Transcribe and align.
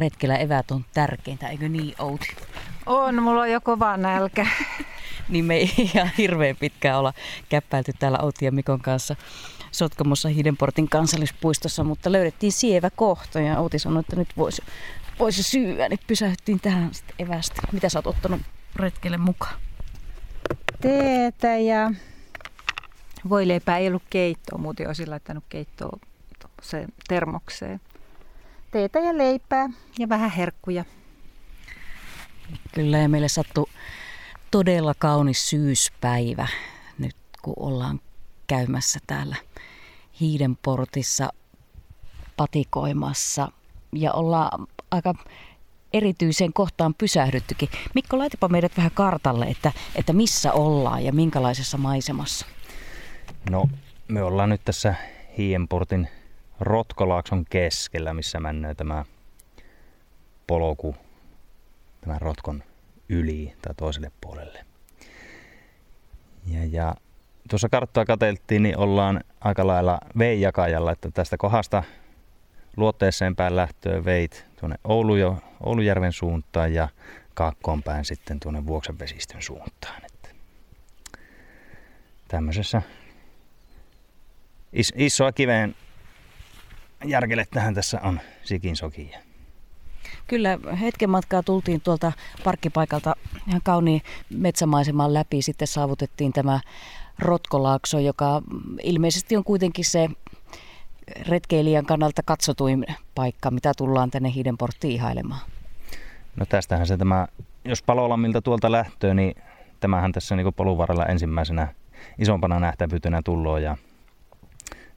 retkellä 0.00 0.36
evät 0.36 0.70
on 0.70 0.84
tärkeintä, 0.94 1.48
eikö 1.48 1.68
niin 1.68 1.94
Outi? 1.98 2.36
On, 2.86 3.22
mulla 3.22 3.40
on 3.40 3.50
jo 3.50 3.60
kova 3.60 3.96
nälkä. 3.96 4.46
Niin 5.30 5.44
me 5.44 5.56
ei 5.56 5.72
ihan 5.94 6.10
hirveän 6.18 6.56
pitkään 6.56 6.98
olla 6.98 7.12
käppäilty 7.48 7.92
täällä 7.98 8.18
Outi 8.22 8.44
ja 8.44 8.52
Mikon 8.52 8.80
kanssa 8.80 9.16
Sotkamossa 9.72 10.28
Hidenportin 10.28 10.88
kansallispuistossa, 10.88 11.84
mutta 11.84 12.12
löydettiin 12.12 12.52
sievä 12.52 12.90
kohta 12.90 13.40
ja 13.40 13.58
Outi 13.58 13.78
sanoi, 13.78 14.00
että 14.00 14.16
nyt 14.16 14.28
voisi 14.36 14.62
voisi 15.18 15.42
syyä, 15.42 15.88
niin 15.88 15.98
pysähdyttiin 16.06 16.60
tähän 16.60 16.94
sitten 16.94 17.14
evästä. 17.18 17.62
Mitä 17.72 17.88
sä 17.88 17.98
oot 17.98 18.06
ottanut 18.06 18.42
retkelle 18.76 19.16
mukaan? 19.16 19.54
Teetä 20.80 21.56
ja 21.56 21.92
voileipää 23.28 23.78
ei 23.78 23.88
ollut 23.88 24.02
keittoa, 24.10 24.58
muuten 24.58 24.86
olisin 24.86 25.10
laittanut 25.10 25.44
keittoa 25.48 25.98
termokseen 27.08 27.80
teetä 28.70 28.98
ja 28.98 29.18
leipää 29.18 29.68
ja 29.98 30.08
vähän 30.08 30.30
herkkuja. 30.30 30.84
Kyllä 32.72 32.98
ja 32.98 33.08
meille 33.08 33.28
sattui 33.28 33.66
todella 34.50 34.94
kaunis 34.98 35.50
syyspäivä 35.50 36.48
nyt 36.98 37.16
kun 37.42 37.54
ollaan 37.56 38.00
käymässä 38.46 38.98
täällä 39.06 39.36
Hiidenportissa 40.20 41.28
patikoimassa 42.36 43.52
ja 43.92 44.12
ollaan 44.12 44.66
aika 44.90 45.14
erityiseen 45.92 46.52
kohtaan 46.52 46.94
pysähdyttykin. 46.94 47.68
Mikko, 47.94 48.18
laitapa 48.18 48.48
meidät 48.48 48.76
vähän 48.76 48.90
kartalle, 48.94 49.46
että, 49.46 49.72
että 49.94 50.12
missä 50.12 50.52
ollaan 50.52 51.04
ja 51.04 51.12
minkälaisessa 51.12 51.78
maisemassa. 51.78 52.46
No, 53.50 53.68
me 54.08 54.22
ollaan 54.22 54.48
nyt 54.48 54.64
tässä 54.64 54.94
Hiidenportin 55.38 56.08
Rotkolaakson 56.60 57.44
keskellä, 57.50 58.14
missä 58.14 58.40
mennään 58.40 58.76
tämä 58.76 59.04
polku 60.46 60.96
tämän 62.00 62.20
rotkon 62.20 62.62
yli 63.10 63.54
tai 63.62 63.74
toiselle 63.74 64.12
puolelle. 64.20 64.64
Ja, 66.46 66.64
ja 66.64 66.94
tuossa 67.50 67.68
karttaa 67.68 68.04
katseltiin, 68.04 68.62
niin 68.62 68.78
ollaan 68.78 69.20
aika 69.40 69.66
lailla 69.66 69.98
veijakajalla, 70.18 70.92
että 70.92 71.10
tästä 71.10 71.36
kohdasta 71.36 71.82
luotteeseen 72.76 73.36
päin 73.36 73.56
lähtöä 73.56 74.04
veit 74.04 74.46
tuonne 74.60 74.76
Oulu 74.84 75.16
jo, 75.16 75.38
Oulujärven 75.60 76.12
suuntaan 76.12 76.74
ja 76.74 76.88
kaakkoon 77.34 77.82
päin 77.82 78.04
sitten 78.04 78.40
tuonne 78.40 78.66
Vuoksen 78.66 78.98
vesistön 78.98 79.42
suuntaan. 79.42 80.02
Että 80.04 80.28
tämmöisessä 82.28 82.82
is, 84.72 84.92
isoa 84.96 85.32
kiveen 85.32 85.76
järkelettähän 87.04 87.74
tässä 87.74 88.00
on 88.02 88.20
sikin 88.42 88.76
sokia. 88.76 89.29
Kyllä, 90.26 90.58
hetken 90.80 91.10
matkaa 91.10 91.42
tultiin 91.42 91.80
tuolta 91.80 92.12
parkkipaikalta 92.44 93.14
ihan 93.48 93.60
kauniin 93.64 94.02
metsämaiseman 94.30 95.14
läpi. 95.14 95.42
Sitten 95.42 95.68
saavutettiin 95.68 96.32
tämä 96.32 96.60
Rotkolaakso, 97.18 97.98
joka 97.98 98.42
ilmeisesti 98.82 99.36
on 99.36 99.44
kuitenkin 99.44 99.84
se 99.84 100.08
retkeilijän 101.28 101.86
kannalta 101.86 102.22
katsotuin 102.24 102.86
paikka, 103.14 103.50
mitä 103.50 103.72
tullaan 103.76 104.10
tänne 104.10 104.32
Hiidenporttiin 104.34 104.94
ihailemaan. 104.94 105.40
No 106.36 106.46
tästähän 106.46 106.86
se 106.86 106.96
tämä, 106.96 107.28
jos 107.64 107.82
Palolammilta 107.82 108.42
tuolta 108.42 108.72
lähtöä, 108.72 109.14
niin 109.14 109.34
tämähän 109.80 110.12
tässä 110.12 110.36
niin 110.36 110.54
polun 110.54 110.78
varrella 110.78 111.06
ensimmäisenä 111.06 111.68
isompana 112.18 112.60
nähtävyytenä 112.60 113.22
tullut 113.24 113.60
ja 113.60 113.76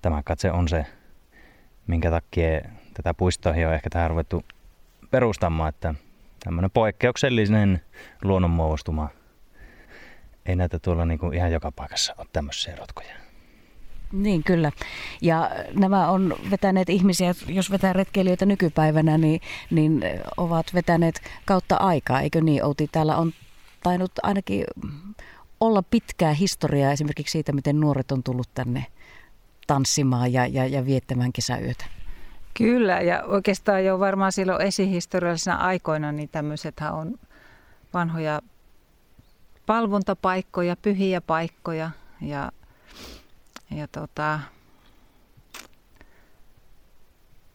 tämä 0.02 0.22
katse 0.24 0.52
on 0.52 0.68
se 0.68 0.86
minkä 1.88 2.10
takia 2.10 2.62
tätä 2.94 3.14
puistoa 3.14 3.54
on 3.68 3.74
ehkä 3.74 3.90
tähän 3.90 4.10
ruvettu 4.10 4.44
perustamaan, 5.14 5.70
että 5.70 5.96
tämmöinen 6.44 6.72
poikkeuksellinen 6.72 7.82
luonnonmuodostuma. 8.24 9.10
Ei 10.46 10.56
näitä 10.56 10.80
tuolla 10.80 11.06
niin 11.06 11.20
kuin 11.20 11.34
ihan 11.34 11.52
joka 11.52 11.72
paikassa 11.72 12.16
ole 12.18 12.28
tämmöisiä 12.34 12.76
rotkoja. 12.76 13.16
Niin 14.12 14.44
kyllä. 14.44 14.72
Ja 15.22 15.52
nämä 15.74 16.10
on 16.10 16.36
vetäneet 16.52 16.90
ihmisiä, 16.90 17.34
jos 17.48 17.72
vetää 17.72 17.94
retkeilijöitä 17.94 18.46
nykypäivänä, 18.46 19.18
niin, 19.18 19.42
niin 19.72 20.04
ovat 20.38 20.74
vetäneet 20.74 21.22
kautta 21.46 21.76
aikaa, 21.76 22.22
eikö 22.22 22.42
niin 22.42 22.66
Outi? 22.66 22.90
Täällä 22.92 23.18
on 23.18 23.32
tainnut 23.84 24.12
ainakin 24.24 24.64
olla 25.60 25.84
pitkää 25.84 26.34
historiaa 26.34 26.92
esimerkiksi 26.92 27.32
siitä, 27.32 27.52
miten 27.52 27.80
nuoret 27.80 28.12
on 28.12 28.24
tullut 28.24 28.50
tänne 28.54 28.86
tanssimaan 29.68 30.34
ja, 30.34 30.48
ja, 30.48 30.68
ja 30.68 30.86
viettämään 30.86 31.34
kesäyötä. 31.34 31.86
Kyllä, 32.54 33.02
ja 33.02 33.24
oikeastaan 33.24 33.86
jo 33.86 34.00
varmaan 34.00 34.32
silloin 34.32 34.62
esihistoriallisena 34.62 35.58
aikoina 35.58 36.12
niin 36.12 36.30
tämmöisethän 36.30 36.94
on 36.94 37.20
vanhoja 37.94 38.42
palvontapaikkoja, 39.66 40.76
pyhiä 40.76 41.22
paikkoja 41.22 41.92
ja, 42.22 42.52
ja 43.72 43.88
tota, 43.88 44.40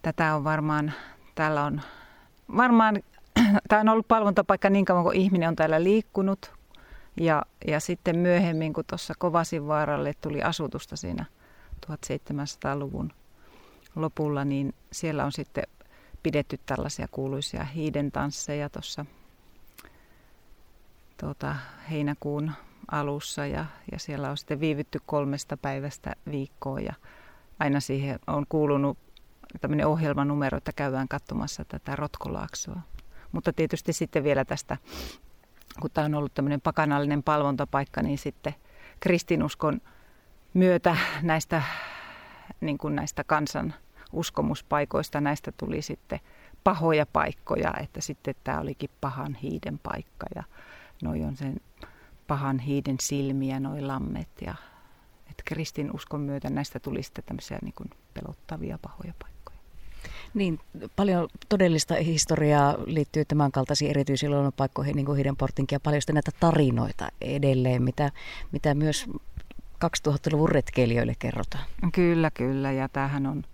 tätä 0.02 0.34
on 0.34 0.44
varmaan, 0.44 0.92
täällä 1.34 1.64
on 1.64 1.80
varmaan, 2.56 3.02
tämä 3.68 3.80
on 3.80 3.88
ollut 3.88 4.08
palvontapaikka 4.08 4.70
niin 4.70 4.84
kauan 4.84 5.04
kuin 5.04 5.16
ihminen 5.16 5.48
on 5.48 5.56
täällä 5.56 5.82
liikkunut 5.82 6.52
ja, 7.20 7.42
ja 7.66 7.80
sitten 7.80 8.18
myöhemmin, 8.18 8.72
kun 8.72 8.84
tuossa 8.86 9.14
Kovasinvaaralle 9.18 10.14
tuli 10.20 10.42
asutusta 10.42 10.96
siinä– 10.96 11.24
1700-luvun 11.86 13.12
lopulla, 14.00 14.44
niin 14.44 14.74
siellä 14.92 15.24
on 15.24 15.32
sitten 15.32 15.64
pidetty 16.22 16.60
tällaisia 16.66 17.08
kuuluisia 17.10 17.64
hiidentansseja 17.64 18.70
tuossa 18.70 19.06
tuota, 21.20 21.56
heinäkuun 21.90 22.52
alussa 22.90 23.46
ja, 23.46 23.66
ja 23.92 23.98
siellä 23.98 24.30
on 24.30 24.36
sitten 24.36 24.60
viivytty 24.60 25.00
kolmesta 25.06 25.56
päivästä 25.56 26.12
viikkoa 26.30 26.80
ja 26.80 26.92
aina 27.58 27.80
siihen 27.80 28.18
on 28.26 28.46
kuulunut 28.48 28.98
tämmöinen 29.60 29.86
ohjelmanumero, 29.86 30.58
että 30.58 30.72
käydään 30.76 31.08
katsomassa 31.08 31.64
tätä 31.64 31.96
Rotkolaaksoa. 31.96 32.80
Mutta 33.32 33.52
tietysti 33.52 33.92
sitten 33.92 34.24
vielä 34.24 34.44
tästä, 34.44 34.76
kun 35.80 35.90
tämä 35.90 36.04
on 36.04 36.14
ollut 36.14 36.34
tämmöinen 36.34 36.60
pakanallinen 36.60 37.22
palvontapaikka, 37.22 38.02
niin 38.02 38.18
sitten 38.18 38.54
kristinuskon 39.00 39.80
myötä 40.54 40.96
näistä, 41.22 41.62
niin 42.60 42.78
kuin 42.78 42.96
näistä 42.96 43.24
kansan 43.24 43.74
uskomuspaikoista 44.12 45.20
näistä 45.20 45.52
tuli 45.52 45.82
sitten 45.82 46.20
pahoja 46.64 47.06
paikkoja, 47.06 47.74
että 47.82 48.00
sitten 48.00 48.34
tämä 48.44 48.60
olikin 48.60 48.90
pahan 49.00 49.34
hiiden 49.34 49.78
paikka 49.78 50.26
ja 50.34 50.42
noi 51.02 51.24
on 51.24 51.36
sen 51.36 51.56
pahan 52.26 52.58
hiiden 52.58 52.96
silmiä, 53.00 53.60
noi 53.60 53.80
lammet 53.82 54.28
ja 54.40 54.54
että 55.30 55.42
kristin 55.44 55.90
uskon 55.94 56.20
myötä 56.20 56.50
näistä 56.50 56.80
tuli 56.80 57.02
sitten 57.02 57.24
tämmöisiä 57.24 57.58
niin 57.62 57.74
kuin 57.76 57.90
pelottavia 58.14 58.78
pahoja 58.82 59.14
paikkoja. 59.22 59.58
Niin, 60.34 60.60
paljon 60.96 61.28
todellista 61.48 61.94
historiaa 61.94 62.74
liittyy 62.86 63.24
tämän 63.24 63.52
kaltaisiin 63.52 63.90
erityisiin 63.90 64.30
luonnonpaikkoihin, 64.30 64.96
niin 64.96 65.06
kuin 65.06 65.16
Hiidenportinkin, 65.16 65.76
ja 65.76 65.80
paljon 65.80 66.02
näitä 66.12 66.30
tarinoita 66.40 67.08
edelleen, 67.20 67.82
mitä, 67.82 68.10
mitä 68.52 68.74
myös 68.74 69.06
2000-luvun 69.84 70.48
retkeilijöille 70.48 71.14
kerrotaan. 71.18 71.64
Kyllä, 71.92 72.30
kyllä. 72.30 72.72
Ja 72.72 72.88
tämähän 72.88 73.26
on, 73.26 73.44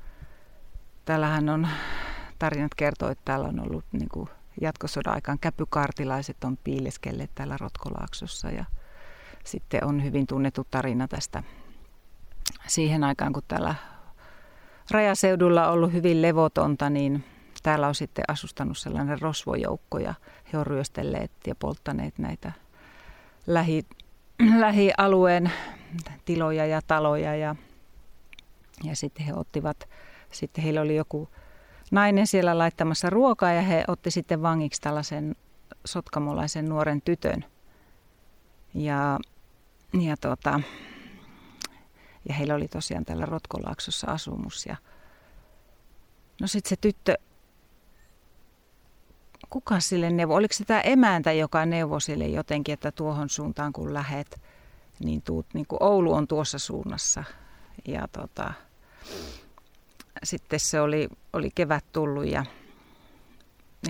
täällähän 1.04 1.48
on, 1.48 1.68
tarinat 2.38 2.74
kertoo, 2.74 3.10
että 3.10 3.22
täällä 3.24 3.48
on 3.48 3.60
ollut 3.60 3.84
niin 3.92 4.08
kuin 4.08 4.28
jatkosodan 4.60 5.14
aikaan 5.14 5.38
käpykartilaiset 5.38 6.44
on 6.44 6.58
piileskelleet 6.64 7.30
täällä 7.34 7.56
Rotkolaaksossa 7.60 8.50
ja 8.50 8.64
sitten 9.44 9.84
on 9.84 10.04
hyvin 10.04 10.26
tunnettu 10.26 10.66
tarina 10.70 11.08
tästä 11.08 11.42
siihen 12.66 13.04
aikaan, 13.04 13.32
kun 13.32 13.42
täällä 13.48 13.74
rajaseudulla 14.90 15.66
on 15.66 15.72
ollut 15.72 15.92
hyvin 15.92 16.22
levotonta, 16.22 16.90
niin 16.90 17.24
täällä 17.62 17.88
on 17.88 17.94
sitten 17.94 18.24
asustanut 18.28 18.78
sellainen 18.78 19.20
rosvojoukko 19.20 19.98
ja 19.98 20.14
he 20.52 20.58
on 20.58 20.66
ryöstelleet 20.66 21.30
ja 21.46 21.54
polttaneet 21.54 22.18
näitä 22.18 22.52
lähi, 23.46 23.86
lähialueen 24.58 25.52
tiloja 26.24 26.66
ja 26.66 26.80
taloja 26.86 27.36
ja, 27.36 27.56
ja 28.84 28.96
sitten 28.96 29.26
he 29.26 29.34
ottivat, 29.34 29.88
sitten 30.34 30.64
heillä 30.64 30.80
oli 30.80 30.96
joku 30.96 31.28
nainen 31.90 32.26
siellä 32.26 32.58
laittamassa 32.58 33.10
ruokaa 33.10 33.52
ja 33.52 33.62
he 33.62 33.84
otti 33.88 34.10
sitten 34.10 34.42
vangiksi 34.42 34.80
tällaisen 34.80 35.36
sotkamolaisen 35.84 36.68
nuoren 36.68 37.02
tytön. 37.02 37.44
Ja, 38.74 39.18
ja, 40.00 40.16
tota, 40.16 40.60
Ja 42.28 42.34
heillä 42.34 42.54
oli 42.54 42.68
tosiaan 42.68 43.04
täällä 43.04 43.26
Rotkolaaksossa 43.26 44.10
asumus. 44.10 44.66
Ja 44.66 44.76
no 46.40 46.46
sitten 46.46 46.68
se 46.68 46.76
tyttö, 46.76 47.14
kuka 49.50 49.80
sille 49.80 50.10
neuvo? 50.10 50.34
Oliko 50.34 50.54
se 50.54 50.64
tämä 50.64 50.80
emäntä, 50.80 51.32
joka 51.32 51.66
neuvoi 51.66 52.00
sille 52.00 52.26
jotenkin, 52.26 52.72
että 52.72 52.92
tuohon 52.92 53.28
suuntaan 53.28 53.72
kun 53.72 53.94
lähet, 53.94 54.40
niin, 55.00 55.22
tuut, 55.22 55.46
niin 55.54 55.66
kuin 55.66 55.82
Oulu 55.82 56.12
on 56.12 56.28
tuossa 56.28 56.58
suunnassa. 56.58 57.24
Ja 57.88 58.08
tota, 58.08 58.52
sitten 60.22 60.60
se 60.60 60.80
oli, 60.80 61.08
oli 61.32 61.50
kevät 61.54 61.84
tullut 61.92 62.26
ja, 62.26 62.44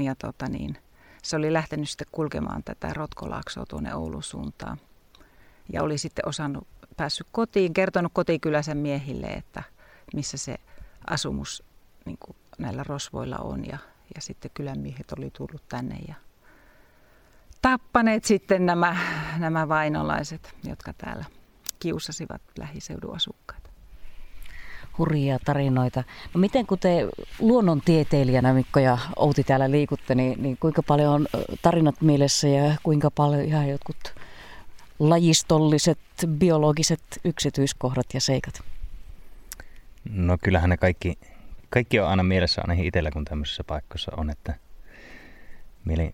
ja 0.03 0.15
tota 0.15 0.49
niin, 0.49 0.79
se 1.23 1.37
oli 1.37 1.53
lähtenyt 1.53 1.89
sitten 1.89 2.07
kulkemaan 2.13 2.63
tätä 2.65 2.93
Rotkolaaksoa 2.95 3.67
tuonne 3.67 3.95
Oulun 3.95 4.23
suuntaan. 4.23 4.79
Ja 5.73 5.83
oli 5.83 5.99
sitten 5.99 6.29
osannut, 6.29 6.67
päässyt 6.97 7.27
kotiin, 7.33 7.75
kertonut 7.75 8.13
kotikylänsä 8.15 8.75
miehille, 8.75 9.27
että 9.27 9.63
missä 10.15 10.37
se 10.37 10.57
asumus 11.07 11.63
niin 12.05 12.19
kuin 12.21 12.37
näillä 12.59 12.85
rosvoilla 12.85 13.37
on. 13.37 13.67
Ja, 13.67 13.79
ja 14.15 14.21
sitten 14.21 14.51
kylän 14.55 14.79
miehet 14.79 15.13
oli 15.19 15.31
tullut 15.31 15.69
tänne 15.69 15.99
ja 16.09 16.15
tappaneet 17.63 18.25
sitten 18.25 18.67
nämä, 18.67 18.97
nämä 19.39 19.69
vainolaiset, 19.69 20.55
jotka 20.65 20.93
täällä 20.93 21.25
kiusasivat 21.79 22.43
lähiseudun 22.59 23.17
asukkaita 23.17 23.64
hurjia 24.99 25.39
tarinoita. 25.45 26.05
No 26.35 26.41
miten 26.41 26.67
kun 26.67 26.79
te 26.79 27.09
luonnontieteilijänä 27.39 28.53
Mikko 28.53 28.81
ja 28.81 28.99
Outi 29.17 29.45
täällä 29.45 29.71
liikutte, 29.71 30.15
niin, 30.15 30.43
niin 30.43 30.57
kuinka 30.61 30.83
paljon 30.83 31.13
on 31.13 31.27
tarinat 31.63 32.01
mielessä 32.01 32.49
ja 32.49 32.75
kuinka 32.83 33.11
paljon 33.11 33.45
ihan 33.45 33.69
jotkut 33.69 34.15
lajistolliset, 34.99 35.99
biologiset 36.27 37.03
yksityiskohdat 37.25 38.07
ja 38.15 38.21
seikat? 38.21 38.61
No 40.11 40.39
kyllähän 40.43 40.71
ne 40.71 40.77
kaikki, 40.77 41.19
kaikki 41.71 42.01
on 42.01 42.09
aina 42.09 42.23
mielessä 42.23 42.61
ainakin 42.61 42.85
itsellä, 42.85 43.11
kun 43.11 43.25
tämmöisessä 43.25 43.65
paikassa 43.65 44.13
on, 44.17 44.31
että 44.31 44.55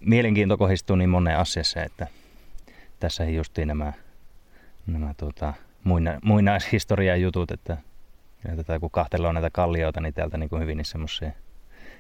mielenkiinto 0.00 0.58
kohdistuu 0.58 0.96
niin 0.96 1.10
moneen 1.10 1.38
asiassa, 1.38 1.82
että 1.82 2.06
tässä 3.00 3.24
justiin 3.24 3.68
nämä, 3.68 3.92
nämä 4.86 5.14
tuota, 5.16 5.54
muina, 5.84 6.18
muinaishistorian 6.22 7.20
jutut, 7.20 7.50
että 7.50 7.76
ja 8.48 8.56
tätä, 8.56 8.78
kun 8.80 8.90
kahtelee 8.90 9.32
näitä 9.32 9.50
kallioita, 9.50 10.00
niin 10.00 10.14
täältä 10.14 10.38
niin 10.38 10.50
kuin 10.50 10.62
hyvin 10.62 10.76
niin 10.76 10.84
semmoisia 10.84 11.32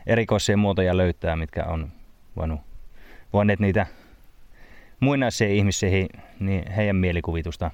erikoisia 0.06 0.56
muotoja 0.56 0.96
löytää, 0.96 1.36
mitkä 1.36 1.64
on 1.64 1.92
voinut, 2.36 2.60
voineet 3.32 3.60
niitä 3.60 3.86
muinaisia 5.00 5.48
ihmisiä, 5.48 6.06
niin 6.40 6.72
heidän 6.72 6.96
mielikuvitusta 6.96 7.70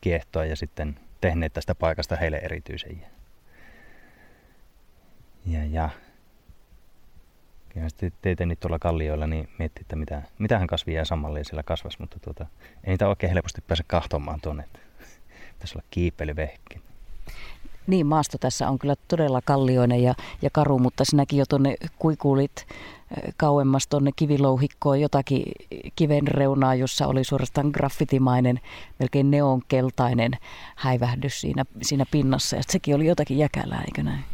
kiehtoa 0.00 0.44
ja 0.44 0.56
sitten 0.56 0.96
tehneet 1.20 1.52
tästä 1.52 1.74
paikasta 1.74 2.16
heille 2.16 2.36
erityisen. 2.36 3.06
Ja, 5.46 5.64
ja, 5.64 5.90
ja 7.74 7.88
sitten 7.88 8.12
teitä 8.22 8.46
nyt 8.46 8.60
tuolla 8.60 8.78
kallioilla, 8.78 9.26
niin 9.26 9.48
miettii, 9.58 9.82
että 9.82 9.96
mitä, 9.96 10.22
mitähän 10.38 10.66
kasvia 10.66 10.98
ja 10.98 11.04
sammallia 11.04 11.44
siellä 11.44 11.62
kasvas, 11.62 11.98
mutta 11.98 12.18
tuota, 12.20 12.46
ei 12.84 12.90
niitä 12.90 13.08
oikein 13.08 13.32
helposti 13.32 13.60
pääse 13.60 13.84
kahtomaan 13.86 14.40
tuonne. 14.40 14.64
Pitäisi 15.52 15.74
olla 15.78 15.86
kiipeilyvehkeä. 15.90 16.80
Niin, 17.90 18.06
maasto 18.06 18.38
tässä 18.38 18.68
on 18.68 18.78
kyllä 18.78 18.94
todella 19.08 19.40
kallioinen 19.44 20.02
ja, 20.02 20.14
ja 20.42 20.50
karu, 20.52 20.78
mutta 20.78 21.04
sinäkin 21.04 21.38
jo 21.38 21.44
tuonne 21.48 21.74
kuikuulit 21.98 22.66
kauemmas 23.36 23.86
tuonne 23.86 24.10
kivilouhikkoon 24.16 25.00
jotakin 25.00 25.42
kiven 25.96 26.28
reunaa, 26.28 26.74
jossa 26.74 27.06
oli 27.06 27.24
suorastaan 27.24 27.70
graffitimainen, 27.72 28.60
melkein 28.98 29.30
neonkeltainen 29.30 30.32
häivähdys 30.76 31.40
siinä, 31.40 31.64
siinä 31.82 32.04
pinnassa. 32.10 32.56
Ja 32.56 32.62
sekin 32.68 32.94
oli 32.94 33.06
jotakin 33.06 33.38
jäkälää, 33.38 33.82
eikö 33.86 34.02
näin? 34.02 34.24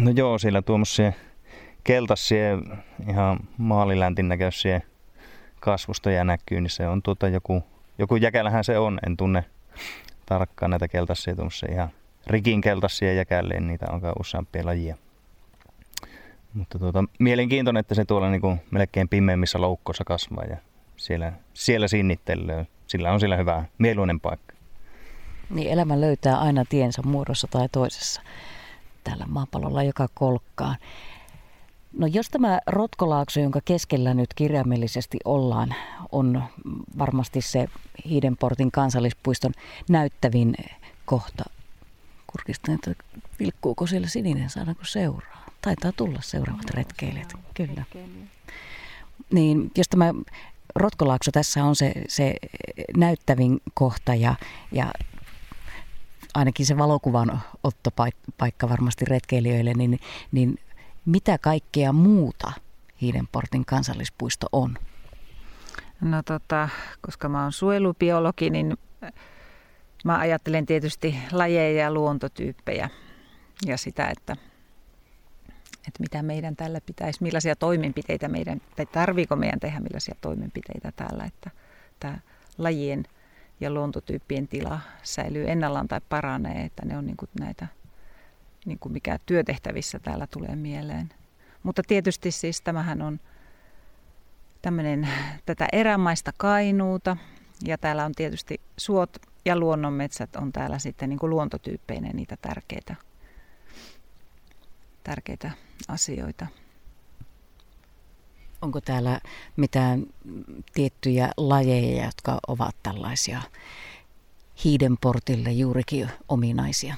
No 0.00 0.10
joo, 0.10 0.38
siellä 0.38 0.62
tuommoisia 0.62 1.12
keltaisia, 1.84 2.58
ihan 3.08 3.40
maaliläntin 3.58 4.28
näköisiä 4.28 4.80
kasvustoja 5.60 6.24
näkyy, 6.24 6.60
niin 6.60 6.70
se 6.70 6.88
on 6.88 7.02
tuota 7.02 7.28
joku, 7.28 7.62
joku 7.98 8.16
jäkälähän 8.16 8.64
se 8.64 8.78
on. 8.78 8.98
En 9.06 9.16
tunne 9.16 9.44
tarkkaan 10.26 10.70
näitä 10.70 10.88
keltaisia 10.88 11.34
tuommoisia 11.34 11.72
ihan 11.72 11.90
rikinkeltaisia 12.26 13.12
jäkälleen, 13.12 13.66
niitä 13.66 13.86
on 13.90 14.00
useampia 14.20 14.66
lajia. 14.66 14.96
Mutta 16.54 16.78
tuota, 16.78 17.04
mielenkiintoinen, 17.18 17.80
että 17.80 17.94
se 17.94 18.04
tuolla 18.04 18.30
niin 18.30 18.40
kuin 18.40 18.60
melkein 18.70 19.08
pimeimmissä 19.08 19.60
loukkoissa 19.60 20.04
kasvaa 20.04 20.44
ja 20.44 20.56
siellä, 20.96 21.32
siellä 21.54 21.88
sinnittelee. 21.88 22.66
Sillä 22.86 23.12
on 23.12 23.20
sillä 23.20 23.36
hyvä, 23.36 23.64
mieluinen 23.78 24.20
paikka. 24.20 24.54
Niin 25.50 25.70
elämä 25.70 26.00
löytää 26.00 26.38
aina 26.38 26.64
tiensä 26.68 27.02
muodossa 27.02 27.48
tai 27.50 27.68
toisessa 27.72 28.22
täällä 29.04 29.24
maapallolla 29.28 29.82
joka 29.82 30.06
kolkkaan. 30.14 30.76
No 31.98 32.06
jos 32.06 32.28
tämä 32.28 32.58
Rotkolaakso, 32.66 33.40
jonka 33.40 33.60
keskellä 33.64 34.14
nyt 34.14 34.34
kirjaimellisesti 34.34 35.18
ollaan, 35.24 35.74
on 36.12 36.42
varmasti 36.98 37.40
se 37.40 37.66
Hiidenportin 38.08 38.70
kansallispuiston 38.70 39.52
näyttävin 39.88 40.54
kohta 41.04 41.44
kurkistan, 42.36 42.74
että 42.74 42.94
vilkkuuko 43.38 43.86
siellä 43.86 44.08
sininen, 44.08 44.50
saadaanko 44.50 44.84
seuraa. 44.84 45.44
Taitaa 45.62 45.92
tulla 45.92 46.18
seuraavat 46.22 46.70
retkeilijät, 46.70 47.32
kyllä. 47.54 47.84
Niin, 49.30 49.70
jos 49.76 49.88
tämä 49.88 50.14
Rotkolaakso 50.74 51.30
tässä 51.32 51.64
on 51.64 51.76
se, 51.76 51.92
se 52.08 52.34
näyttävin 52.96 53.60
kohta 53.74 54.14
ja, 54.14 54.34
ja 54.72 54.92
ainakin 56.34 56.66
se 56.66 56.78
valokuvan 56.78 57.42
ottopaikka 57.62 58.68
varmasti 58.68 59.04
retkeilijöille, 59.04 59.72
niin, 59.74 59.98
niin 60.32 60.58
mitä 61.04 61.38
kaikkea 61.38 61.92
muuta 61.92 62.52
Hiidenportin 63.00 63.64
kansallispuisto 63.64 64.46
on? 64.52 64.78
No 66.00 66.22
tota, 66.22 66.68
koska 67.00 67.28
mä 67.28 67.42
oon 67.42 67.52
suojelubiologi, 67.52 68.50
niin 68.50 68.76
Mä 70.06 70.18
ajattelen 70.18 70.66
tietysti 70.66 71.18
lajeja 71.32 71.82
ja 71.82 71.92
luontotyyppejä 71.92 72.90
ja 73.66 73.76
sitä, 73.76 74.08
että, 74.08 74.36
että 75.76 76.00
mitä 76.00 76.22
meidän 76.22 76.56
tällä 76.56 76.80
pitäisi, 76.86 77.22
millaisia 77.22 77.56
toimenpiteitä 77.56 78.28
meidän, 78.28 78.60
tai 78.76 78.86
tarviiko 78.86 79.36
meidän 79.36 79.60
tehdä 79.60 79.80
millaisia 79.80 80.14
toimenpiteitä 80.20 80.92
täällä, 80.96 81.24
että 81.24 81.50
tämä 82.00 82.18
lajien 82.58 83.04
ja 83.60 83.70
luontotyyppien 83.70 84.48
tila 84.48 84.80
säilyy 85.02 85.50
ennallaan 85.50 85.88
tai 85.88 86.00
paranee, 86.08 86.64
että 86.64 86.84
ne 86.84 86.98
on 86.98 87.06
niin 87.06 87.16
kuin 87.16 87.30
näitä, 87.40 87.66
niin 88.64 88.78
kuin 88.78 88.92
mikä 88.92 89.18
työtehtävissä 89.26 89.98
täällä 89.98 90.26
tulee 90.26 90.56
mieleen. 90.56 91.08
Mutta 91.62 91.82
tietysti 91.88 92.30
siis 92.30 92.60
tämähän 92.60 93.02
on 93.02 93.20
tämmöinen 94.62 95.08
tätä 95.46 95.68
erämaista 95.72 96.32
kainuuta 96.36 97.16
ja 97.64 97.78
täällä 97.78 98.04
on 98.04 98.12
tietysti 98.12 98.60
suot 98.76 99.16
ja 99.46 99.56
luonnonmetsät 99.56 100.36
on 100.36 100.52
täällä 100.52 100.78
sitten 100.78 101.08
niin 101.08 101.18
kuin 101.18 101.30
luontotyyppeineen 101.30 102.16
niitä 102.16 102.36
tärkeitä, 102.42 102.94
tärkeitä 105.04 105.50
asioita. 105.88 106.46
Onko 108.62 108.80
täällä 108.80 109.20
mitään 109.56 110.06
tiettyjä 110.74 111.30
lajeja, 111.36 112.04
jotka 112.04 112.38
ovat 112.48 112.76
tällaisia 112.82 113.42
hiidenportille 114.64 115.52
juurikin 115.52 116.10
ominaisia? 116.28 116.94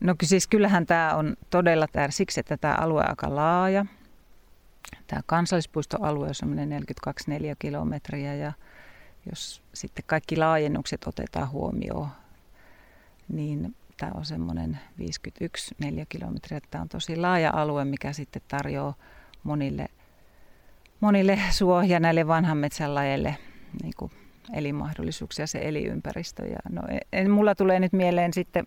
No 0.00 0.14
siis 0.22 0.46
kyllähän 0.46 0.86
tämä 0.86 1.14
on 1.14 1.36
todella 1.50 1.86
tär, 1.86 2.12
siksi, 2.12 2.40
että 2.40 2.56
tämä 2.56 2.74
alue 2.74 3.00
on 3.00 3.08
aika 3.08 3.34
laaja. 3.34 3.86
Tämä 5.06 5.22
kansallispuistoalue 5.26 6.28
on 6.28 6.34
semmoinen 6.34 6.68
42 6.68 7.24
kilometriä 7.58 8.34
ja 8.34 8.52
jos 9.30 9.62
sitten 9.74 10.04
kaikki 10.06 10.36
laajennukset 10.36 11.06
otetaan 11.06 11.50
huomioon, 11.50 12.08
niin 13.28 13.74
tämä 13.96 14.12
on 14.14 14.24
semmoinen 14.24 14.78
51 14.98 15.74
kilometriä. 16.08 16.60
Tämä 16.70 16.82
on 16.82 16.88
tosi 16.88 17.16
laaja 17.16 17.50
alue, 17.54 17.84
mikä 17.84 18.12
sitten 18.12 18.42
tarjoaa 18.48 18.94
monille, 19.42 19.88
monille 21.00 21.38
suo- 21.50 21.82
ja 21.82 22.00
näille 22.00 22.26
vanhan 22.26 22.58
metsän 22.58 22.94
lajeille 22.94 23.36
niin 23.82 24.10
elinmahdollisuuksia, 24.52 25.46
se 25.46 25.58
eliympäristö. 25.62 26.46
Ja 26.46 26.58
no, 26.70 26.82
en, 27.12 27.30
mulla 27.30 27.54
tulee 27.54 27.80
nyt 27.80 27.92
mieleen 27.92 28.32
sitten 28.32 28.66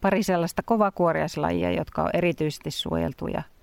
pari 0.00 0.22
sellaista 0.22 0.62
kovakuoriaislajia, 0.62 1.70
jotka 1.70 2.02
on 2.02 2.10
erityisesti 2.14 2.70
suojeltuja– 2.70 3.42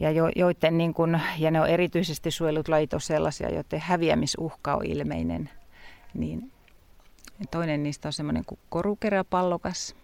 ja, 0.00 0.10
jo, 0.10 0.28
joiden, 0.36 0.78
niin 0.78 0.94
kun, 0.94 1.20
ja 1.38 1.50
ne 1.50 1.60
on 1.60 1.68
erityisesti 1.68 2.30
suojelut 2.30 2.68
lajit 2.68 2.94
on 2.94 3.00
sellaisia, 3.00 3.48
joiden 3.50 3.80
häviämisuhka 3.80 4.74
on 4.74 4.86
ilmeinen. 4.86 5.50
Niin 6.14 6.52
toinen 7.50 7.82
niistä 7.82 8.08
on 8.08 8.12
semmoinen 8.12 8.44
kuin 8.44 8.58
korukeräpallokas 8.68 9.96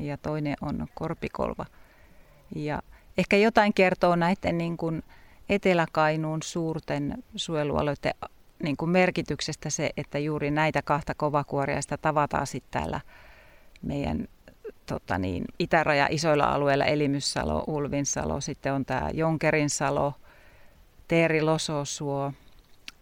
ja 0.00 0.16
toinen 0.16 0.56
on 0.60 0.86
korpikolva. 0.94 1.66
Ja 2.56 2.82
ehkä 3.18 3.36
jotain 3.36 3.74
kertoo 3.74 4.16
näiden 4.16 4.58
niin 4.58 4.76
kuin 4.76 5.02
Etelä-Kainuun 5.48 6.42
suurten 6.42 7.24
suojelualueiden 7.36 8.14
niin 8.62 8.76
kuin 8.76 8.90
merkityksestä 8.90 9.70
se, 9.70 9.90
että 9.96 10.18
juuri 10.18 10.50
näitä 10.50 10.82
kahta 10.82 11.14
kovakuoriaista 11.14 11.98
tavataan 11.98 12.46
sitten 12.46 12.80
täällä 12.80 13.00
meidän 13.82 14.28
tota 14.86 15.18
niin, 15.18 15.44
itäraja 15.58 16.08
isoilla 16.10 16.44
alueilla, 16.44 16.84
Elimyssalo, 16.84 17.64
Ulvinsalo, 17.66 18.40
sitten 18.40 18.72
on 18.72 18.84
tämä 18.84 19.10
Jonkerinsalo, 19.14 20.14
Teeri 21.08 21.42
Lososuo 21.42 22.32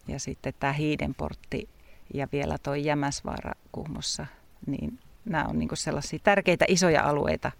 ja 0.09 0.21
sitten 0.21 0.55
tämä 0.61 0.73
Hiidenportti 0.73 1.69
ja 2.15 2.29
vielä 2.33 2.57
tuo 2.62 2.75
Jämäsvaara 2.75 3.53
Kuhmossa, 3.73 4.27
niin 4.67 4.99
nämä 5.25 5.45
on 5.45 5.59
niin 5.59 5.69
sellaisia 5.75 6.19
tärkeitä 6.23 6.65
isoja 6.69 7.05
alueita 7.05 7.53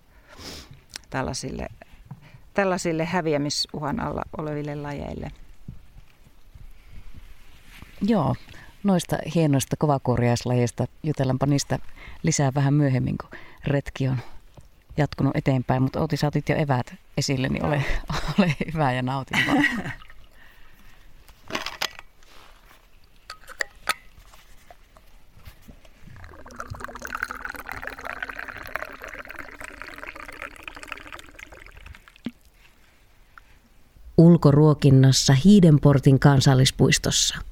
tällaisille, 1.11 1.69
tällaisille 2.55 3.05
häviämisuhan 3.05 4.00
alla 4.00 4.23
oleville 4.38 4.75
lajeille. 4.75 5.31
Joo, 8.00 8.35
noista 8.84 9.18
hienoista 9.34 9.76
kovakuoriaislajeista 9.76 10.86
jutellaanpa 11.02 11.46
niistä 11.46 11.78
lisää 12.22 12.54
vähän 12.54 12.74
myöhemmin, 12.74 13.18
kun 13.18 13.30
retki 13.64 14.08
on 14.08 14.18
jatkunut 14.96 15.36
eteenpäin. 15.36 15.82
Mutta 15.82 16.00
Outi, 16.00 16.16
saatit 16.16 16.48
jo 16.48 16.56
eväät 16.56 16.94
esille, 17.16 17.48
niin 17.48 17.64
ole, 17.64 17.84
ole 18.38 18.56
hyvä 18.72 18.92
ja 18.92 19.02
nautin 19.02 19.38
vaan. 19.46 19.64
ulkoruokinnassa 34.16 35.32
Hiidenportin 35.32 36.18
kansallispuistossa. 36.18 37.51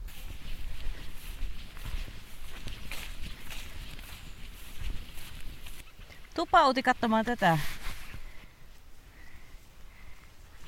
Outi 6.60 6.82
katsomaan 6.82 7.24
tätä. 7.24 7.58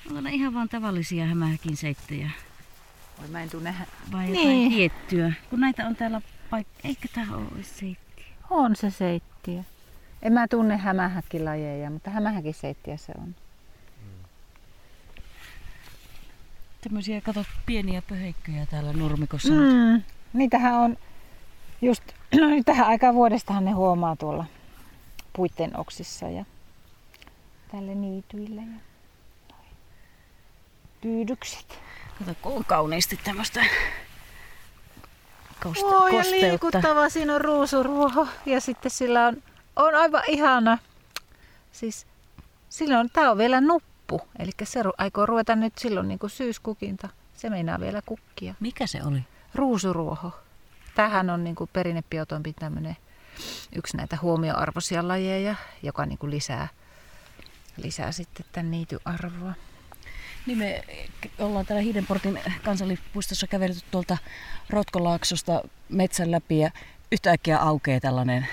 Onko 0.08 0.20
ne 0.20 0.30
ihan 0.30 0.54
vaan 0.54 0.68
tavallisia 0.68 1.26
hämähäkin 1.26 1.76
seittejä? 1.76 2.30
Vai 3.20 3.28
mä 3.28 3.42
en 3.42 3.50
tunne... 3.50 3.74
Vai 4.12 4.28
jotain 4.28 4.48
niin. 4.48 4.72
tiettyä? 4.72 5.32
Kun 5.50 5.60
näitä 5.60 5.86
on 5.86 5.96
täällä 5.96 6.20
paik... 6.50 6.66
Eikö 6.84 7.08
tää 7.14 7.26
ole 7.30 7.62
seittiä? 7.62 8.24
On 8.50 8.76
se 8.76 8.90
seittiä. 8.90 9.64
En 10.22 10.32
mä 10.32 10.48
tunne 10.48 10.76
hämähäkkilajeja, 10.76 11.90
mutta 11.90 12.10
hämähäkiseittiä 12.10 12.96
se 12.96 13.12
on. 13.18 13.34
Tämmöisiä, 16.80 17.20
kato, 17.20 17.44
pieniä 17.66 18.02
pöheikköjä 18.08 18.66
täällä 18.66 18.92
nurmikossa. 18.92 19.52
Mm, 19.52 20.02
niitähän 20.32 20.74
on 20.74 20.96
just, 21.82 22.02
no 22.40 22.48
nyt 22.48 22.66
tähän 22.66 22.86
aikaan 22.86 23.14
vuodestahan 23.14 23.64
ne 23.64 23.70
huomaa 23.70 24.16
tuolla 24.16 24.44
puitten 25.32 25.76
oksissa 25.80 26.28
ja 26.28 26.44
tälle 27.70 27.94
niityille 27.94 28.60
ja 28.60 28.80
pyydykset. 31.00 31.78
Kato, 32.18 32.34
kun 32.42 32.52
on 32.52 32.64
kauniisti 32.64 33.20
tämmöistä 33.24 33.64
koste- 35.64 35.84
oh, 35.84 36.14
ja 36.14 36.22
liikuttava, 36.30 37.08
siinä 37.08 37.34
on 37.34 37.40
ruusuruoho 37.40 38.26
ja 38.46 38.60
sitten 38.60 38.90
sillä 38.90 39.26
on, 39.26 39.42
on 39.76 39.94
aivan 39.94 40.22
ihana. 40.28 40.78
Siis 41.72 42.06
silloin, 42.68 43.10
tää 43.12 43.30
on 43.30 43.38
vielä 43.38 43.60
nuppu, 43.60 44.20
eli 44.38 44.50
se 44.62 44.80
aikoo 44.98 45.26
ruveta 45.26 45.56
nyt 45.56 45.78
silloin 45.78 46.08
niin 46.08 46.18
kuin 46.18 46.30
syyskukinta. 46.30 47.08
Se 47.34 47.50
meinaa 47.50 47.80
vielä 47.80 48.02
kukkia. 48.06 48.54
Mikä 48.60 48.86
se 48.86 49.00
oli? 49.04 49.24
Ruusuruoho. 49.54 50.32
Tähän 50.94 51.30
on 51.30 51.44
niin 51.44 51.56
kuin 51.56 51.70
perinnebiotompi 51.72 52.52
tämmöinen 52.52 52.96
yksi 53.76 53.96
näitä 53.96 54.18
huomioarvoisia 54.22 55.08
lajeja, 55.08 55.54
joka 55.82 56.06
niin 56.06 56.18
kuin 56.18 56.30
lisää, 56.30 56.68
lisää 57.76 58.12
sitten 58.12 58.46
tämän 58.52 58.70
niityarvoa. 58.70 59.52
Niin 60.46 60.58
me 60.58 60.84
ollaan 61.38 61.66
täällä 61.66 61.82
Hiidenportin 61.82 62.40
kansallispuistossa 62.64 63.46
kävelty 63.46 63.80
tuolta 63.90 64.18
Rotkolaaksosta 64.70 65.62
metsän 65.88 66.30
läpi 66.30 66.58
ja 66.58 66.70
yhtäkkiä 67.12 67.58
aukeaa 67.58 68.00
tällainen... 68.00 68.46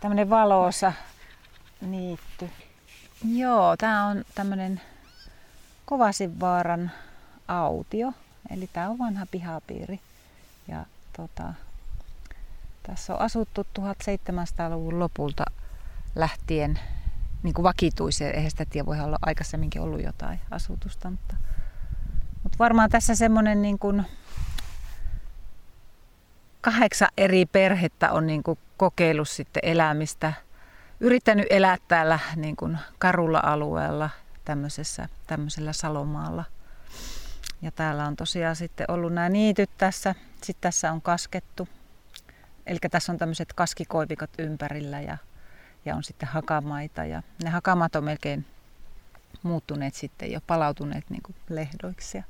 Tämmöinen 0.00 0.30
valoosa 0.30 0.92
niitty. 1.80 2.50
Joo, 3.34 3.76
tämä 3.76 4.06
on 4.06 4.24
tämmöinen 4.34 4.80
Kovasinvaaran 5.84 6.90
autio. 7.48 8.12
Eli 8.50 8.70
tämä 8.72 8.88
on 8.88 8.98
vanha 8.98 9.26
pihapiiri. 9.26 10.00
Ja 10.68 10.86
tota, 11.16 11.54
tässä 12.86 13.14
on 13.14 13.20
asuttu 13.20 13.66
1700-luvun 13.80 14.98
lopulta 14.98 15.44
lähtien 16.14 16.78
niin 17.42 17.54
kuin 17.54 17.62
vakituiseen. 17.62 18.34
Eihän 18.34 18.50
sitä 18.50 18.64
tiedä, 18.64 18.86
voi 18.86 19.00
olla 19.00 19.18
aikaisemminkin 19.22 19.82
ollut 19.82 20.02
jotain 20.02 20.40
asutusta. 20.50 21.10
Mutta, 21.10 21.36
mutta 22.42 22.58
varmaan 22.58 22.90
tässä 22.90 23.14
semmoinen 23.14 23.62
niin 23.62 23.78
kuin 23.78 24.06
kahdeksan 26.60 27.08
eri 27.16 27.46
perhettä 27.46 28.12
on 28.12 28.26
niin 28.26 28.42
kuin 28.42 28.58
kokeillut 28.76 29.28
sitten 29.28 29.60
elämistä. 29.64 30.32
Yrittänyt 31.00 31.46
elää 31.50 31.76
täällä 31.88 32.18
niin 32.36 32.56
kuin 32.56 32.78
karulla 32.98 33.40
alueella 33.44 34.10
tämmöisessä, 34.44 35.08
tämmöisellä 35.26 35.72
salomaalla. 35.72 36.44
Ja 37.62 37.70
täällä 37.70 38.06
on 38.06 38.16
tosiaan 38.16 38.56
sitten 38.56 38.90
ollut 38.90 39.12
nämä 39.12 39.28
niityt 39.28 39.70
tässä. 39.78 40.14
Sitten 40.42 40.60
tässä 40.60 40.92
on 40.92 41.02
kaskettu 41.02 41.68
Eli 42.66 42.78
tässä 42.90 43.12
on 43.12 43.18
tämmöiset 43.18 43.52
kaskikoivikot 43.52 44.30
ympärillä 44.38 45.00
ja, 45.00 45.18
ja 45.84 45.96
on 45.96 46.04
sitten 46.04 46.28
hakamaita. 46.28 47.04
Ja 47.04 47.22
ne 47.44 47.50
hakamat 47.50 47.96
on 47.96 48.04
melkein 48.04 48.46
muuttuneet 49.42 49.94
sitten 49.94 50.32
jo, 50.32 50.40
palautuneet 50.46 51.10
niin 51.10 51.22
kuin 51.22 51.36
lehdoiksi. 51.48 52.18
Ja 52.18 52.24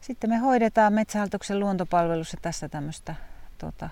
sitten 0.00 0.30
me 0.30 0.36
hoidetaan 0.36 0.92
Metsähallituksen 0.92 1.60
luontopalvelussa 1.60 2.36
tässä 2.42 2.68
tämmöistä 2.68 3.14
tota, 3.58 3.90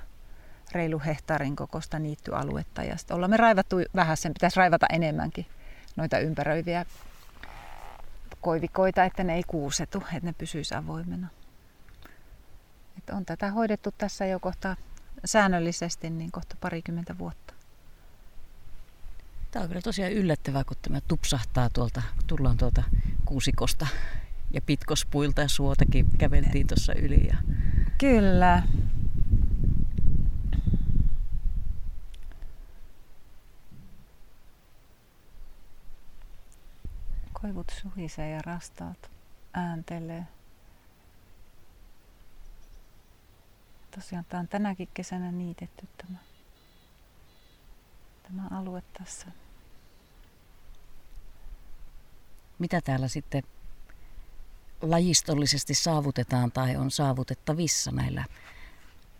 reilu 0.72 1.02
hehtaarin 1.06 1.56
kokoista 1.56 1.98
niittyaluetta. 1.98 2.82
Ja 2.82 2.96
sitten 2.96 3.14
ollaan 3.14 3.30
me 3.30 3.36
raivattu 3.36 3.76
vähän, 3.94 4.16
sen 4.16 4.34
pitäisi 4.34 4.56
raivata 4.56 4.86
enemmänkin 4.90 5.46
noita 5.96 6.18
ympäröiviä 6.18 6.86
koivikoita, 8.40 9.04
että 9.04 9.24
ne 9.24 9.34
ei 9.34 9.42
kuusetu, 9.46 9.98
että 9.98 10.26
ne 10.26 10.32
pysyisi 10.32 10.74
avoimena. 10.74 11.28
Et 12.98 13.10
on 13.10 13.24
tätä 13.24 13.50
hoidettu 13.50 13.94
tässä 13.98 14.26
jo 14.26 14.40
kohta 14.40 14.76
säännöllisesti 15.24 16.10
niin 16.10 16.32
kohta 16.32 16.56
parikymmentä 16.60 17.18
vuotta. 17.18 17.54
Tämä 19.50 19.62
on 19.62 19.68
kyllä 19.68 19.82
tosiaan 19.82 20.12
yllättävää, 20.12 20.64
kun 20.64 20.76
tämä 20.82 21.00
tupsahtaa 21.08 21.70
tuolta, 21.70 22.02
tullaan 22.26 22.56
tuolta 22.56 22.82
kuusikosta 23.24 23.86
ja 24.50 24.60
pitkospuilta 24.60 25.40
ja 25.40 25.48
suotakin 25.48 26.06
käveltiin 26.18 26.66
tuossa 26.66 26.94
yli. 26.94 27.26
Ja... 27.26 27.36
Kyllä. 27.98 28.62
Koivut 37.32 37.72
suhisee 37.82 38.30
ja 38.30 38.42
rastaat 38.42 39.10
ääntelee. 39.52 40.26
Tosiaan 43.96 44.24
tämä 44.28 44.40
on 44.40 44.48
tänäkin 44.48 44.88
kesänä 44.94 45.32
niitetty 45.32 45.88
tämä, 45.96 46.18
tämä 48.22 48.58
alue 48.58 48.82
tässä. 48.98 49.26
Mitä 52.58 52.80
täällä 52.80 53.08
sitten 53.08 53.42
lajistollisesti 54.82 55.74
saavutetaan 55.74 56.52
tai 56.52 56.76
on 56.76 56.90
saavutettavissa 56.90 57.90
näillä 57.90 58.24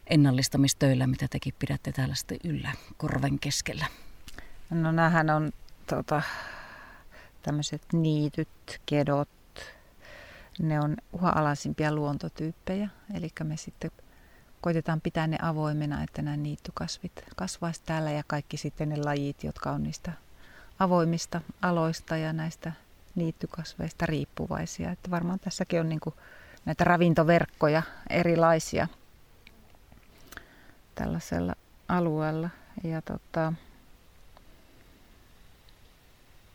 ennallistamistöillä, 0.07 1.07
mitä 1.07 1.29
tekin 1.31 1.55
pidätte 1.59 1.93
täällä 1.93 2.15
sitten 2.15 2.39
yllä 2.45 2.73
korven 2.97 3.39
keskellä? 3.39 3.87
No 4.71 4.93
näähän 4.93 5.31
on 5.31 5.53
tota, 5.87 6.23
tämmöiset 7.43 7.83
niityt, 7.93 8.81
kedot, 8.87 9.29
ne 10.59 10.81
on 10.81 10.97
uha-alaisimpia 11.13 11.95
luontotyyppejä, 11.95 12.89
eli 13.15 13.33
me 13.45 13.57
sitten 13.57 13.91
koitetaan 14.61 15.01
pitää 15.01 15.27
ne 15.27 15.39
avoimena, 15.43 16.03
että 16.03 16.23
nämä 16.23 16.37
niittykasvit 16.37 17.13
kasvaisi 17.37 17.83
täällä 17.87 18.11
ja 18.11 18.23
kaikki 18.27 18.57
sitten 18.57 18.89
ne 18.89 18.97
lajit, 18.97 19.45
jotka 19.45 19.71
on 19.71 19.83
niistä 19.83 20.13
avoimista 20.79 21.41
aloista 21.63 22.17
ja 22.17 22.33
näistä 22.33 22.73
niittykasveista 23.15 24.07
riippuvaisia. 24.07 24.91
Että 24.91 25.11
varmaan 25.11 25.41
tässäkin 25.41 25.81
on 25.81 25.89
niin 25.89 26.01
kuin 26.01 26.15
näitä 26.65 26.85
ravintoverkkoja 26.85 27.83
erilaisia 28.11 28.89
tällaisella 30.95 31.55
alueella. 31.89 32.51
Ja 32.85 33.03
tota, 33.03 33.53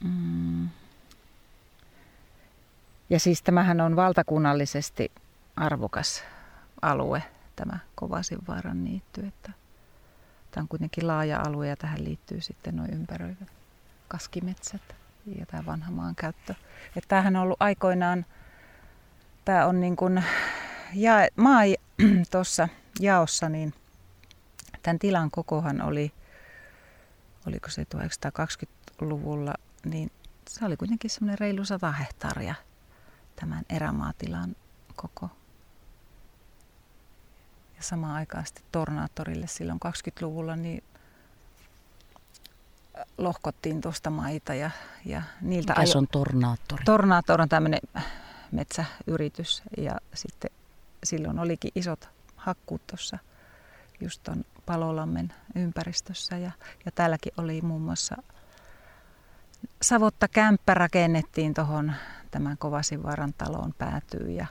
mm, 0.04 0.70
ja 3.10 3.20
siis 3.20 3.42
tämähän 3.42 3.82
on 3.82 3.96
valtakunnallisesti 3.96 5.12
arvokas 5.56 6.24
alue, 6.82 7.24
tämä 7.56 7.80
Kovasinvaaran 7.96 8.84
niitty. 8.84 9.26
Että 9.26 9.52
tämä 10.52 10.62
on 10.62 10.68
kuitenkin 10.68 11.08
laaja 11.08 11.42
alue 11.46 11.68
ja 11.68 11.76
tähän 11.76 12.04
liittyy 12.04 12.42
sitten 12.42 12.76
noin 12.76 12.94
ympäröivät 12.94 13.52
kaskimetsät 14.08 14.96
ja 15.26 15.46
tämä 15.46 15.66
vanha 15.66 15.92
maankäyttö. 15.92 16.56
Että 16.96 17.08
tämähän 17.08 17.36
on 17.36 17.42
ollut 17.42 17.62
aikoinaan, 17.62 18.26
tämä 19.46 19.66
on 19.66 19.80
niin 19.80 19.96
kuin 19.96 20.24
ja, 20.94 21.14
maa 21.36 21.62
tuossa 22.32 22.68
jaossa, 23.00 23.50
niin 23.50 23.74
tämän 24.84 25.00
tilan 25.00 25.32
kokohan 25.32 25.82
oli, 25.82 26.12
oliko 27.48 27.70
se 27.70 27.86
1920-luvulla, 27.96 29.54
niin 29.86 30.12
se 30.50 30.66
oli 30.66 30.78
kuitenkin 30.78 31.10
semmoinen 31.10 31.40
reilu 31.40 31.66
100 31.66 31.92
hehtaaria 31.92 32.56
tämän 33.36 33.64
erämaatilan 33.70 34.56
koko. 34.96 35.30
Ja 37.82 37.86
samaan 37.86 38.16
aikaan 38.16 38.46
sitten 38.46 38.64
Tornaattorille 38.72 39.48
silloin 39.48 39.80
20-luvulla 39.86 40.56
niin 40.56 40.84
lohkottiin 43.18 43.82
tuosta 43.82 44.10
maita 44.10 44.54
ja, 44.54 44.72
ja 45.06 45.22
niiltä 45.42 45.74
Mikä 45.74 45.82
ajo... 45.82 45.98
on 45.98 46.08
Tornaattori? 46.08 46.84
Tornaattor 46.86 47.42
on 47.42 47.50
tämmöinen 47.50 47.80
metsäyritys 48.52 49.64
ja 49.78 49.98
sitten 50.14 50.52
silloin 51.04 51.40
olikin 51.40 51.72
isot 51.76 52.10
hakkuut 52.36 52.88
tuossa 52.88 53.18
just 54.00 54.24
tuon 54.24 54.46
Palolammen 54.66 55.34
ympäristössä 55.56 56.38
ja, 56.38 56.52
ja 56.86 56.92
täälläkin 56.92 57.34
oli 57.38 57.62
muun 57.62 57.82
muassa 57.82 58.16
Savotta 59.82 60.28
kämppä 60.28 60.74
rakennettiin 60.74 61.54
tuohon 61.54 61.94
tämän 62.32 62.58
Kovasinvaaran 62.58 63.34
talon 63.38 63.74
päätyyn 63.78 64.36
ja 64.36 64.46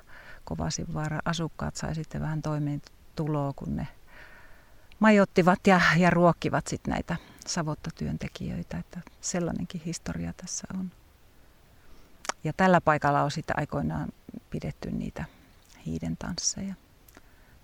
Kovasinvaaran 0.44 1.22
asukkaat 1.25 1.76
sai 1.76 1.94
sitten 1.94 2.20
vähän 2.20 2.42
toimeentuloa, 3.17 3.52
kun 3.52 3.76
ne 3.76 3.88
majottivat 4.99 5.67
ja, 5.67 5.81
ja 5.97 6.11
ruokkivat 6.11 6.67
sitten 6.67 6.93
näitä 6.93 7.17
Savotta-työntekijöitä, 7.47 8.79
että 8.79 9.00
sellainenkin 9.21 9.83
historia 9.87 10.33
tässä 10.33 10.67
on. 10.79 10.90
Ja 12.45 12.52
tällä 12.52 12.81
paikalla 12.81 13.23
on 13.23 13.31
sitten 13.31 13.59
aikoinaan 13.59 14.09
pidetty 14.50 14.90
niitä 14.90 15.25
hiiden 15.87 16.17
tansseja 16.17 16.75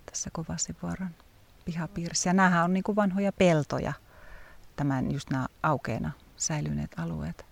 tässä 0.06 0.30
Kovasinvaaran 0.32 1.14
pihapiirissä. 1.64 2.30
Ja 2.30 2.34
nämähän 2.34 2.64
on 2.64 2.72
niin 2.72 2.84
kuin 2.84 2.96
vanhoja 2.96 3.32
peltoja, 3.32 3.92
tämän 4.76 5.10
just 5.10 5.30
nämä 5.30 5.46
aukeena 5.62 6.10
säilyneet 6.36 6.90
alueet. 6.98 7.46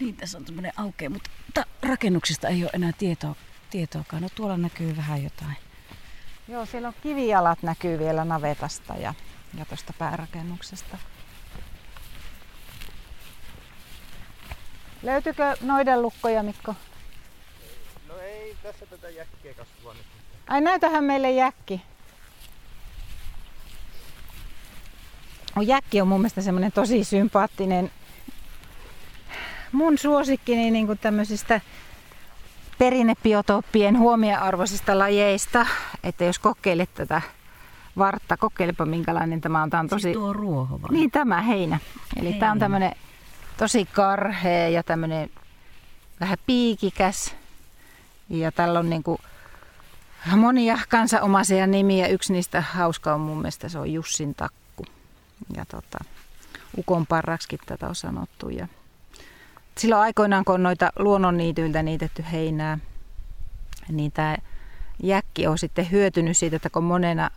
Niin, 0.00 0.16
tässä 0.16 0.38
on 0.38 0.44
tämmöinen 0.44 0.72
aukea, 0.76 1.10
mutta 1.10 1.30
rakennuksista 1.84 2.48
ei 2.48 2.62
ole 2.62 2.70
enää 2.74 2.92
tietoa, 2.98 3.34
tietoakaan. 3.70 4.22
No 4.22 4.28
tuolla 4.34 4.56
näkyy 4.56 4.96
vähän 4.96 5.24
jotain. 5.24 5.56
Joo, 6.48 6.66
siellä 6.66 6.88
on 6.88 6.94
kivijalat 7.02 7.62
näkyy 7.62 7.98
vielä 7.98 8.24
navetasta 8.24 8.94
ja, 8.94 9.14
ja 9.58 9.64
tuosta 9.64 9.92
päärakennuksesta. 9.98 10.98
Löytyykö 15.02 15.56
noiden 15.60 16.02
lukkoja, 16.02 16.42
Mikko? 16.42 16.74
No 18.08 18.18
ei 18.18 18.56
tässä 18.62 18.86
tätä 18.86 19.08
jäkkiä 19.10 19.54
kasvua 19.54 19.94
nyt. 19.94 20.06
Ai 20.46 20.60
näytähän 20.60 21.04
meille 21.04 21.30
jäkki. 21.30 21.82
O, 25.58 25.60
jäkki 25.60 26.00
on 26.00 26.08
mun 26.08 26.20
mielestä 26.20 26.42
semmoinen 26.42 26.72
tosi 26.72 27.04
sympaattinen. 27.04 27.90
Mun 29.74 29.98
suosikkini 29.98 30.70
niin 30.70 30.86
kuin 30.86 30.98
tämmöisistä 30.98 31.60
perinnebiotooppien 32.78 33.98
huomioarvoisista 33.98 34.98
lajeista, 34.98 35.66
että 36.04 36.24
jos 36.24 36.38
kokeilet 36.38 36.94
tätä 36.94 37.22
vartta, 37.98 38.36
kokeilepa 38.36 38.86
minkälainen 38.86 39.40
tämä 39.40 39.62
on. 39.62 39.70
Tämä 39.70 39.80
on 39.80 39.88
tosi... 39.88 40.12
Tuo 40.12 40.32
ruoho 40.32 40.82
vai? 40.82 40.90
Niin 40.90 41.10
tämä 41.10 41.40
heinä. 41.40 41.78
Eli 42.16 42.24
heinä. 42.24 42.40
tämä 42.40 42.52
on 42.52 42.58
tämmöinen 42.58 42.92
tosi 43.56 43.84
karhea 43.92 44.68
ja 44.68 44.82
tämmöinen 44.82 45.30
vähän 46.20 46.38
piikikäs. 46.46 47.34
Ja 48.28 48.52
tällä 48.52 48.78
on 48.78 48.90
niinku 48.90 49.20
monia 50.36 50.78
kansanomaisia 50.88 51.66
nimiä. 51.66 52.06
Yksi 52.06 52.32
niistä 52.32 52.60
hauska 52.60 53.14
on 53.14 53.20
mun 53.20 53.36
mielestä, 53.38 53.68
se 53.68 53.78
on 53.78 53.92
Jussin 53.92 54.34
takku. 54.34 54.84
Ja 55.56 55.64
tota, 55.64 55.98
Ukon 56.78 57.06
parraksikin 57.06 57.58
tätä 57.66 57.88
on 57.88 57.94
sanottu. 57.94 58.48
Ja 58.48 58.68
silloin 59.78 60.02
aikoinaan, 60.02 60.44
kun 60.44 60.54
on 60.54 60.62
noita 60.62 60.92
luonnonniityiltä 60.98 61.82
niitetty 61.82 62.24
heinää, 62.32 62.78
niin 63.88 64.12
tämä 64.12 64.36
jäkki 65.02 65.46
on 65.46 65.58
sitten 65.58 65.90
hyötynyt 65.90 66.36
siitä, 66.36 66.56
että 66.56 66.70
kun 66.70 66.84
monena 66.84 67.30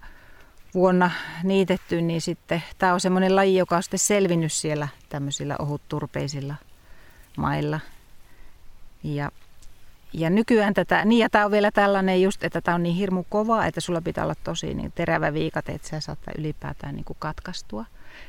vuonna 0.74 1.12
niitetty, 1.44 2.02
niin 2.02 2.22
sitten 2.22 2.64
tämä 2.78 2.94
on 2.94 3.00
semmoinen 3.00 3.36
laji, 3.36 3.58
joka 3.58 3.76
on 3.76 3.84
sitten 3.84 4.00
selvinnyt 4.00 4.54
siellä 4.54 4.88
tämmöisillä 5.10 5.56
ohutturpeisilla 5.60 6.56
mailla. 7.38 7.80
Ja, 9.04 9.32
ja 10.14 10.30
nykyään 10.30 10.74
tätä, 10.74 11.06
niin 11.06 11.20
ja 11.20 11.30
tämä 11.30 11.46
on 11.46 11.52
vielä 11.52 11.72
tällainen 11.72 12.22
just, 12.22 12.44
että 12.44 12.62
tämä 12.62 12.76
on 12.76 12.84
niin 12.84 12.96
hirmu 12.96 13.24
kova, 13.30 13.66
että 13.66 13.82
sulla 13.82 14.02
pitää 14.02 14.24
olla 14.24 14.36
tosi 14.44 14.74
niin 14.74 14.92
terävä 14.96 15.34
viikate, 15.34 15.72
että 15.72 15.88
se 15.88 16.02
saattaa 16.02 16.34
ylipäätään 16.38 16.96
niin 16.96 17.06
kuin 17.06 17.18
katkaistua. 17.20 17.86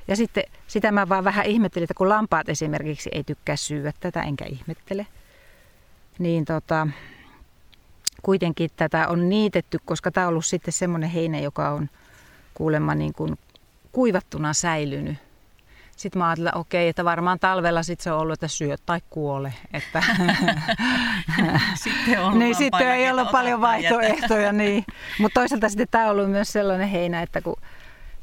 Ja 0.08 0.16
sitten 0.16 0.44
sitä 0.66 0.92
mä 0.92 1.08
vaan 1.08 1.24
vähän 1.24 1.46
ihmettelin, 1.46 1.84
että 1.84 1.94
kun 1.94 2.08
lampaat 2.08 2.48
esimerkiksi 2.48 3.10
ei 3.12 3.24
tykkää 3.24 3.56
syödä 3.56 3.92
tätä, 4.00 4.22
enkä 4.22 4.44
ihmettele, 4.44 5.06
niin 6.18 6.44
tota, 6.44 6.86
kuitenkin 8.22 8.70
tätä 8.76 9.08
on 9.08 9.28
niitetty, 9.28 9.78
koska 9.84 10.10
tämä 10.10 10.26
on 10.26 10.30
ollut 10.30 10.46
sitten 10.46 10.72
semmoinen 10.72 11.10
heinä, 11.10 11.38
joka 11.38 11.70
on 11.70 11.90
kuulemma 12.54 12.94
niin 12.94 13.12
kuin 13.12 13.38
kuivattuna 13.92 14.52
säilynyt. 14.52 15.16
Sitten 15.96 16.18
mä 16.18 16.28
ajattelin, 16.28 16.56
okei, 16.56 16.88
että 16.88 17.04
varmaan 17.04 17.38
talvella 17.38 17.82
sit 17.82 18.00
se 18.00 18.12
on 18.12 18.18
ollut, 18.18 18.32
että 18.32 18.48
syö 18.48 18.76
tai 18.86 19.00
kuole. 19.10 19.54
Että 19.72 20.02
sitten, 21.84 22.20
on 22.20 22.38
niin, 22.38 22.54
sitten 22.54 22.88
ei 22.88 23.10
ollut 23.10 23.30
paljon 23.30 23.60
vaihtoehtoja. 23.60 24.52
niin. 24.52 24.84
Mutta 25.18 25.40
toisaalta 25.40 25.68
sitten 25.68 25.88
tämä 25.90 26.04
on 26.04 26.10
ollut 26.10 26.30
myös 26.30 26.52
sellainen 26.52 26.88
heinä, 26.88 27.22
että 27.22 27.40
kun 27.40 27.56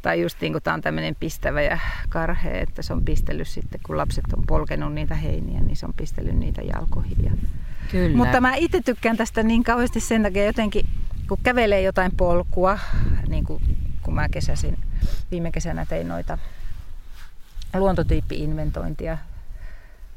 tai 0.06 0.22
just 0.22 0.42
niin 0.42 0.52
kuin 0.52 0.64
tämä 0.64 0.74
on 0.74 0.82
tämmöinen 0.82 1.16
pistävä 1.20 1.62
ja 1.62 1.80
karhea, 2.10 2.62
että 2.62 2.82
se 2.82 2.94
on 2.94 3.06
pistellyt 3.06 3.48
sitten, 3.48 3.80
kun 3.86 3.98
lapset 3.98 4.26
on 4.38 4.44
polkenut 4.48 4.94
niitä 4.94 5.16
heiniä, 5.16 5.62
niin 5.62 5.76
se 5.76 5.86
on 5.86 5.94
pistellyt 5.94 6.36
niitä 6.36 6.62
jalkoihin. 6.62 7.24
Ja... 7.24 7.32
Kyllä. 7.92 8.18
Mutta 8.18 8.42
mä 8.42 8.56
itse 8.56 8.82
tykkään 8.82 9.18
tästä 9.18 9.44
niin 9.44 9.64
kauheasti 9.64 10.00
sen 10.00 10.24
takia 10.24 10.46
jotenkin, 10.46 10.86
kun 11.28 11.38
kävelee 11.44 11.82
jotain 11.82 12.12
polkua, 12.18 12.80
niin 13.28 13.44
kuin 13.44 13.64
kun 14.02 14.16
mä 14.16 14.30
kesäsin, 14.30 14.78
viime 15.32 15.52
kesänä 15.52 15.86
tein 15.86 16.08
noita 16.08 16.38
luontotyyppi-inventointia 17.74 19.18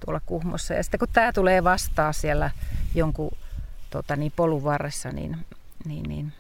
tuolla 0.05 0.21
Kuhmossa. 0.27 0.75
Ja 0.75 0.83
sitten 0.83 0.99
kun 0.99 1.09
tämä 1.13 1.33
tulee 1.33 1.65
vastaan 1.65 2.15
siellä 2.15 2.51
jonkun 2.95 3.31
tota, 3.91 4.17
niin, 4.17 4.33
polun 4.37 4.65
varressa, 4.65 5.13
niin, 5.13 5.37
niin, 5.85 6.03
niin 6.03 6.33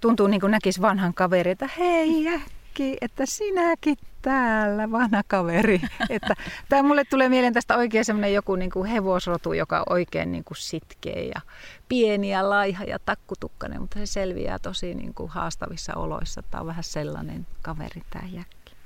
tuntuu 0.00 0.26
niin 0.26 0.40
kuin 0.40 0.50
näkisi 0.50 0.80
vanhan 0.80 1.14
kaveri, 1.14 1.50
että 1.50 1.68
hei 1.78 2.24
jäkki, 2.24 2.96
että 3.00 3.26
sinäkin 3.26 3.96
täällä, 4.22 4.90
vanha 4.90 5.22
kaveri. 5.26 5.80
että, 6.10 6.34
tämä 6.68 6.82
mulle 6.82 7.04
tulee 7.04 7.28
mieleen 7.28 7.52
tästä 7.52 7.76
oikein 7.76 8.04
semmoinen 8.04 8.34
joku 8.34 8.56
niin 8.56 8.70
kuin 8.70 8.90
hevosrotu, 8.90 9.52
joka 9.52 9.78
on 9.78 9.84
oikein 9.88 10.32
niin 10.32 10.44
kuin 10.44 10.58
sitkeä 10.58 11.22
ja 11.34 11.40
pieni 11.88 12.30
ja 12.30 12.50
laiha 12.50 12.84
ja 12.84 12.98
takkutukkainen, 12.98 13.80
mutta 13.80 13.98
se 13.98 14.06
selviää 14.06 14.58
tosi 14.58 14.94
niin 14.94 15.14
kuin 15.14 15.30
haastavissa 15.30 15.94
oloissa. 15.94 16.42
Tämä 16.42 16.60
on 16.60 16.66
vähän 16.66 16.84
sellainen 16.84 17.46
kaveri 17.62 18.02
tämä 18.10 18.28
jäkki. 18.28 18.76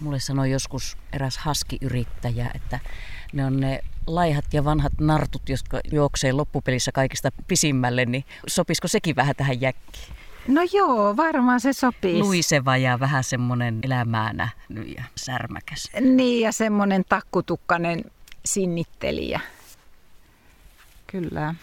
Mulle 0.00 0.20
sanoi 0.20 0.50
joskus 0.50 0.96
eräs 1.12 1.38
haskiyrittäjä, 1.38 2.50
että 2.54 2.80
ne 3.32 3.44
on 3.44 3.60
ne 3.60 3.80
laihat 4.06 4.44
ja 4.52 4.64
vanhat 4.64 4.92
nartut, 5.00 5.48
jotka 5.48 5.80
juoksee 5.92 6.32
loppupelissä 6.32 6.92
kaikista 6.92 7.30
pisimmälle, 7.48 8.04
niin 8.04 8.24
sopisiko 8.46 8.88
sekin 8.88 9.16
vähän 9.16 9.36
tähän 9.36 9.60
jäkkiin? 9.60 10.15
No 10.48 10.60
joo, 10.72 11.16
varmaan 11.16 11.60
se 11.60 11.72
sopii. 11.72 12.18
Luiseva 12.18 12.76
ja 12.76 13.00
vähän 13.00 13.24
semmoinen 13.24 13.78
elämäänä 13.82 14.48
ja 14.96 15.04
särmäkäs. 15.16 15.90
Niin 16.00 16.40
ja 16.40 16.52
semmoinen 16.52 17.04
takkutukkainen 17.08 18.04
sinnittelijä. 18.44 19.40
Kyllä. 21.06 21.54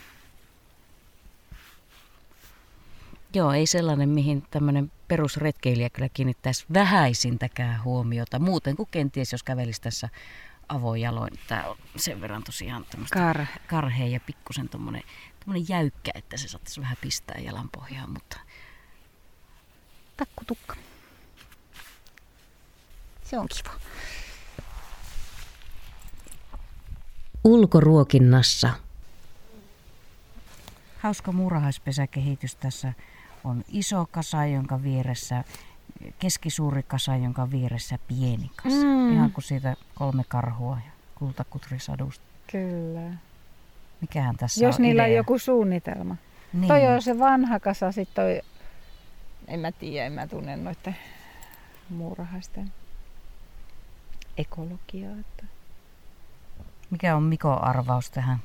Joo, 3.33 3.51
ei 3.51 3.67
sellainen, 3.67 4.09
mihin 4.09 4.43
tämmöinen 4.51 4.91
perusretkeilijä 5.07 5.89
kyllä 5.89 6.09
kiinnittäisi 6.13 6.65
vähäisintäkään 6.73 7.83
huomiota. 7.83 8.39
Muuten 8.39 8.75
kuin 8.75 8.89
kenties, 8.91 9.31
jos 9.31 9.43
kävelisi 9.43 9.81
tässä 9.81 10.09
avojaloin. 10.69 11.39
Tämä 11.47 11.63
on 11.63 11.77
sen 11.95 12.21
verran 12.21 12.43
tosiaan 12.43 12.85
Kar. 13.13 13.45
karhea 13.67 14.07
ja 14.07 14.19
pikkusen 14.19 14.69
tuommoinen 14.69 15.03
jäykkä, 15.69 16.11
että 16.15 16.37
se 16.37 16.47
saattaisi 16.47 16.81
vähän 16.81 16.97
pistää 17.01 17.37
jalan 17.39 17.69
pohjaan, 17.69 18.09
mutta 18.09 18.39
takkutukka. 20.17 20.75
Se 23.23 23.39
on 23.39 23.47
kiva. 23.47 23.71
Ulkoruokinnassa. 27.43 28.69
Hauska 30.99 31.31
muurahaispesäkehitys 31.31 32.55
tässä 32.55 32.93
on 33.43 33.63
iso 33.67 34.07
kasa, 34.11 34.45
jonka 34.45 34.83
vieressä 34.83 35.43
keskisuuri 36.19 36.83
kasa, 36.83 37.15
jonka 37.15 37.51
vieressä 37.51 37.99
pieni 38.07 38.51
kasa. 38.55 38.75
Mm. 38.75 39.13
Ihan 39.13 39.31
kuin 39.31 39.43
siitä 39.43 39.75
kolme 39.95 40.23
karhua 40.27 40.77
ja 40.85 40.91
kultakutrisadusta. 41.15 42.25
Kyllä. 42.51 43.17
Mikähän 44.01 44.37
tässä 44.37 44.65
Jos 44.65 44.75
on 44.75 44.81
niillä 44.81 45.05
idea? 45.05 45.13
on 45.13 45.17
joku 45.17 45.39
suunnitelma. 45.39 46.15
Niin. 46.53 46.67
Toi 46.67 46.87
on 46.87 47.01
se 47.01 47.19
vanha 47.19 47.59
kasa, 47.59 47.91
sit 47.91 48.09
toi, 48.13 48.41
en 49.47 49.59
mä 49.59 49.71
tiedä, 49.71 50.05
en 50.05 50.13
mä 50.13 50.27
tunne 50.27 50.55
noiden 50.57 50.95
muurahaisten 51.89 52.71
ekologiaa. 54.37 55.19
Että. 55.19 55.43
Mikä 56.89 57.15
on 57.15 57.23
Mikon 57.23 57.63
arvaus 57.63 58.11
tähän 58.11 58.37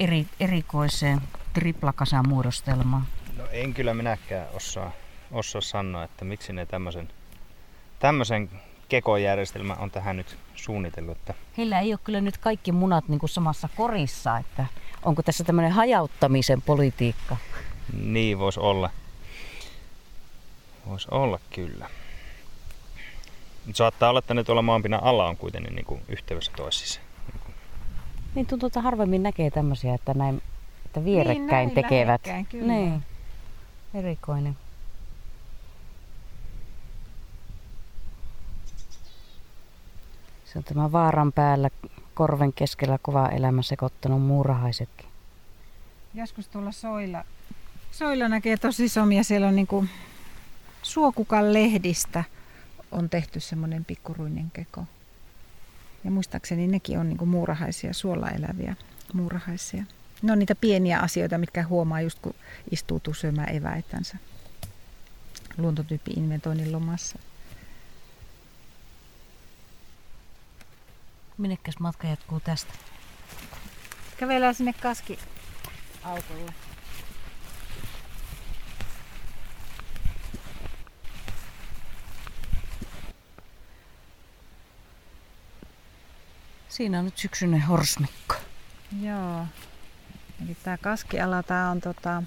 eri, 0.00 0.26
erikoiseen 0.40 1.20
triplakasan 1.52 2.28
muodostelmaan? 2.28 3.06
No 3.36 3.44
en 3.52 3.74
kyllä 3.74 3.94
minäkään 3.94 4.46
osaa, 4.52 4.90
osaa 5.30 5.60
sanoa, 5.60 6.04
että 6.04 6.24
miksi 6.24 6.52
ne 6.52 6.66
tämmöisen, 6.66 7.08
tämmöisen 7.98 8.50
kekojärjestelmän 8.88 9.78
on 9.78 9.90
tähän 9.90 10.16
nyt 10.16 10.38
suunnitellut. 10.54 11.16
Että 11.16 11.34
Heillä 11.58 11.80
ei 11.80 11.92
ole 11.92 12.00
kyllä 12.04 12.20
nyt 12.20 12.38
kaikki 12.38 12.72
munat 12.72 13.08
niin 13.08 13.18
kuin 13.20 13.30
samassa 13.30 13.68
korissa, 13.76 14.38
että 14.38 14.66
onko 15.02 15.22
tässä 15.22 15.44
tämmöinen 15.44 15.72
hajauttamisen 15.72 16.62
politiikka? 16.62 17.36
niin 17.92 18.38
voisi 18.38 18.60
olla. 18.60 18.90
Voisi 20.88 21.08
olla 21.10 21.40
kyllä. 21.54 21.90
Mut 23.66 23.76
saattaa 23.76 24.10
olla, 24.10 24.18
että 24.18 24.34
ne 24.34 24.44
tuolla 24.44 24.62
maanpinnan 24.62 25.02
alla 25.02 25.28
on 25.28 25.36
kuitenkin 25.36 25.74
niin 25.74 25.86
kuin 25.86 26.02
yhteydessä 26.08 26.52
toisissa. 26.56 27.00
Niin 28.34 28.46
tuntuu, 28.46 28.66
että 28.66 28.80
harvemmin 28.80 29.22
näkee 29.22 29.50
tämmöisiä, 29.50 29.94
että 29.94 30.14
näin 30.14 30.42
että 30.86 31.04
vierekkäin 31.04 31.46
näin 31.46 31.70
tekevät. 31.70 32.20
kyllä. 32.48 32.72
Niin. 32.72 33.02
Erikoinen. 33.94 34.56
Se 40.44 40.58
on 40.58 40.64
tämä 40.64 40.92
vaaran 40.92 41.32
päällä 41.32 41.70
korven 42.14 42.52
keskellä 42.52 42.98
kova 43.02 43.28
elämä 43.28 43.62
sekoittanut 43.62 44.22
muurahaisetkin. 44.22 45.08
Joskus 46.14 46.48
tuolla 46.48 46.72
soilla, 46.72 47.24
soilla 47.90 48.28
näkee 48.28 48.56
tosi 48.56 48.88
somia. 48.88 49.24
Siellä 49.24 49.48
on 49.48 49.56
niinku 49.56 49.84
suokukan 50.88 51.52
lehdistä 51.52 52.24
on 52.92 53.10
tehty 53.10 53.40
semmoinen 53.40 53.84
pikkuruinen 53.84 54.50
keko. 54.50 54.84
Ja 56.04 56.10
muistaakseni 56.10 56.66
nekin 56.66 56.98
on 56.98 57.08
niinku 57.08 57.26
muurahaisia, 57.26 57.92
suolla 57.92 58.30
eläviä 58.30 58.76
muurahaisia. 59.12 59.84
Ne 60.22 60.32
on 60.32 60.38
niitä 60.38 60.54
pieniä 60.54 61.00
asioita, 61.00 61.38
mitkä 61.38 61.66
huomaa 61.66 62.00
just 62.00 62.18
kun 62.18 62.34
istuu 62.70 63.00
syömään 63.12 63.56
eväitänsä 63.56 64.16
luontotyyppi-inventoinnin 65.58 66.72
lomassa. 66.72 67.18
Minnekäs 71.38 71.78
matka 71.78 72.08
jatkuu 72.08 72.40
tästä? 72.40 72.72
Kävellään 74.16 74.54
sinne 74.54 74.72
kaski. 74.72 75.18
Siinä 86.68 86.98
on 86.98 87.04
nyt 87.04 87.18
syksyinen 87.18 87.62
horsmikko. 87.62 88.34
Joo. 89.02 89.46
Eli 90.44 90.56
tämä 90.62 90.78
kaskiala, 90.78 91.42
tämä 91.42 91.70
on 91.70 91.80
tota... 91.80 92.22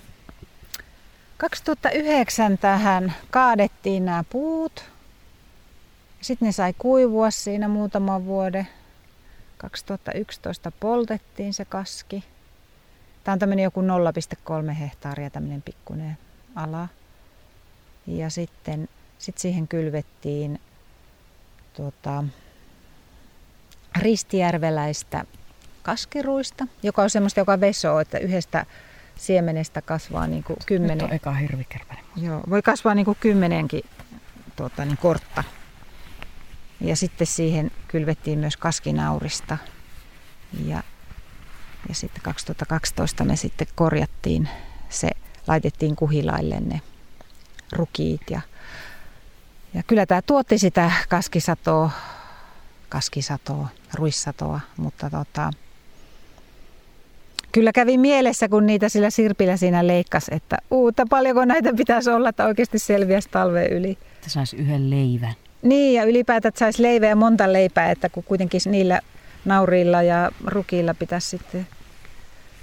2009 1.38 2.58
tähän 2.58 3.14
kaadettiin 3.32 4.06
nämä 4.06 4.24
puut. 4.30 4.86
Sitten 6.22 6.46
ne 6.46 6.52
sai 6.52 6.74
kuivua 6.78 7.32
siinä 7.32 7.68
muutaman 7.68 8.26
vuoden. 8.26 8.68
2011 9.58 10.72
poltettiin 10.72 11.54
se 11.54 11.66
kaski. 11.66 12.24
Tämä 13.24 13.34
on 13.34 13.40
tämmöinen 13.40 13.64
joku 13.64 13.82
0,3 14.68 14.72
hehtaaria 14.72 15.30
tämmöinen 15.30 15.62
pikkuinen 15.62 16.18
ala. 16.56 16.88
Ja 18.08 18.30
sitten 18.30 18.90
sit 19.18 19.38
siihen 19.38 19.68
kylvettiin 19.68 20.62
tota, 21.74 22.24
ristijärveläistä 24.00 25.26
kaskiruista, 25.84 26.68
joka 26.84 27.02
on 27.02 27.10
semmoista, 27.10 27.40
joka 27.40 27.60
vesoo, 27.60 28.00
että 28.00 28.18
yhdestä 28.18 28.66
siemenestä 29.16 29.82
kasvaa 29.82 30.28
niin 30.28 30.44
kuin 30.44 30.56
Nyt 30.56 30.66
kymmenen, 30.66 31.04
on 31.04 31.14
eka 31.14 31.34
hirvikärpäinen. 31.34 32.06
joo, 32.16 32.42
voi 32.50 32.62
kasvaa 32.62 32.96
niin 32.96 33.06
kuin 33.06 33.18
kymmenenkin 33.20 33.84
tuota, 34.56 34.86
niin 34.86 34.98
kortta. 34.98 35.44
Ja 36.82 36.96
sitten 36.96 37.28
siihen 37.28 37.72
kylvettiin 37.88 38.40
myös 38.40 38.58
kaskinaurista. 38.58 39.58
Ja, 40.66 40.84
ja 41.90 41.96
sitten 41.96 42.22
2012 42.24 43.24
me 43.24 43.36
sitten 43.36 43.68
korjattiin 43.76 44.50
se, 44.90 45.10
laitettiin 45.48 45.96
kuhilaille 45.96 46.60
ne 46.60 46.82
rukiit. 47.72 48.22
Ja, 48.30 48.42
ja 49.74 49.84
kyllä 49.84 50.06
tämä 50.06 50.22
tuotti 50.22 50.58
sitä 50.58 50.92
kaskisatoa, 51.10 51.92
kaskisatoa, 52.90 53.68
ruissatoa, 53.94 54.60
mutta 54.78 55.10
tota, 55.10 55.52
kyllä 57.52 57.72
kävi 57.72 57.98
mielessä, 57.98 58.50
kun 58.50 58.66
niitä 58.66 58.90
sillä 58.90 59.10
sirpillä 59.10 59.58
siinä 59.58 59.88
leikkas, 59.88 60.26
että 60.32 60.58
uutta 60.72 61.06
paljonko 61.10 61.46
näitä 61.46 61.74
pitäisi 61.74 62.10
olla, 62.10 62.30
että 62.30 62.46
oikeasti 62.46 62.80
selviäisi 62.80 63.30
talven 63.30 63.72
yli. 63.72 63.98
Että 64.14 64.30
saisi 64.30 64.56
yhden 64.58 64.90
leivän. 64.90 65.34
Niin, 65.62 65.94
ja 65.94 66.04
ylipäätään, 66.04 66.50
että 66.50 66.60
saisi 66.60 66.82
leivää 66.82 67.10
ja 67.10 67.16
monta 67.16 67.54
leipää, 67.54 67.92
että 67.92 68.10
kun 68.10 68.24
kuitenkin 68.24 68.62
niillä 68.66 69.02
nauriilla 69.46 70.02
ja 70.02 70.32
rukiilla 70.46 70.94
pitäisi 70.94 71.30
sitten 71.30 71.68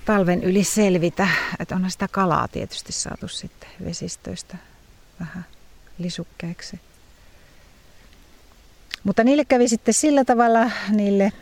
talven 0.05 0.43
yli 0.43 0.65
selvitä. 0.65 1.29
Että 1.59 1.75
onhan 1.75 1.91
sitä 1.91 2.09
kalaa 2.11 2.49
tietysti 2.49 2.93
saatu 2.93 3.29
sitten 3.29 3.69
vesistöistä 3.85 4.57
vähän 5.21 5.45
lisukkeeksi. 5.99 6.81
Mutta 9.05 9.25
niille 9.25 9.45
kävi 9.45 9.69
sitten 9.69 9.95
sillä 9.95 10.25
tavalla 10.25 10.71
niille 10.91 11.33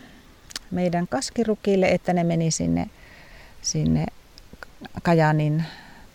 meidän 0.71 1.07
kaskirukille, 1.07 1.87
että 1.89 2.13
ne 2.13 2.23
meni 2.23 2.51
sinne, 2.51 2.89
sinne 3.61 4.05
Kajanin 5.03 5.63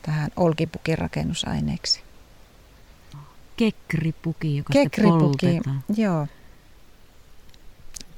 tähän 0.02 0.31
olkipukin 0.37 0.98
rakennusaineeksi. 0.98 2.02
Kekripuki, 3.57 4.57
joka 4.57 4.72
Kekripuki, 4.72 5.46
poltetaan. 5.46 5.85
joo. 5.96 6.26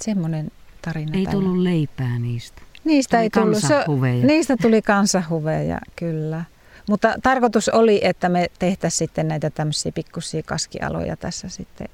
Semmoinen 0.00 0.50
tarina. 0.82 1.18
Ei 1.18 1.26
tullut 1.26 1.58
leipää 1.58 2.18
niistä. 2.18 2.62
Niistä 2.84 3.16
tuli 3.16 3.22
ei 3.22 3.30
tullut. 3.30 3.58
Se, 3.58 3.84
niistä 4.26 4.56
tuli 4.62 4.82
kansahuveja, 4.82 5.78
kyllä. 5.96 6.44
Mutta 6.88 7.14
tarkoitus 7.22 7.68
oli, 7.68 8.00
että 8.02 8.28
me 8.28 8.46
tehtäisiin 8.58 8.98
sitten 8.98 9.28
näitä 9.28 9.50
tämmöisiä 9.50 9.92
pikkusia 9.92 10.42
kaskialoja 10.42 11.16
tässä 11.16 11.48
sitten 11.48 11.88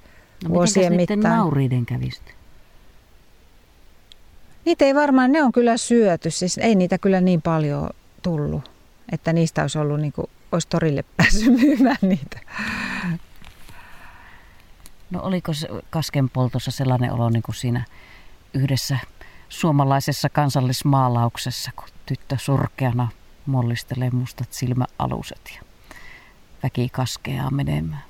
No 0.45 0.51
vuosien 0.51 0.93
mittaan. 0.97 1.21
nauriiden 1.21 1.87
kävisi? 1.87 2.21
Niitä 4.65 4.85
ei 4.85 4.95
varmaan, 4.95 5.33
ne 5.33 5.43
on 5.43 5.53
kyllä 5.53 5.77
syöty, 5.77 6.31
siis 6.31 6.59
ei 6.59 6.75
niitä 6.75 6.99
kyllä 6.99 7.21
niin 7.21 7.43
paljon 7.43 7.91
tullut, 8.23 8.71
että 9.13 9.33
niistä 9.33 9.63
olisi 9.63 9.79
ollut 9.79 10.01
niin 10.01 10.13
kuin, 10.13 10.27
olisi 10.53 10.69
torille 10.69 11.05
päässyt 11.17 11.61
myymään 11.61 11.97
niitä. 12.03 12.41
No 15.11 15.23
oliko 15.23 15.53
se 15.53 15.69
kaskenpoltossa 15.91 16.71
sellainen 16.71 17.13
olo 17.13 17.31
niin 17.31 17.43
kuin 17.43 17.55
siinä 17.55 17.85
yhdessä 18.55 18.99
suomalaisessa 19.49 20.29
kansallismaalauksessa, 20.29 21.71
kun 21.77 21.89
tyttö 22.07 22.37
surkeana 22.39 23.09
mollistelee 23.47 24.11
mustat 24.11 24.53
silmäaluset 24.53 25.41
ja 25.57 25.63
väki 26.63 26.89
kaskeaa 26.89 27.51
menemään. 27.51 28.10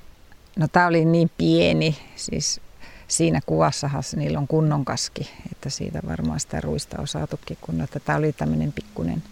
No 0.55 0.67
tämä 0.67 0.87
oli 0.87 1.05
niin 1.05 1.31
pieni, 1.37 1.97
siis 2.15 2.61
siinä 3.07 3.39
kuvassahan 3.45 4.03
niillä 4.15 4.39
on 4.39 4.47
kunnon 4.47 4.85
kaski, 4.85 5.31
että 5.51 5.69
siitä 5.69 5.99
varmaan 6.07 6.39
sitä 6.39 6.61
ruista 6.61 7.01
on 7.01 7.07
saatukin 7.07 7.57
kunnon, 7.61 7.83
että 7.83 7.99
tämä 7.99 8.17
oli 8.17 8.33
tämmöinen 8.33 8.71
pikkunen. 8.71 9.23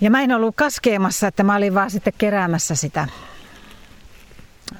Ja 0.00 0.10
mä 0.10 0.22
en 0.22 0.32
ollut 0.32 0.56
kaskeamassa, 0.56 1.26
että 1.26 1.42
mä 1.42 1.56
olin 1.56 1.74
vaan 1.74 1.90
sitten 1.90 2.12
keräämässä 2.18 2.74
sitä, 2.74 3.08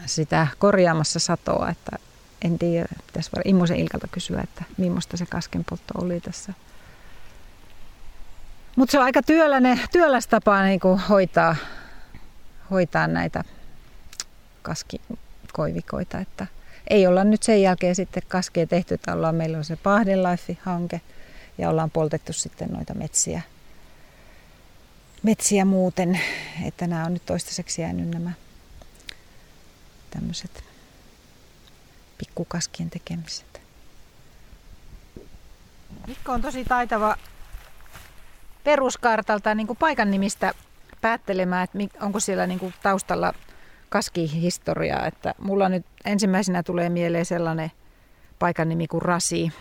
sitä 0.06 0.46
korjaamassa 0.58 1.18
satoa, 1.18 1.70
että 1.70 1.98
en 2.44 2.58
tiedä, 2.58 2.88
pitäisi 3.06 3.30
vaan 3.32 3.48
Immosen 3.48 3.76
Ilkalta 3.76 4.08
kysyä, 4.10 4.40
että 4.40 4.64
millaista 4.76 5.16
se 5.16 5.26
kaskenpoltto 5.26 5.94
oli 6.02 6.20
tässä. 6.20 6.52
Mutta 8.76 8.92
se 8.92 8.98
on 8.98 9.04
aika 9.04 9.22
työläinen, 9.22 9.80
työläs 9.92 10.26
tapa 10.26 10.62
niin 10.62 10.80
hoitaa, 11.08 11.56
hoitaa 12.70 13.06
näitä 13.06 13.44
kaskikoivikoita, 14.62 16.18
että 16.18 16.46
ei 16.90 17.06
olla 17.06 17.24
nyt 17.24 17.42
sen 17.42 17.62
jälkeen 17.62 17.94
sitten 17.94 18.22
kaskea 18.28 18.66
tehty, 18.66 18.94
että 18.94 19.12
ollaan, 19.12 19.34
meillä 19.34 19.58
on 19.58 19.64
se 19.64 19.76
Pahden 19.76 20.22
Life-hanke 20.22 21.00
ja 21.58 21.68
ollaan 21.68 21.90
poltettu 21.90 22.32
sitten 22.32 22.68
noita 22.68 22.94
metsiä, 22.94 23.42
metsiä 25.22 25.64
muuten, 25.64 26.20
että 26.66 26.86
nämä 26.86 27.04
on 27.04 27.12
nyt 27.12 27.26
toistaiseksi 27.26 27.82
jäänyt 27.82 28.08
nämä 28.08 28.32
tämmöiset 30.10 30.64
pikkukaskien 32.18 32.90
tekemiset. 32.90 33.60
Mikko 36.06 36.32
on 36.32 36.42
tosi 36.42 36.64
taitava 36.64 37.16
peruskartalta 38.64 39.54
niin 39.54 39.66
kuin 39.66 39.76
paikan 39.76 40.10
nimistä 40.10 40.54
päättelemään, 41.00 41.64
että 41.64 42.04
onko 42.04 42.20
siellä 42.20 42.46
niin 42.46 42.58
kuin 42.58 42.74
taustalla 42.82 43.34
kaskihistoriaa. 43.92 45.06
Että 45.06 45.34
mulla 45.38 45.68
nyt 45.68 45.86
ensimmäisenä 46.04 46.62
tulee 46.62 46.88
mieleen 46.88 47.24
sellainen 47.24 47.70
paikan 48.38 48.68
nimi 48.68 48.86
kuin 48.86 49.02
Rasi, 49.02 49.52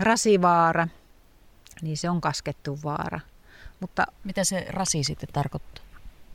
Rasivaara, 0.00 0.88
niin 1.82 1.96
se 1.96 2.10
on 2.10 2.20
kaskettu 2.20 2.78
vaara. 2.84 3.20
Mutta 3.80 4.06
mitä 4.24 4.44
se 4.44 4.66
Rasi 4.68 5.04
sitten 5.04 5.28
tarkoittaa? 5.32 5.84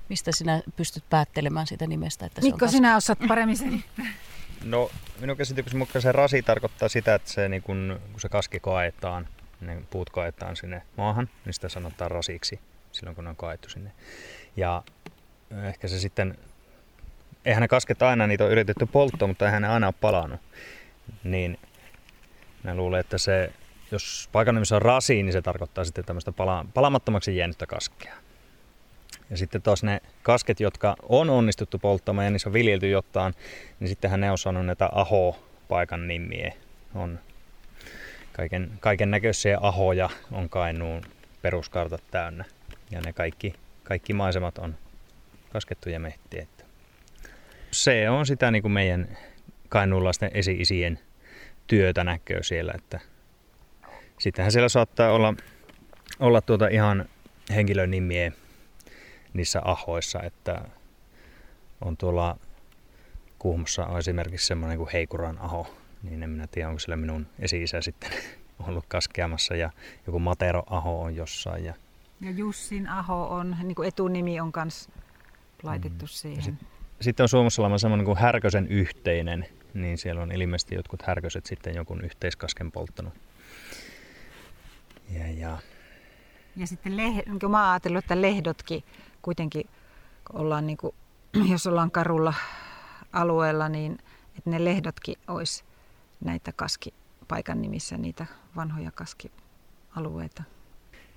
Mistä 0.10 0.32
sinä 0.32 0.62
pystyt 0.76 1.04
päättelemään 1.10 1.68
sitä 1.68 1.88
nimestä? 1.88 2.26
Että 2.26 2.42
Mikko, 2.42 2.60
se 2.60 2.66
on 2.66 2.72
sinä 2.72 2.96
osaat 2.96 3.20
paremmin 3.28 3.58
selittää. 3.58 4.06
No 4.64 4.92
minun 5.20 5.38
käsityksen 5.38 5.78
mukaan 5.78 6.02
se 6.02 6.12
rasi 6.12 6.42
tarkoittaa 6.42 6.90
sitä, 6.90 7.16
että 7.16 7.32
se, 7.32 7.50
niin 7.50 7.64
kun, 7.64 8.00
kun 8.12 8.22
se 8.22 8.30
kaski 8.30 8.60
kaetaan, 8.60 9.28
ne 9.62 9.82
puut 9.90 10.10
kaetaan 10.10 10.56
sinne 10.56 10.82
maahan, 10.98 11.30
niin 11.46 11.54
sitä 11.54 11.70
sanotaan 11.70 12.12
rasiksi 12.12 12.60
silloin, 12.92 13.16
kun 13.16 13.24
ne 13.24 13.30
on 13.30 13.36
kaettu 13.36 13.70
sinne. 13.70 13.92
Ja 14.58 14.84
ehkä 15.64 15.88
se 15.88 16.00
sitten, 16.00 16.38
eihän 17.46 17.62
ne 17.62 17.68
kasket 17.68 18.02
aina, 18.02 18.28
niitä 18.28 18.46
on 18.46 18.52
yritetty 18.52 18.86
polttaa, 18.86 19.28
mutta 19.28 19.46
eihän 19.46 19.62
ne 19.62 19.68
aina 19.68 19.88
ole 19.88 19.94
palannut. 20.02 20.40
Niin 21.24 21.60
mä 22.64 22.76
luulen, 22.76 23.00
että 23.00 23.18
se, 23.18 23.52
jos 23.92 24.30
paikan 24.32 24.56
nimissä 24.56 24.76
on 24.76 24.82
rasi, 24.82 25.24
niin 25.24 25.34
se 25.34 25.42
tarkoittaa 25.42 25.86
sitten 25.86 26.06
tämmöistä 26.06 26.32
pala- 26.32 26.66
palamattomaksi 26.74 27.38
jäänyttä 27.38 27.66
kaskea. 27.66 28.16
Ja 29.30 29.38
sitten 29.38 29.62
taas 29.62 29.84
ne 29.84 30.02
kasket, 30.24 30.60
jotka 30.60 30.96
on 31.10 31.30
onnistuttu 31.30 31.80
polttamaan 31.80 32.26
ja 32.26 32.32
niissä 32.32 32.50
on 32.50 32.54
viljelty 32.54 32.90
jotain, 32.90 33.34
niin 33.80 33.88
sittenhän 33.88 34.20
ne 34.20 34.32
on 34.32 34.38
saanut 34.38 34.66
näitä 34.66 34.90
aho-paikan 34.92 36.08
nimiä. 36.08 36.54
On 36.96 37.20
kaiken, 38.34 38.72
kaiken 38.80 39.12
näköisiä 39.12 39.58
ahoja 39.62 40.10
on 40.32 40.50
Kainuun 40.50 41.02
peruskartat 41.42 42.04
täynnä. 42.12 42.46
Ja 42.92 43.02
ne 43.02 43.14
kaikki, 43.14 43.54
kaikki 43.84 44.14
maisemat 44.14 44.58
on 44.58 44.76
kaskettuja 45.52 46.00
mehtiä. 46.00 46.48
Se 47.74 48.10
on 48.10 48.26
sitä 48.26 48.52
niin 48.52 48.62
kuin 48.62 48.72
meidän 48.72 49.18
kainuulaisten 49.70 50.32
esi-isien 50.34 51.00
työtä 51.68 52.04
näköä 52.04 52.40
siellä. 52.42 52.74
Että 52.76 53.00
sittenhän 54.20 54.52
siellä 54.52 54.70
saattaa 54.70 55.12
olla, 55.12 55.34
olla 56.20 56.42
tuota 56.42 56.68
ihan 56.68 57.06
henkilön 57.56 57.92
nimiä 57.92 58.32
niissä 59.34 59.62
ahoissa, 59.66 60.24
että 60.24 60.62
on 61.82 61.98
tuolla 61.98 62.38
Kuhmossa 63.40 63.86
on 63.86 64.00
esimerkiksi 64.00 64.48
semmoinen 64.48 64.78
kuin 64.78 64.90
Heikuran 64.94 65.38
aho, 65.42 65.76
niin 66.04 66.24
en 66.24 66.30
minä 66.30 66.48
tiedä, 66.48 66.70
onko 66.70 66.80
sillä 66.80 66.96
minun 66.96 67.28
esi-isä 67.40 67.82
sitten 67.82 68.12
ollut 68.68 68.86
kaskeamassa 68.88 69.56
ja 69.56 69.70
joku 70.08 70.20
Matero 70.20 70.64
aho 70.66 71.02
on 71.02 71.16
jossain. 71.16 71.66
Ja, 71.66 71.74
ja 72.22 72.32
Jussin 72.32 72.90
aho 72.90 73.28
on, 73.28 73.58
niin 73.64 73.76
kuin 73.76 73.88
etunimi 73.88 74.40
on 74.40 74.52
myös 74.56 74.90
laitettu 75.64 76.06
mm. 76.06 76.10
siihen. 76.10 76.44
Sit, 76.44 76.73
sitten 77.04 77.24
on 77.24 77.30
Suomessa 77.30 77.78
semmoinen 77.78 78.06
kuin 78.06 78.18
Härkösen 78.18 78.68
yhteinen, 78.68 79.46
niin 79.74 79.98
siellä 79.98 80.22
on 80.22 80.32
ilmeisesti 80.32 80.76
jotkut 80.76 81.02
härköset 81.02 81.46
sitten 81.46 81.76
jonkun 81.76 82.02
yhteiskasken 82.02 82.72
polttanut. 82.72 83.14
Ja, 85.10 85.28
ja. 85.28 85.58
ja 86.56 86.68
sitten 86.68 86.98
leh, 86.98 87.16
niin 87.16 87.52
mä 87.52 87.72
ajatellut, 87.72 88.04
että 88.04 88.22
lehdotkin 88.22 88.84
kuitenkin 89.22 89.70
ollaan 90.34 90.68
niin 90.68 90.78
kuin, 90.78 90.96
jos 91.52 91.68
ollaan 91.68 91.92
karulla 91.92 92.34
alueella, 93.14 93.70
niin 93.70 93.98
että 94.38 94.50
ne 94.50 94.66
lehdotkin 94.66 95.16
olisi 95.28 95.64
näitä 96.26 96.52
kaskipaikan 96.56 97.62
nimissä, 97.62 97.98
niitä 97.98 98.26
vanhoja 98.56 98.92
kaskialueita. 98.92 100.44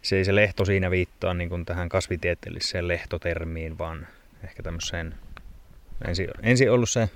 Se 0.02 0.16
ei 0.16 0.24
se 0.24 0.34
lehto 0.34 0.64
siinä 0.64 0.90
viittaa 0.90 1.34
niin 1.34 1.48
kuin 1.48 1.64
tähän 1.64 1.88
kasvitieteelliseen 1.88 2.88
lehtotermiin, 2.88 3.78
vaan 3.78 4.06
ehkä 4.44 4.62
tämmöiseen, 4.62 5.14
ensin, 6.04 6.28
ensin 6.42 6.70
ollut 6.70 6.90
se 6.90 7.10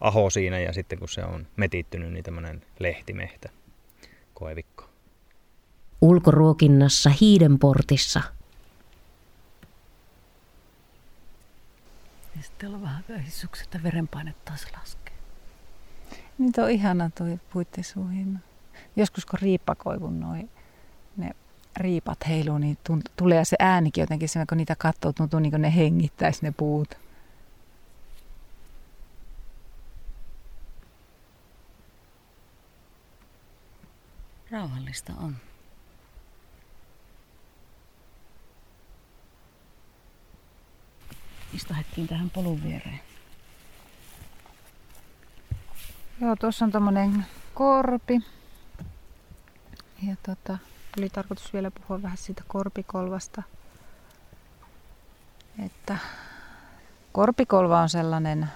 aho 0.00 0.30
siinä 0.30 0.58
ja 0.58 0.72
sitten 0.72 0.98
kun 0.98 1.08
se 1.08 1.24
on 1.24 1.46
metittynyt, 1.56 2.12
niin 2.12 2.24
tämmöinen 2.24 2.62
lehtimehtä, 2.78 3.48
koevikko. 4.34 4.90
Ulkoruokinnassa 6.00 7.10
Hiidenportissa– 7.10 8.22
Ja 12.40 12.44
sitten 12.44 12.74
on 12.74 12.82
vähän 12.82 13.04
hissukset, 13.24 13.64
että 13.64 13.82
verenpaine 13.82 14.34
taas 14.44 14.66
laskee. 14.78 15.14
Niin 16.38 16.52
on 16.58 16.70
ihana 16.70 17.10
tuo 17.14 17.26
puitteisuuhin. 17.52 18.38
Joskus 18.96 19.26
kun 19.26 19.38
riippakoivun 19.42 20.20
noin 20.20 20.50
ne 21.16 21.30
riipat 21.76 22.28
heiluu, 22.28 22.58
niin 22.58 22.78
tunt, 22.84 23.04
tulee 23.16 23.44
se 23.44 23.56
äänikin 23.58 24.02
jotenkin, 24.02 24.28
se, 24.28 24.44
kun 24.48 24.58
niitä 24.58 24.76
katsoo, 24.76 25.12
tuntuu 25.12 25.40
niin 25.40 25.50
kuin 25.50 25.62
ne 25.62 25.76
hengittäisi 25.76 26.42
ne 26.42 26.52
puut. 26.56 26.94
Rauhallista 34.50 35.12
on. 35.20 35.36
istuhettiin 41.54 42.08
tähän 42.08 42.30
polun 42.30 42.62
viereen. 42.62 43.00
Joo, 46.20 46.36
tuossa 46.36 46.64
on 46.64 46.72
tommonen 46.72 47.26
korpi. 47.54 48.20
Ja 50.02 50.16
tota, 50.22 50.58
oli 50.98 51.08
tarkoitus 51.08 51.52
vielä 51.52 51.70
puhua 51.70 52.02
vähän 52.02 52.16
siitä 52.16 52.42
korpikolvasta. 52.48 53.42
Että 55.66 55.98
korpikolva 57.12 57.80
on 57.80 57.88
sellainen 57.88 58.48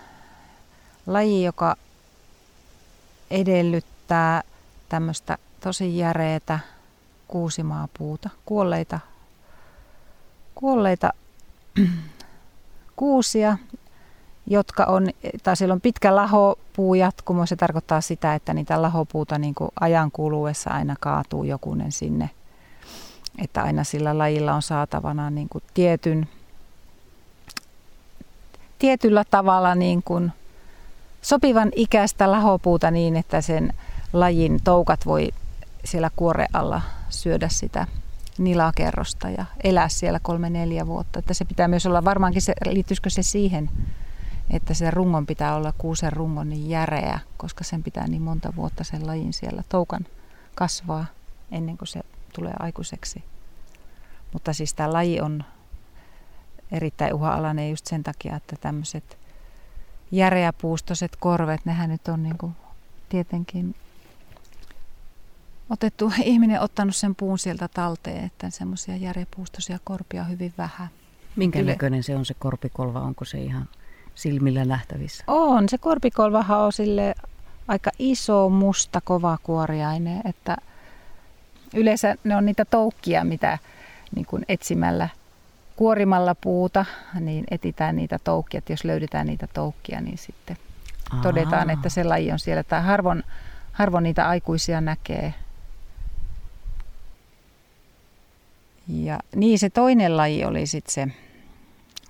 laji, 1.07 1.45
joka 1.45 1.77
edellyttää 3.31 4.43
tämmöistä 4.89 5.39
tosi 5.65 5.99
järeetä 5.99 6.59
kuusimaapuuta, 7.29 8.31
kuolleita, 8.47 9.01
kuolleita 10.55 11.13
kuusia, 12.97 13.59
jotka 14.47 14.85
on, 14.85 15.09
tai 15.43 15.57
siellä 15.57 15.73
on 15.73 15.81
pitkä 15.81 16.17
lahopuujatkumo. 16.17 17.47
Se 17.47 17.57
tarkoittaa 17.57 18.01
sitä, 18.01 18.35
että 18.35 18.55
niitä 18.55 18.83
lahopuuta 18.83 19.39
niin 19.39 19.55
kuin 19.55 19.71
ajan 19.81 20.11
kuluessa 20.11 20.71
aina 20.71 20.97
kaatuu 21.01 21.45
jokunen 21.45 21.93
sinne. 21.93 22.31
Että 23.39 23.63
aina 23.63 23.85
sillä 23.85 24.19
lajilla 24.19 24.55
on 24.55 24.63
saatavana 24.63 25.31
niin 25.31 25.49
kuin 25.49 25.65
tietyn, 25.75 26.29
tietyllä 28.79 29.25
tavalla 29.31 29.75
niin 29.75 30.03
kuin 30.03 30.33
sopivan 31.23 31.71
ikäistä 31.75 32.31
lahopuuta 32.31 32.91
niin, 32.91 33.17
että 33.17 33.41
sen 33.41 33.73
lajin 34.13 34.61
toukat 34.65 35.07
voi 35.07 35.29
siellä 35.85 36.11
kuore 36.17 36.47
alla 36.53 36.83
syödä 37.09 37.49
sitä 37.49 37.87
nilakerrosta 38.39 39.31
ja 39.31 39.45
elää 39.65 39.89
siellä 39.89 40.19
kolme-neljä 40.23 40.87
vuotta. 40.87 41.19
Että 41.19 41.35
se 41.35 41.45
pitää 41.45 41.69
myös 41.69 41.87
olla, 41.87 42.05
varmaankin 42.05 42.43
se, 42.43 42.55
liittyisikö 42.67 43.11
se 43.11 43.23
siihen, 43.23 43.71
että 44.51 44.75
se 44.75 44.91
rungon 44.91 45.27
pitää 45.27 45.55
olla 45.55 45.73
kuusen 45.79 46.13
rungon 46.13 46.49
niin 46.49 46.71
järeä, 46.71 47.21
koska 47.37 47.65
sen 47.65 47.83
pitää 47.83 48.07
niin 48.07 48.23
monta 48.23 48.53
vuotta 48.57 48.85
sen 48.85 49.07
lajin 49.07 49.33
siellä 49.33 49.63
toukan 49.69 50.07
kasvaa 50.55 51.05
ennen 51.51 51.79
kuin 51.79 51.89
se 51.89 52.01
tulee 52.35 52.55
aikuiseksi. 52.59 53.25
Mutta 54.33 54.53
siis 54.53 54.75
tämä 54.75 54.93
laji 54.93 55.21
on 55.21 55.45
erittäin 56.73 57.15
uha-alainen 57.15 57.71
just 57.71 57.87
sen 57.87 58.03
takia, 58.03 58.37
että 58.37 58.57
tämmöiset 58.61 59.19
järeäpuustoiset 60.11 61.17
korvet, 61.17 61.65
nehän 61.65 61.91
nyt 61.91 62.09
on 62.09 62.23
niin 62.23 62.39
kuin 62.39 62.57
tietenkin 63.09 63.75
otettu, 65.71 66.13
ihminen 66.25 66.61
ottanut 66.61 66.97
sen 66.97 67.15
puun 67.15 67.39
sieltä 67.39 67.69
talteen, 67.69 68.25
että 68.25 68.51
semmoisia 68.51 68.97
järjepuustoisia 68.97 69.79
korpia 69.85 70.23
on 70.23 70.31
hyvin 70.31 70.55
vähän. 70.59 70.89
Minkä 71.37 71.59
Kyllä. 71.59 71.73
näköinen 71.73 72.03
se 72.03 72.17
on 72.17 72.25
se 72.25 72.35
korpikolva? 72.35 73.01
Onko 73.01 73.25
se 73.25 73.39
ihan 73.39 73.69
silmillä 74.15 74.65
nähtävissä? 74.65 75.25
On, 75.27 75.69
se 75.69 75.79
korpikolvahan 75.79 76.61
on 76.61 76.73
sille 76.73 77.15
aika 77.69 77.91
iso, 77.99 78.49
musta, 78.49 79.01
kovakuoriainen, 79.01 80.21
että 80.25 80.57
yleensä 81.75 82.15
ne 82.25 82.37
on 82.37 82.47
niitä 82.47 82.65
toukkia, 82.65 83.25
mitä 83.25 83.59
niin 84.15 84.27
kuin 84.27 84.45
etsimällä 84.49 85.09
kuorimalla 85.77 86.35
puuta, 86.35 86.85
niin 87.21 87.45
etitään 87.51 87.97
niitä 87.97 88.19
toukkia, 88.25 88.59
että 88.59 88.73
jos 88.73 88.85
löydetään 88.85 89.27
niitä 89.27 89.47
toukkia, 89.55 90.01
niin 90.01 90.19
sitten 90.19 90.57
Aa. 91.11 91.23
todetaan, 91.23 91.71
että 91.71 91.89
se 91.89 92.05
laji 92.05 92.33
on 92.33 92.39
siellä. 92.39 92.63
Tai 92.63 92.83
harvoin, 92.83 93.23
harvoin 93.73 94.03
niitä 94.03 94.29
aikuisia 94.29 94.81
näkee. 94.81 95.35
Ja 98.89 99.21
niin 99.37 99.59
se 99.59 99.71
toinen 99.71 100.17
laji 100.17 100.45
oli 100.45 100.67
sitten 100.67 100.95
se 100.95 101.09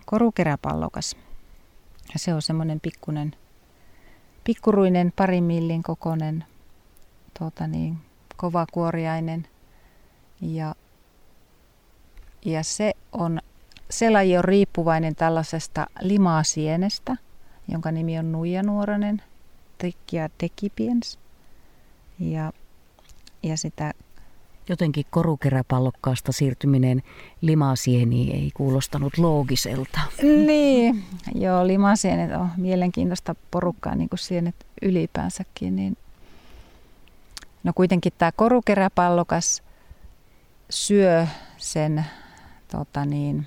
korukeräpallokas. 0.05 1.17
Ja 2.13 2.19
se 2.19 2.35
on 2.35 2.43
semmoinen 2.43 2.81
pikkunen, 2.81 3.37
pikkuruinen 4.45 5.13
parin 5.17 5.45
millin 5.45 5.83
kokoinen, 5.83 6.45
tuota 7.39 7.67
niin, 7.67 7.99
kovakuoriainen. 8.37 9.47
Ja, 10.41 10.75
ja 12.45 12.63
se 12.65 12.93
on, 13.13 13.41
se 13.91 14.11
laji 14.11 14.39
on 14.39 14.45
riippuvainen 14.45 15.15
tällaisesta 15.15 15.87
limaasienestä, 16.01 17.17
jonka 17.69 17.93
nimi 17.93 18.19
on 18.19 18.33
nuijanuoranen, 18.33 19.23
Trickia 19.79 20.29
decipiens. 20.43 21.19
Ja, 22.19 22.53
ja 23.43 23.57
sitä 23.57 23.93
Jotenkin 24.69 25.05
korukeräpallokkaasta 25.11 26.33
siirtyminen 26.33 27.03
limasieniin 27.41 28.35
ei 28.35 28.51
kuulostanut 28.55 29.19
loogiselta. 29.19 30.01
Niin, 30.23 31.05
joo, 31.35 31.67
limasienet 31.67 32.37
on 32.37 32.49
mielenkiintoista 32.57 33.35
porukkaa, 33.51 33.95
niin 33.95 34.09
kuin 34.09 34.19
sienet 34.19 34.55
ylipäänsäkin. 34.83 35.77
Niin. 35.77 35.97
No 37.65 37.73
kuitenkin 37.75 38.13
tämä 38.19 38.33
korukeräpallokas 38.33 39.63
syö 40.71 41.27
sen 41.57 42.05
tota 42.71 43.05
niin, 43.05 43.47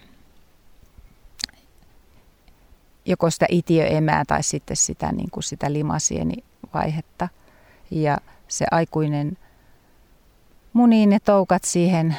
joko 3.05 3.29
sitä 3.29 3.45
itiöemää 3.49 4.23
tai 4.27 4.43
sitten 4.43 4.77
sitä, 4.77 5.11
niin 5.11 5.31
kuin 5.31 5.43
sitä 5.43 5.73
limasienivaihetta. 5.73 7.29
Ja 7.91 8.17
se 8.47 8.65
aikuinen 8.71 9.37
munii 10.77 11.05
ne 11.05 11.19
toukat 11.19 11.63
siihen, 11.63 12.17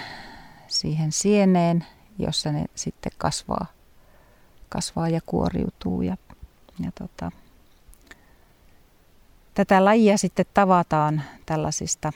siihen 0.68 1.12
sieneen, 1.12 1.84
jossa 2.18 2.52
ne 2.52 2.64
sitten 2.74 3.12
kasvaa, 3.18 3.66
kasvaa 4.68 5.08
ja 5.08 5.20
kuoriutuu. 5.26 6.02
Ja, 6.02 6.16
ja 6.84 6.90
tota, 6.98 7.32
tätä 9.54 9.84
lajia 9.84 10.18
sitten 10.18 10.46
tavataan 10.54 11.22
tällaisista 11.46 12.12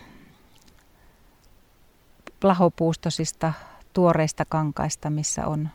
lahopuustosista 2.44 3.52
tuoreista 3.92 4.44
kankaista, 4.44 5.10
missä 5.10 5.46
on 5.46 5.68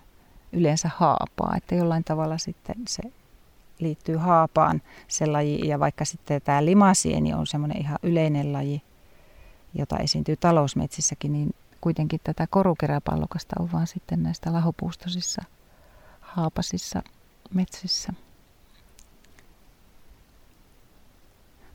yleensä 0.51 0.89
haapaa. 0.95 1.53
Että 1.57 1.75
jollain 1.75 2.03
tavalla 2.03 2.37
sitten 2.37 2.75
se 2.87 3.03
liittyy 3.79 4.15
haapaan 4.15 4.81
se 5.07 5.25
laji. 5.25 5.67
Ja 5.67 5.79
vaikka 5.79 6.05
sitten 6.05 6.41
tämä 6.41 6.65
limasieni 6.65 7.33
on 7.33 7.47
semmoinen 7.47 7.81
ihan 7.81 7.99
yleinen 8.03 8.53
laji, 8.53 8.81
jota 9.77 9.97
esiintyy 9.97 10.35
talousmetsissäkin, 10.35 11.33
niin 11.33 11.55
kuitenkin 11.81 12.19
tätä 12.23 12.47
korukeräpallokasta 12.49 13.55
on 13.59 13.71
vaan 13.71 13.87
sitten 13.87 14.23
näistä 14.23 14.53
lahopuustosissa, 14.53 15.41
haapasissa 16.21 17.03
metsissä. 17.53 18.13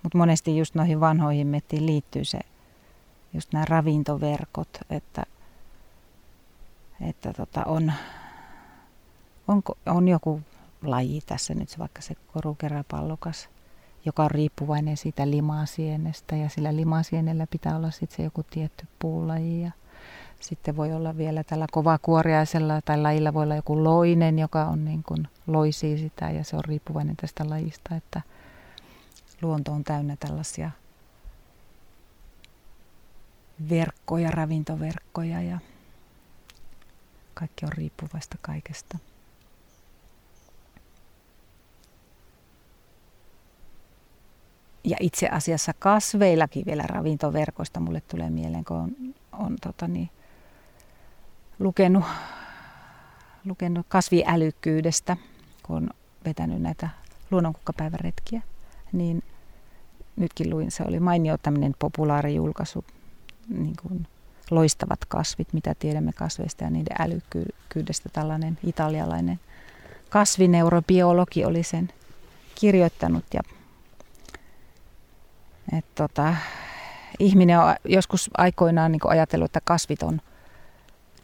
Mutta 0.02 0.18
monesti 0.18 0.56
just 0.56 0.74
noihin 0.74 1.00
vanhoihin 1.00 1.46
mettiin 1.46 1.86
liittyy 1.86 2.24
se, 2.24 2.38
just 3.34 3.52
nämä 3.52 3.64
ravintoverkot, 3.64 4.78
että, 4.90 5.22
että 7.00 7.32
tota 7.32 7.64
on, 7.64 7.92
on, 9.48 9.62
on 9.86 10.08
joku 10.08 10.40
laji 10.82 11.20
tässä 11.26 11.54
nyt, 11.54 11.78
vaikka 11.78 12.02
se 12.02 12.14
korukeräpallokas– 12.32 13.48
joka 14.04 14.24
on 14.24 14.30
riippuvainen 14.30 14.96
siitä 14.96 15.30
limasienestä 15.30 16.36
ja 16.36 16.48
sillä 16.48 16.76
limasienellä 16.76 17.46
pitää 17.46 17.76
olla 17.76 17.90
sitten 17.90 18.16
se 18.16 18.22
joku 18.22 18.42
tietty 18.42 18.86
puulaji 18.98 19.62
ja 19.62 19.70
sitten 20.40 20.76
voi 20.76 20.92
olla 20.92 21.16
vielä 21.16 21.44
tällä 21.44 21.66
kovakuoriaisella 21.72 22.80
tai 22.80 22.98
lajilla 22.98 23.34
voi 23.34 23.42
olla 23.42 23.56
joku 23.56 23.84
loinen, 23.84 24.38
joka 24.38 24.64
on 24.64 24.84
niin 24.84 25.02
kuin 25.02 25.28
loisii 25.46 25.98
sitä 25.98 26.30
ja 26.30 26.44
se 26.44 26.56
on 26.56 26.64
riippuvainen 26.64 27.16
tästä 27.16 27.50
lajista, 27.50 27.94
että 27.96 28.22
luonto 29.42 29.72
on 29.72 29.84
täynnä 29.84 30.16
tällaisia 30.20 30.70
verkkoja, 33.70 34.30
ravintoverkkoja 34.30 35.42
ja 35.42 35.58
kaikki 37.34 37.66
on 37.66 37.72
riippuvaista 37.72 38.36
kaikesta. 38.42 38.98
Ja 44.84 44.96
itse 45.00 45.28
asiassa 45.28 45.72
kasveillakin 45.78 46.66
vielä 46.66 46.82
ravintoverkoista 46.82 47.80
mulle 47.80 48.02
tulee 48.10 48.30
mieleen, 48.30 48.64
kun 48.64 48.76
on, 48.76 48.92
on 49.32 49.56
tota 49.62 49.88
niin, 49.88 50.10
lukenut, 51.58 52.04
lukenut 53.44 53.86
kasviälykkyydestä, 53.88 55.16
kun 55.62 55.76
on 55.76 55.90
vetänyt 56.24 56.62
näitä 56.62 56.88
luonnonkukkapäiväretkiä, 57.30 58.42
niin 58.92 59.22
nytkin 60.16 60.50
luin, 60.50 60.70
se 60.70 60.84
oli 60.88 61.00
mainio 61.00 61.38
tämmöinen 61.38 61.74
populaarijulkaisu, 61.78 62.84
niin 63.48 63.74
kuin 63.82 64.06
loistavat 64.50 65.04
kasvit, 65.08 65.52
mitä 65.52 65.74
tiedämme 65.78 66.12
kasveista 66.12 66.64
ja 66.64 66.70
niiden 66.70 66.96
älykkyydestä. 67.00 68.08
Tällainen 68.12 68.58
italialainen 68.66 69.40
kasvineurobiologi 70.10 71.44
oli 71.44 71.62
sen 71.62 71.88
kirjoittanut 72.54 73.24
ja 73.34 73.40
et 75.78 75.84
tota, 75.94 76.34
ihminen 77.18 77.58
on 77.58 77.74
joskus 77.84 78.30
aikoinaan 78.38 78.92
niin 78.92 79.00
ajatellut, 79.04 79.44
että 79.44 79.60
kasvit 79.64 80.02
on 80.02 80.20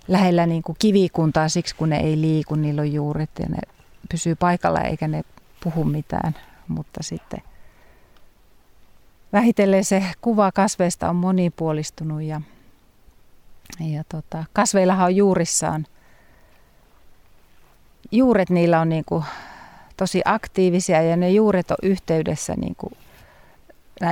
lähellä 0.09 0.47
niin 0.47 0.63
kuin 0.63 0.77
kivikuntaa 0.79 1.49
siksi, 1.49 1.77
kun 1.77 1.89
ne 1.89 1.97
ei 1.97 2.21
liiku, 2.21 2.55
niillä 2.55 2.81
on 2.81 2.93
juuret 2.93 3.31
ja 3.39 3.47
ne 3.49 3.59
pysyy 4.11 4.35
paikalla 4.35 4.81
eikä 4.81 5.09
ne 5.09 5.23
puhu 5.65 5.85
mitään. 5.85 6.35
Mutta 6.69 7.03
sitten 7.03 7.43
vähitellen 9.33 9.85
se 9.85 10.05
kuva 10.21 10.53
kasveista 10.53 11.11
on 11.11 11.17
monipuolistunut 11.17 12.23
ja, 12.23 12.41
ja 13.81 14.05
tota, 14.09 14.45
kasveillahan 14.53 15.07
on 15.07 15.17
juurissaan, 15.17 15.87
juuret 18.13 18.51
niillä 18.51 18.81
on 18.81 18.89
niin 18.89 19.05
kuin 19.05 19.25
tosi 19.97 20.23
aktiivisia 20.25 21.03
ja 21.03 21.17
ne 21.17 21.31
juuret 21.31 21.71
on 21.71 21.77
yhteydessä 21.83 22.55
niin 22.57 22.75
kuin 22.77 22.93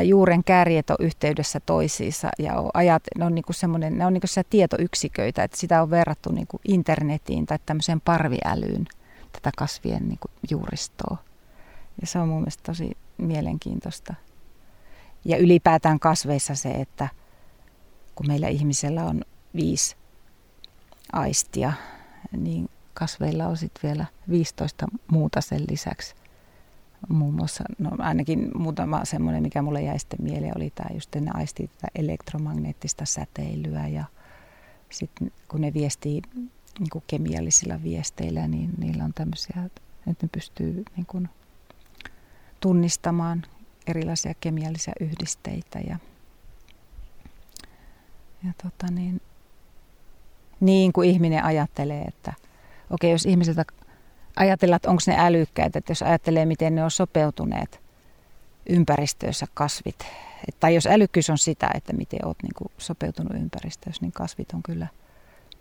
juuren 0.02 0.44
kärjet 0.44 0.90
on 0.90 0.96
yhteydessä 1.00 1.60
toisiinsa 1.60 2.28
ja 2.38 2.54
on 2.54 2.70
ajat, 2.74 3.02
ne 3.18 3.24
on, 3.24 3.34
niinku 3.34 3.52
semmoinen, 3.52 3.98
ne 3.98 4.06
on 4.06 4.12
niinku 4.12 4.26
tietoyksiköitä, 4.50 5.44
että 5.44 5.56
sitä 5.56 5.82
on 5.82 5.90
verrattu 5.90 6.32
niinku 6.32 6.60
internetiin 6.68 7.46
tai 7.46 7.58
tämmöiseen 7.66 8.00
parviälyyn 8.00 8.86
tätä 9.32 9.50
kasvien 9.56 10.08
niinku 10.08 10.28
juuristoa. 10.50 11.16
Ja 12.00 12.06
se 12.06 12.18
on 12.18 12.28
mun 12.28 12.40
mielestä 12.40 12.62
tosi 12.66 12.96
mielenkiintoista. 13.18 14.14
Ja 15.24 15.36
ylipäätään 15.36 16.00
kasveissa 16.00 16.54
se, 16.54 16.70
että 16.70 17.08
kun 18.14 18.26
meillä 18.26 18.48
ihmisellä 18.48 19.04
on 19.04 19.20
viisi 19.54 19.96
aistia, 21.12 21.72
niin 22.36 22.68
kasveilla 22.94 23.46
on 23.46 23.56
sitten 23.56 23.90
vielä 23.90 24.06
15 24.30 24.86
muuta 25.06 25.40
sen 25.40 25.64
lisäksi 25.70 26.14
muun 27.08 27.34
muassa, 27.34 27.64
no 27.78 27.90
ainakin 27.98 28.50
muutama 28.54 29.04
semmoinen, 29.04 29.42
mikä 29.42 29.62
mulle 29.62 29.82
jäi 29.82 29.98
sitten 29.98 30.22
mieleen, 30.22 30.52
oli 30.56 30.72
tämä 30.74 30.94
just 30.94 31.14
ne 31.14 31.30
aisti 31.34 31.70
tätä 31.74 31.88
elektromagneettista 31.94 33.04
säteilyä 33.04 33.88
ja 33.88 34.04
sitten 34.90 35.32
kun 35.48 35.60
ne 35.60 35.74
viestii 35.74 36.22
niin 36.78 36.90
kuin 36.92 37.04
kemiallisilla 37.06 37.82
viesteillä, 37.82 38.48
niin 38.48 38.70
niillä 38.78 39.04
on 39.04 39.14
tämmöisiä, 39.14 39.56
että 39.64 39.80
ne 40.22 40.28
pystyy 40.32 40.84
niin 40.96 41.06
kuin 41.06 41.28
tunnistamaan 42.60 43.42
erilaisia 43.86 44.34
kemiallisia 44.40 44.92
yhdisteitä 45.00 45.78
ja, 45.78 45.98
ja 48.44 48.52
tota 48.62 48.92
niin, 48.92 49.20
niin 50.60 50.92
kuin 50.92 51.10
ihminen 51.10 51.44
ajattelee, 51.44 52.02
että 52.02 52.32
okei, 52.36 52.48
okay, 52.90 53.10
jos 53.10 53.26
ihmiseltä 53.26 53.64
ajatella, 54.36 54.76
että 54.76 54.90
onko 54.90 55.02
ne 55.06 55.16
älykkäitä, 55.18 55.78
että 55.78 55.90
jos 55.90 56.02
ajattelee, 56.02 56.46
miten 56.46 56.74
ne 56.74 56.84
on 56.84 56.90
sopeutuneet 56.90 57.80
ympäristöössä 58.68 59.46
kasvit. 59.54 60.06
Et, 60.48 60.56
tai 60.60 60.74
jos 60.74 60.86
älykkyys 60.86 61.30
on 61.30 61.38
sitä, 61.38 61.70
että 61.74 61.92
miten 61.92 62.26
olet 62.26 62.42
niin 62.42 62.54
kuin 62.54 62.70
sopeutunut 62.78 63.34
ympäristöössä, 63.34 64.02
niin 64.02 64.12
kasvit 64.12 64.52
on 64.52 64.62
kyllä 64.62 64.86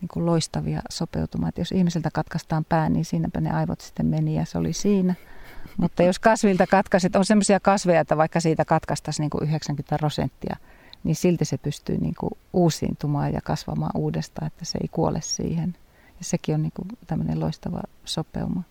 niin 0.01 0.09
kuin 0.13 0.25
loistavia 0.25 0.81
sopeutumaan. 0.89 1.49
Et 1.49 1.57
jos 1.57 1.71
ihmiseltä 1.71 2.09
katkaistaan 2.13 2.65
pää, 2.65 2.89
niin 2.89 3.05
siinäpä 3.05 3.41
ne 3.41 3.51
aivot 3.51 3.81
sitten 3.81 4.05
meni 4.05 4.35
ja 4.35 4.45
se 4.45 4.57
oli 4.57 4.73
siinä. 4.73 5.15
Mutta 5.81 6.03
jos 6.03 6.19
kasvilta 6.19 6.67
katkaisit, 6.67 7.15
on 7.15 7.25
sellaisia 7.25 7.59
kasveja, 7.59 8.01
että 8.01 8.17
vaikka 8.17 8.39
siitä 8.39 8.65
katkaistaisiin 8.65 9.23
niin 9.23 9.29
kuin 9.29 9.43
90 9.43 9.97
prosenttia, 9.97 10.55
niin 11.03 11.15
silti 11.15 11.45
se 11.45 11.57
pystyy 11.57 11.97
niin 11.97 12.15
kuin 12.19 12.31
uusiintumaan 12.53 13.33
ja 13.33 13.41
kasvamaan 13.41 13.91
uudestaan, 13.95 14.47
että 14.47 14.65
se 14.65 14.77
ei 14.81 14.87
kuole 14.87 15.21
siihen. 15.21 15.75
Ja 16.19 16.25
sekin 16.25 16.55
on 16.55 16.61
niin 16.61 16.97
tämmöinen 17.07 17.39
loistava 17.39 17.81
sopeuma. 18.05 18.63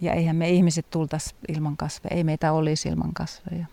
Ja 0.00 0.12
eihän 0.12 0.36
me 0.36 0.50
ihmiset 0.50 0.90
tultaisi 0.90 1.34
ilman 1.48 1.76
kasveja, 1.76 2.16
ei 2.16 2.24
meitä 2.24 2.52
olisi 2.52 2.88
ilman 2.88 3.14
kasveja. 3.14 3.66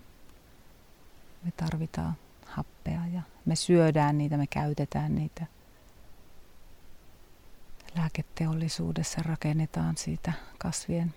Me 1.43 1.51
tarvitaan 1.57 2.15
happea 2.45 3.01
ja 3.13 3.21
me 3.45 3.55
syödään 3.55 4.17
niitä, 4.17 4.37
me 4.37 4.47
käytetään 4.47 5.15
niitä. 5.15 5.45
Lääketeollisuudessa 7.95 9.21
rakennetaan 9.23 9.97
siitä 9.97 10.33
kasvien 10.57 11.13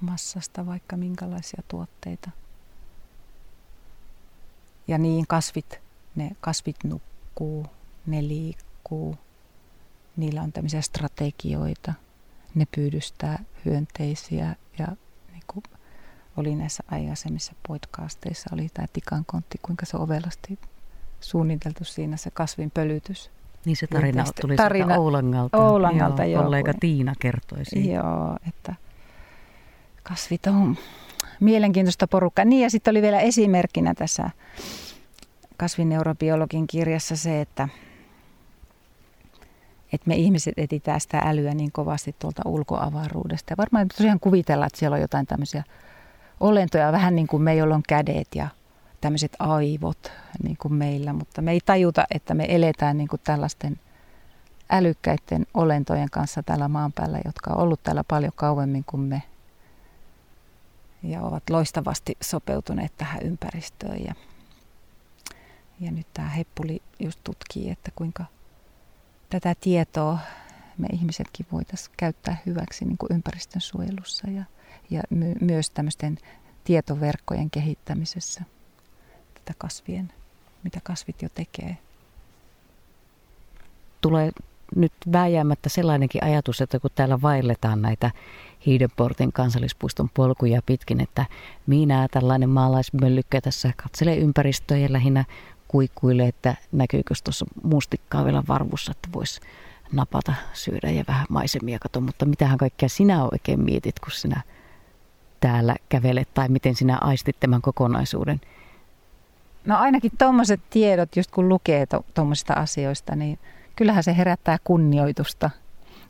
massasta 0.00 0.66
vaikka 0.66 0.96
minkälaisia 0.96 1.62
tuotteita. 1.68 2.30
Ja 4.88 4.98
niin 4.98 5.26
kasvit, 5.26 5.80
ne 6.14 6.36
kasvit 6.40 6.76
nukkuu, 6.84 7.66
ne 8.10 8.22
liikkuu, 8.28 9.16
niillä 10.16 10.42
on 10.42 10.52
tämmöisiä 10.52 10.80
strategioita, 10.80 11.92
ne 12.54 12.66
pyydystää 12.76 13.38
hyönteisiä 13.64 14.56
ja 14.78 14.86
niin 15.32 15.42
kuin 15.46 15.62
oli 16.36 16.54
näissä 16.54 16.82
aikaisemmissa 16.90 17.52
podcasteissa, 17.68 18.50
oli 18.52 18.68
tämä 18.74 18.86
tikankontti, 18.92 19.58
kuinka 19.62 19.86
se 19.86 19.96
ovelasti 19.96 20.58
suunniteltu 21.20 21.84
siinä 21.84 22.16
se 22.16 22.30
kasvin 22.30 22.70
pölytys. 22.70 23.30
Niin 23.64 23.76
se 23.76 23.86
tarina 23.86 24.22
Niin, 24.22 24.32
tuli 24.40 24.56
tarina- 24.56 24.98
Oulangalta. 24.98 25.58
Oulangalta, 25.58 26.24
joo, 26.24 26.42
Kollega 26.42 26.72
kun- 26.72 26.80
Tiina 26.80 27.14
kertoi 27.20 27.64
siitä. 27.64 27.92
Joo, 27.94 28.36
että 28.48 28.74
kasvit 30.02 30.46
on 30.46 30.76
mielenkiintoista 31.40 32.06
porukkaa. 32.06 32.44
Niin 32.44 32.62
ja 32.62 32.70
sitten 32.70 32.92
oli 32.92 33.02
vielä 33.02 33.20
esimerkkinä 33.20 33.94
tässä 33.94 34.30
kasvineurobiologin 35.56 36.66
kirjassa 36.66 37.16
se, 37.16 37.40
että, 37.40 37.68
että 39.92 40.08
me 40.08 40.14
ihmiset 40.14 40.54
etsitään 40.56 41.00
sitä 41.00 41.18
älyä 41.18 41.54
niin 41.54 41.72
kovasti 41.72 42.14
tuolta 42.18 42.42
ulkoavaruudesta. 42.44 43.52
Ja 43.52 43.56
varmaan 43.56 43.88
tosiaan 43.88 44.20
kuvitellaan, 44.20 44.66
että 44.66 44.78
siellä 44.78 44.94
on 44.94 45.00
jotain 45.00 45.26
tämmöisiä 45.26 45.64
olentoja, 46.40 46.92
vähän 46.92 47.16
niin 47.16 47.26
kuin 47.26 47.42
me, 47.42 47.54
joilla 47.54 47.74
on 47.74 47.82
kädet 47.88 48.28
ja 48.34 48.48
tämmöiset 49.00 49.36
aivot 49.38 50.12
niin 50.42 50.56
kuin 50.56 50.74
meillä, 50.74 51.12
mutta 51.12 51.42
me 51.42 51.52
ei 51.52 51.60
tajuta, 51.66 52.04
että 52.10 52.34
me 52.34 52.46
eletään 52.48 52.98
niin 52.98 53.08
kuin 53.08 53.20
tällaisten 53.24 53.80
älykkäiden 54.70 55.46
olentojen 55.54 56.10
kanssa 56.10 56.42
täällä 56.42 56.68
maan 56.68 56.92
päällä, 56.92 57.20
jotka 57.24 57.50
on 57.50 57.58
ollut 57.58 57.82
täällä 57.82 58.04
paljon 58.04 58.32
kauemmin 58.36 58.84
kuin 58.84 59.00
me 59.00 59.22
ja 61.02 61.22
ovat 61.22 61.50
loistavasti 61.50 62.16
sopeutuneet 62.20 62.92
tähän 62.96 63.22
ympäristöön. 63.22 64.04
Ja, 64.04 64.14
ja 65.80 65.90
nyt 65.90 66.06
tämä 66.14 66.28
Heppuli 66.28 66.82
just 66.98 67.20
tutkii, 67.24 67.70
että 67.70 67.90
kuinka 67.94 68.24
tätä 69.30 69.54
tietoa 69.60 70.18
me 70.78 70.86
ihmisetkin 70.92 71.46
voitaisiin 71.52 71.94
käyttää 71.96 72.36
hyväksi 72.46 72.84
niin 72.84 72.98
kuin 72.98 73.12
ympäristön 73.12 73.60
suojelussa 73.60 74.30
ja, 74.30 74.44
ja 74.90 75.02
my, 75.10 75.34
myös 75.40 75.70
tämmöisten 75.70 76.18
tietoverkkojen 76.64 77.50
kehittämisessä, 77.50 78.42
tätä 79.34 79.54
kasvien, 79.58 80.12
mitä 80.64 80.80
kasvit 80.82 81.22
jo 81.22 81.28
tekee. 81.34 81.76
Tulee 84.00 84.30
nyt 84.76 84.92
vääjäämättä 85.12 85.68
sellainenkin 85.68 86.24
ajatus, 86.24 86.60
että 86.60 86.80
kun 86.80 86.90
täällä 86.94 87.22
vaelletaan 87.22 87.82
näitä 87.82 88.10
Hiidenportin 88.66 89.32
kansallispuiston 89.32 90.10
polkuja 90.14 90.62
pitkin, 90.66 91.00
että 91.00 91.26
minä 91.66 92.08
tällainen 92.10 92.50
maalaismöllykkä 92.50 93.40
tässä 93.40 93.72
katselee 93.76 94.16
ympäristöä 94.16 94.76
ja 94.76 94.92
lähinnä 94.92 95.24
kuikkuilee, 95.70 96.28
että 96.28 96.54
näkyykö 96.72 97.14
tuossa 97.24 97.46
mustikkaa 97.62 98.24
vielä 98.24 98.42
varvussa, 98.48 98.90
että 98.92 99.08
voisi 99.12 99.40
napata, 99.92 100.34
syödä 100.52 100.90
ja 100.90 101.04
vähän 101.08 101.26
maisemia 101.28 101.78
kato, 101.78 102.00
mutta 102.00 102.26
mitähän 102.26 102.58
kaikkea 102.58 102.88
sinä 102.88 103.24
oikein 103.24 103.60
mietit, 103.60 104.00
kun 104.00 104.12
sinä 104.12 104.40
täällä 105.40 105.76
kävelet 105.88 106.34
tai 106.34 106.48
miten 106.48 106.74
sinä 106.74 106.98
aistit 107.00 107.36
tämän 107.40 107.62
kokonaisuuden? 107.62 108.40
No 109.64 109.78
ainakin 109.78 110.12
tuommoiset 110.18 110.60
tiedot, 110.70 111.16
just 111.16 111.30
kun 111.30 111.48
lukee 111.48 111.86
tuommoisista 112.14 112.52
asioista, 112.52 113.16
niin 113.16 113.38
kyllähän 113.76 114.04
se 114.04 114.16
herättää 114.16 114.58
kunnioitusta. 114.64 115.50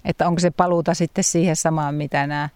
Että 0.04 0.28
onko 0.28 0.40
se 0.40 0.50
paluuta 0.50 0.94
sitten 0.94 1.24
siihen 1.24 1.56
samaan, 1.56 1.94
mitä 1.94 2.26
nämä 2.26 2.48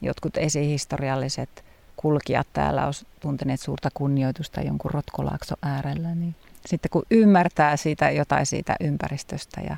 jotkut 0.00 0.36
esihistorialliset 0.36 1.64
kulkijat 1.96 2.46
täällä 2.52 2.86
on 2.86 2.92
tunteneet 3.20 3.60
suurta 3.60 3.88
kunnioitusta 3.94 4.60
jonkun 4.60 4.90
rotkolaakso 4.90 5.54
äärellä, 5.62 6.14
niin 6.14 6.34
sitten 6.66 6.90
kun 6.90 7.02
ymmärtää 7.10 7.76
siitä 7.76 8.10
jotain 8.10 8.46
siitä 8.46 8.76
ympäristöstä 8.80 9.60
ja, 9.60 9.76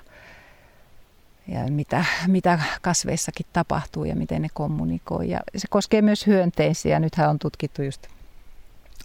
ja 1.49 1.61
mitä, 1.70 2.05
mitä 2.26 2.59
kasveissakin 2.83 3.47
tapahtuu 3.53 4.05
ja 4.05 4.16
miten 4.16 4.43
ne 4.43 4.49
kommunikoi. 4.55 5.30
Ja 5.30 5.41
se 5.57 5.68
koskee 5.70 6.03
myös 6.03 6.26
hyönteisiä. 6.26 7.01
Nythän 7.01 7.30
on 7.30 7.39
tutkittu 7.39 7.83
just 7.83 8.07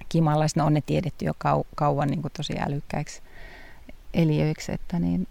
kimalaisina, 0.10 0.66
on 0.66 0.74
ne 0.74 0.82
tiedetty 0.86 1.26
jo 1.26 1.34
kau, 1.38 1.64
kauan 1.76 2.08
niin 2.08 2.22
kuin 2.22 2.32
tosi 2.38 2.54
älykkäiksi 2.60 3.22
eliöiksi, 4.14 4.72
että 4.72 5.00
niin 5.00 5.28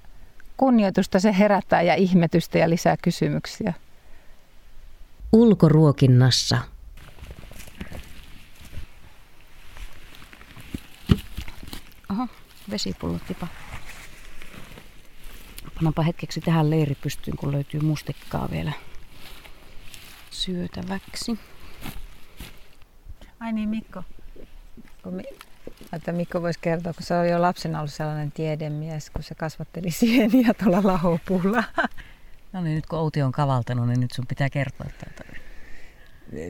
kunnioitusta 0.56 1.20
se 1.20 1.38
herättää 1.38 1.82
ja 1.82 1.94
ihmetystä 1.94 2.58
ja 2.58 2.70
lisää 2.70 2.96
kysymyksiä. 2.96 3.72
Ulkoruokinnassa 5.32 6.58
vesipullo 12.70 13.18
tipa. 13.28 13.46
Pannanpa 15.74 16.02
hetkeksi 16.02 16.40
tähän 16.40 16.70
leiri 16.70 16.94
pystyyn, 16.94 17.36
kun 17.36 17.52
löytyy 17.52 17.80
mustikkaa 17.80 18.48
vielä 18.50 18.72
syötäväksi. 20.30 21.38
Ai 23.40 23.52
niin 23.52 23.68
Mikko, 23.68 24.02
kun 25.02 25.14
mi- 25.14 25.24
että 25.92 26.12
Mikko 26.12 26.42
voisi 26.42 26.58
kertoa, 26.62 26.92
kun 26.92 27.02
se 27.02 27.14
on 27.14 27.28
jo 27.28 27.42
lapsena 27.42 27.78
ollut 27.78 27.92
sellainen 27.92 28.32
tiedemies, 28.32 29.10
kun 29.10 29.22
se 29.22 29.34
kasvatteli 29.34 29.90
sieniä 29.90 30.54
tuolla 30.54 30.80
lahopuulla. 30.82 31.64
No 32.52 32.62
niin, 32.62 32.74
nyt 32.74 32.86
kun 32.86 32.98
Outi 32.98 33.22
on 33.22 33.32
kavaltanut, 33.32 33.88
niin 33.88 34.00
nyt 34.00 34.10
sun 34.10 34.26
pitää 34.26 34.50
kertoa 34.50 34.86
tätä. 34.98 35.24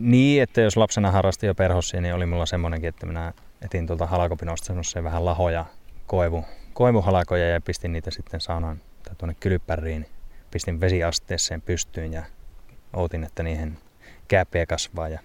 Niin, 0.00 0.42
että 0.42 0.60
jos 0.60 0.76
lapsena 0.76 1.10
harrasti 1.10 1.46
jo 1.46 1.54
perhossia, 1.54 2.00
niin 2.00 2.14
oli 2.14 2.26
mulla 2.26 2.46
semmoinenkin, 2.46 2.88
että 2.88 3.06
minä 3.06 3.32
etin 3.62 3.86
tuolta 3.86 4.06
halakopinosta 4.06 4.66
semmoisia 4.66 5.02
vähän 5.04 5.24
lahoja 5.24 5.64
koivu, 6.06 6.44
koivuhalakoja 6.72 7.48
ja 7.48 7.60
pistin 7.60 7.92
niitä 7.92 8.10
sitten 8.10 8.40
saunan 8.40 8.80
tai 9.02 9.14
tuonne 9.18 9.36
kylppäriin. 9.40 10.06
Pistin 10.50 10.80
vesiasteeseen 10.80 11.62
pystyyn 11.62 12.12
ja 12.12 12.22
outin, 12.92 13.24
että 13.24 13.42
niihin 13.42 13.78
kääppiä 14.28 14.66
kasvaa 14.66 15.08
ja 15.08 15.20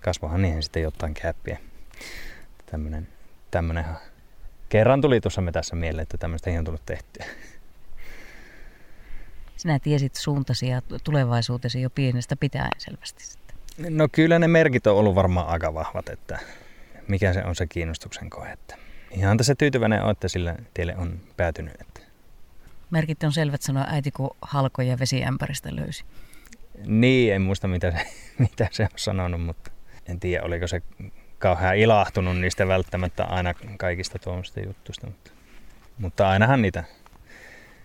kasvohan 0.00 0.42
niihin 0.42 0.62
sitten 0.62 0.82
jotain 0.82 1.14
kääppiä. 1.14 1.58
Tämmönen, 2.66 3.08
tämmönen 3.50 3.84
kerran 4.68 5.00
tuli 5.00 5.20
tuossa 5.20 5.40
me 5.40 5.52
tässä 5.52 5.76
mieleen, 5.76 6.02
että 6.02 6.18
tämmöistä 6.18 6.50
on 6.50 6.64
tullut 6.64 6.86
tehtyä. 6.86 7.26
Sinä 9.56 9.78
tiesit 9.78 10.14
suuntasi 10.14 10.68
ja 10.68 10.82
tulevaisuutesi 11.04 11.82
jo 11.82 11.90
pienestä 11.90 12.36
pitäen 12.36 12.70
selvästi 12.78 13.24
sitten. 13.24 13.56
No 13.96 14.08
kyllä 14.12 14.38
ne 14.38 14.48
merkit 14.48 14.86
on 14.86 14.96
ollut 14.96 15.14
varmaan 15.14 15.46
aika 15.46 15.74
vahvat, 15.74 16.08
että 16.08 16.38
mikä 17.08 17.32
se 17.32 17.44
on 17.44 17.54
se 17.54 17.66
kiinnostuksen 17.66 18.30
koe. 18.30 18.52
Että 18.52 18.76
ihan 19.10 19.36
tässä 19.36 19.54
tyytyväinen 19.54 20.02
on, 20.02 20.10
että 20.10 20.28
sillä 20.28 20.56
tielle 20.74 20.96
on 20.96 21.20
päätynyt. 21.36 21.74
Että 21.80 22.00
Merkit 22.90 23.22
on 23.22 23.32
selvät 23.32 23.62
sanoa 23.62 23.84
äiti, 23.88 24.10
kun 24.10 24.36
halkoja 24.42 24.98
vesiämpäristä 24.98 25.76
löysi. 25.76 26.04
niin, 26.86 27.34
en 27.34 27.42
muista 27.42 27.68
mitä 27.68 27.90
se, 27.90 27.98
mitä 28.38 28.68
se 28.70 28.82
on 28.82 28.88
sanonut, 28.96 29.42
mutta 29.44 29.70
en 30.06 30.20
tiedä 30.20 30.44
oliko 30.44 30.66
se 30.66 30.82
kauhean 31.38 31.76
ilahtunut 31.76 32.38
niistä 32.38 32.68
välttämättä 32.68 33.24
aina 33.24 33.54
kaikista 33.78 34.18
tuommoista 34.18 34.60
juttuista. 34.60 35.06
Mutta, 35.06 35.30
mutta 35.98 36.28
ainahan 36.28 36.62
niitä 36.62 36.84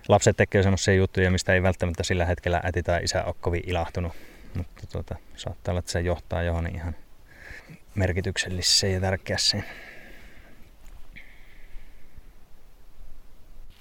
lapset 0.08 0.38
tekee 0.38 0.64
semmoisia 0.64 0.94
juttuja, 0.94 1.32
mistä 1.32 1.54
ei 1.54 1.64
välttämättä 1.64 2.04
sillä 2.04 2.26
hetkellä 2.26 2.62
äiti 2.64 2.84
tai 2.84 3.04
isä 3.04 3.24
ole 3.24 3.36
kovin 3.42 3.64
ilahtunut. 3.66 4.14
Mutta 4.56 4.88
tuota, 4.92 5.16
saattaa 5.36 5.72
olla, 5.72 5.80
että 5.80 5.92
se 5.92 6.02
johtaa 6.02 6.44
johon 6.44 6.68
ihan 6.76 6.96
merkitykselliseen 7.96 8.94
ja 8.94 9.00
tärkeäseen. 9.00 9.66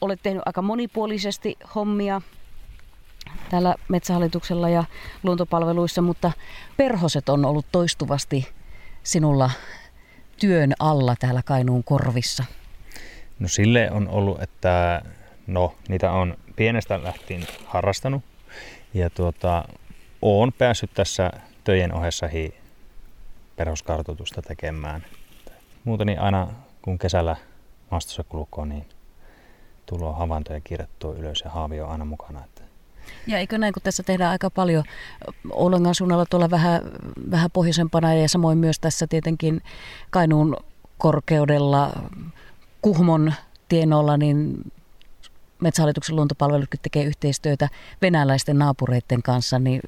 Olet 0.00 0.20
tehnyt 0.22 0.42
aika 0.46 0.62
monipuolisesti 0.62 1.56
hommia 1.74 2.20
täällä 3.50 3.74
Metsähallituksella 3.88 4.68
ja 4.68 4.84
luontopalveluissa, 5.22 6.02
mutta 6.02 6.32
perhoset 6.76 7.28
on 7.28 7.44
ollut 7.44 7.66
toistuvasti 7.72 8.48
sinulla 9.02 9.50
työn 10.40 10.72
alla 10.78 11.14
täällä 11.18 11.42
Kainuun 11.44 11.84
korvissa. 11.84 12.44
No 13.38 13.48
sille 13.48 13.90
on 13.90 14.08
ollut, 14.08 14.42
että 14.42 15.02
no 15.46 15.74
niitä 15.88 16.12
on 16.12 16.36
pienestä 16.56 17.04
lähtien 17.04 17.46
harrastanut 17.66 18.22
ja 18.94 19.10
tuota, 19.10 19.64
olen 20.22 20.52
päässyt 20.52 20.90
tässä 20.94 21.30
töjen 21.64 21.94
ohessa 21.94 22.28
perhoskartoitusta 23.56 24.42
tekemään. 24.42 25.04
Muuten 25.84 26.06
niin 26.06 26.20
aina 26.20 26.48
kun 26.82 26.98
kesällä 26.98 27.36
maastossa 27.90 28.24
kulkoo, 28.24 28.64
niin 28.64 28.86
tulee 29.86 30.12
havaintoja 30.12 30.60
kirjattua 30.60 31.14
ylös 31.14 31.40
ja 31.44 31.50
haavi 31.50 31.80
on 31.80 31.90
aina 31.90 32.04
mukana. 32.04 32.44
Että 32.44 32.62
Ja 33.26 33.38
eikö 33.38 33.58
näin, 33.58 33.72
kun 33.72 33.82
tässä 33.82 34.02
tehdään 34.02 34.30
aika 34.30 34.50
paljon 34.50 34.84
Oulangan 35.52 35.94
suunnalla 35.94 36.26
tuolla 36.26 36.50
vähän, 36.50 36.82
vähän 37.30 37.50
pohjoisempana 37.50 38.14
ja 38.14 38.28
samoin 38.28 38.58
myös 38.58 38.80
tässä 38.80 39.06
tietenkin 39.06 39.60
Kainuun 40.10 40.56
korkeudella 40.98 41.92
Kuhmon 42.82 43.32
tienolla, 43.68 44.16
niin 44.16 44.72
Metsähallituksen 45.60 46.16
luontopalvelutkin 46.16 46.80
tekee 46.82 47.04
yhteistyötä 47.04 47.68
venäläisten 48.02 48.58
naapureiden 48.58 49.22
kanssa, 49.22 49.58
niin 49.58 49.80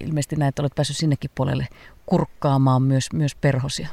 ilmeisesti 0.00 0.36
näin, 0.36 0.48
että 0.48 0.62
olet 0.62 0.74
päässyt 0.74 0.96
sinnekin 0.96 1.30
puolelle 1.34 1.68
kurkkaamaan 2.06 2.82
myös, 2.82 3.12
myös 3.12 3.34
perhosia. 3.34 3.88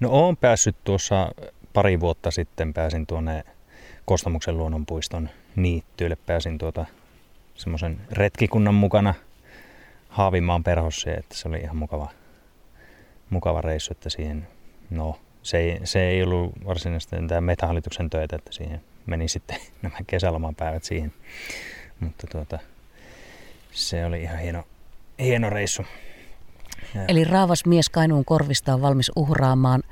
No 0.00 0.10
olen 0.10 0.36
päässyt 0.36 0.76
tuossa 0.84 1.30
pari 1.72 2.00
vuotta 2.00 2.30
sitten, 2.30 2.74
pääsin 2.74 3.06
tuonne 3.06 3.44
Kostamuksen 4.04 4.56
luonnonpuiston 4.58 5.30
niittyille, 5.56 6.16
pääsin 6.16 6.58
tuota 6.58 6.86
semmoisen 7.54 8.00
retkikunnan 8.12 8.74
mukana 8.74 9.14
Haavimaan 10.08 10.64
perhosseen, 10.64 11.18
että 11.18 11.34
se 11.34 11.48
oli 11.48 11.58
ihan 11.58 11.76
mukava, 11.76 12.08
mukava 13.30 13.60
reissu, 13.60 13.92
että 13.92 14.10
siihen, 14.10 14.48
no 14.90 15.18
se 15.42 15.58
ei, 15.58 15.80
se 15.84 16.08
ei 16.08 16.22
ollut 16.22 16.52
varsinaisesti 16.66 17.16
tämä 17.28 17.40
metahallituksen 17.40 18.10
töitä, 18.10 18.36
että 18.36 18.52
siihen 18.52 18.80
meni 19.06 19.28
sitten 19.28 19.60
nämä 19.82 19.96
kesälomapäivät 20.06 20.84
siihen. 20.84 21.12
Mutta 22.00 22.26
tuota, 22.26 22.58
se 23.70 24.04
oli 24.04 24.22
ihan 24.22 24.38
hieno, 24.38 24.64
hieno 25.18 25.50
reissu. 25.50 25.82
Ja. 26.94 27.04
Eli 27.08 27.24
raavas 27.24 27.66
mies 27.66 27.88
Kainuun 27.88 28.24
korvista 28.24 28.74
on 28.74 28.82
valmis 28.82 29.10
uhraamaan 29.16 29.82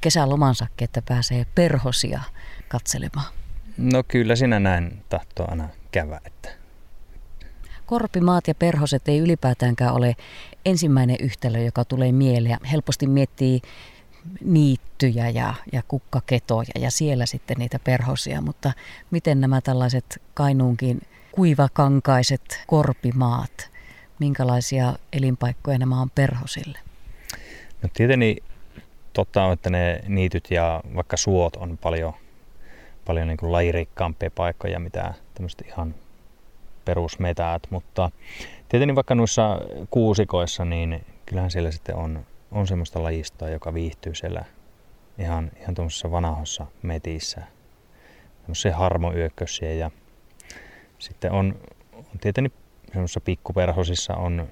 kesälomansa, 0.00 0.66
että 0.80 1.02
pääsee 1.02 1.46
perhosia 1.54 2.20
katselemaan. 2.68 3.43
No 3.78 4.02
kyllä 4.08 4.36
sinä 4.36 4.60
näin 4.60 5.02
tahtoo 5.08 5.46
aina 5.50 5.68
käydä. 5.92 6.20
Että. 6.24 6.48
Korpimaat 7.86 8.48
ja 8.48 8.54
perhoset 8.54 9.08
ei 9.08 9.18
ylipäätäänkään 9.18 9.94
ole 9.94 10.16
ensimmäinen 10.64 11.16
yhtälö, 11.20 11.58
joka 11.58 11.84
tulee 11.84 12.12
mieleen. 12.12 12.58
Helposti 12.72 13.06
miettii 13.06 13.60
niittyjä 14.44 15.28
ja, 15.28 15.54
ja 15.72 15.82
kukkaketoja 15.88 16.70
ja 16.78 16.90
siellä 16.90 17.26
sitten 17.26 17.56
niitä 17.58 17.78
perhosia, 17.78 18.40
mutta 18.40 18.72
miten 19.10 19.40
nämä 19.40 19.60
tällaiset 19.60 20.22
Kainuunkin 20.34 21.00
kuivakankaiset 21.32 22.60
korpimaat, 22.66 23.70
minkälaisia 24.18 24.94
elinpaikkoja 25.12 25.78
nämä 25.78 26.00
on 26.00 26.10
perhosille? 26.10 26.78
No 27.82 27.88
tietenkin 27.94 28.36
totta 29.12 29.44
on, 29.44 29.52
että 29.52 29.70
ne 29.70 30.00
niityt 30.08 30.50
ja 30.50 30.80
vaikka 30.94 31.16
suot 31.16 31.56
on 31.56 31.78
paljon, 31.78 32.14
paljon 33.04 33.28
niin 33.28 33.36
kuin 33.36 33.52
lajirikkaampia 33.52 34.30
paikkoja, 34.30 34.80
mitä 34.80 35.14
tämmöiset 35.34 35.62
ihan 35.66 35.94
perusmetäät, 36.84 37.62
mutta 37.70 38.10
tietenkin 38.68 38.94
vaikka 38.94 39.14
noissa 39.14 39.60
kuusikoissa, 39.90 40.64
niin 40.64 41.04
kyllähän 41.26 41.50
siellä 41.50 41.70
sitten 41.70 41.96
on 41.96 42.24
on 42.54 42.66
semmoista 42.66 43.02
lajistoa, 43.02 43.48
joka 43.48 43.74
viihtyy 43.74 44.14
siellä 44.14 44.44
ihan, 45.18 45.50
ihan 45.60 45.74
tuommoisessa 45.74 46.10
vanhossa 46.10 46.66
metissä. 46.82 47.42
Semmoisia 48.40 48.76
harmoyökkösiä 48.76 49.72
ja 49.72 49.90
sitten 50.98 51.32
on, 51.32 51.58
on 51.92 52.18
tietenkin 52.20 52.52
semmoisissa 52.92 53.20
pikkuperhosissa 53.20 54.14
on 54.14 54.48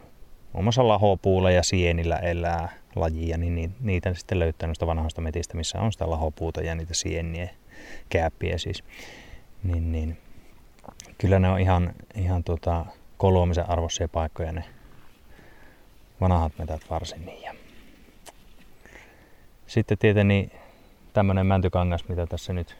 muun 0.52 0.64
muassa 0.64 0.88
lahopuulla 0.88 1.50
ja 1.50 1.62
sienillä 1.62 2.16
elää 2.16 2.72
lajia, 2.96 3.38
niin 3.38 3.74
niitä 3.80 4.14
sitten 4.14 4.38
löytää 4.38 4.66
noista 4.66 4.86
vanhoista 4.86 5.20
metistä, 5.20 5.56
missä 5.56 5.80
on 5.80 5.92
sitä 5.92 6.10
lahopuuta 6.10 6.60
ja 6.60 6.74
niitä 6.74 6.94
sieniä, 6.94 7.48
kääppiä 8.08 8.58
siis. 8.58 8.84
Niin, 9.62 9.92
niin, 9.92 10.18
kyllä 11.18 11.38
ne 11.38 11.48
on 11.48 11.60
ihan, 11.60 11.94
ihan 12.14 12.44
tota, 12.44 12.86
koloamisen 13.16 13.70
arvoisia 13.70 14.08
paikkoja 14.08 14.52
ne 14.52 14.64
vanhat 16.20 16.52
metät 16.58 16.90
varsin. 16.90 17.26
Niin. 17.26 17.42
Ja 17.42 17.54
sitten 19.66 19.98
tietenkin 19.98 20.50
tämmöinen 21.12 21.46
mäntykangas, 21.46 22.08
mitä 22.08 22.26
tässä 22.26 22.52
nyt 22.52 22.76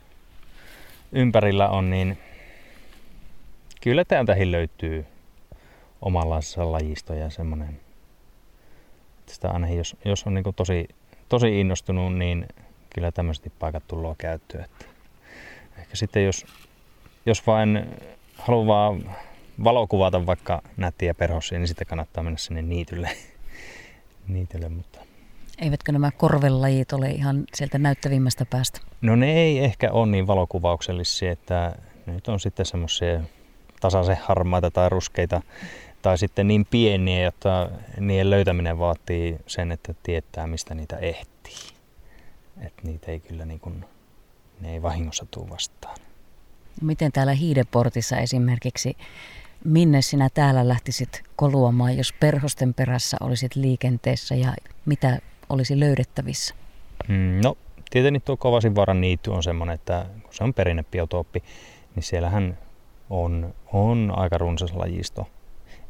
ympärillä 1.12 1.68
on, 1.68 1.90
niin 1.90 2.18
kyllä 3.80 4.04
täältäkin 4.04 4.52
löytyy 4.52 5.06
omanlaisessa 6.02 6.72
lajisto 6.72 7.14
ja 7.14 7.30
semmoinen, 7.30 7.80
sitä 9.26 9.50
ainakin 9.50 9.78
jos, 9.78 9.96
jos 10.04 10.26
on 10.26 10.34
niin 10.34 10.44
tosi, 10.56 10.88
tosi 11.28 11.60
innostunut, 11.60 12.14
niin 12.14 12.46
kyllä 12.94 13.12
tämmöiset 13.12 13.52
paikat 13.58 13.82
tullaan 13.88 14.16
käyttöön. 14.18 14.64
Että 14.64 14.84
ehkä 15.82 15.96
sitten 15.96 16.24
jos, 16.24 16.46
jos 17.26 17.46
vain 17.46 17.86
haluaa 18.38 18.96
valokuvata 19.64 20.26
vaikka 20.26 20.62
nättiä 20.76 21.14
perhossia, 21.14 21.58
niin 21.58 21.68
sitten 21.68 21.86
kannattaa 21.86 22.22
mennä 22.22 22.38
sinne 22.38 22.62
niitylle. 22.62 23.10
niitylle 24.28 24.68
mutta 24.68 24.98
Eivätkö 25.58 25.92
nämä 25.92 26.10
korvelajit 26.10 26.92
ole 26.92 27.10
ihan 27.10 27.44
sieltä 27.54 27.78
näyttävimmästä 27.78 28.46
päästä? 28.46 28.80
No 29.00 29.16
ne 29.16 29.32
ei 29.32 29.58
ehkä 29.58 29.92
ole 29.92 30.06
niin 30.06 30.26
valokuvauksellisia, 30.26 31.32
että 31.32 31.74
nyt 32.06 32.28
on 32.28 32.40
sitten 32.40 32.66
semmoisia 32.66 33.20
tasaisen 33.80 34.16
harmaita 34.22 34.70
tai 34.70 34.88
ruskeita 34.88 35.42
tai 36.02 36.18
sitten 36.18 36.48
niin 36.48 36.66
pieniä, 36.70 37.28
että 37.28 37.70
niiden 38.00 38.30
löytäminen 38.30 38.78
vaatii 38.78 39.38
sen, 39.46 39.72
että 39.72 39.94
tietää 40.02 40.46
mistä 40.46 40.74
niitä 40.74 40.96
ehtii. 40.96 41.72
Että 42.60 42.82
niitä 42.82 43.12
ei 43.12 43.20
kyllä 43.20 43.44
niin 43.44 43.60
kuin, 43.60 43.84
ne 44.62 44.72
ei 44.72 44.82
vahingossa 44.82 45.26
tule 45.30 45.50
vastaan. 45.50 45.96
Miten 46.80 47.12
täällä 47.12 47.32
Hiideportissa 47.32 48.16
esimerkiksi, 48.16 48.96
minne 49.64 50.02
sinä 50.02 50.28
täällä 50.34 50.68
lähtisit 50.68 51.22
koluamaan, 51.36 51.96
jos 51.96 52.12
perhosten 52.12 52.74
perässä 52.74 53.16
olisit 53.20 53.56
liikenteessä 53.56 54.34
ja 54.34 54.54
mitä 54.86 55.18
olisi 55.48 55.80
löydettävissä? 55.80 56.54
Mm, 57.08 57.40
no, 57.44 57.56
tietenkin 57.90 58.22
tuo 58.22 58.36
Kovasinvaaran 58.36 59.00
niitty 59.00 59.30
on 59.30 59.42
semmoinen, 59.42 59.74
että 59.74 60.06
kun 60.22 60.34
se 60.34 60.44
on 60.44 60.54
perinnebiotooppi, 60.54 61.42
niin 61.94 62.02
siellähän 62.02 62.58
on, 63.10 63.54
on 63.72 64.12
aika 64.16 64.38
runsas 64.38 64.72
lajisto. 64.72 65.26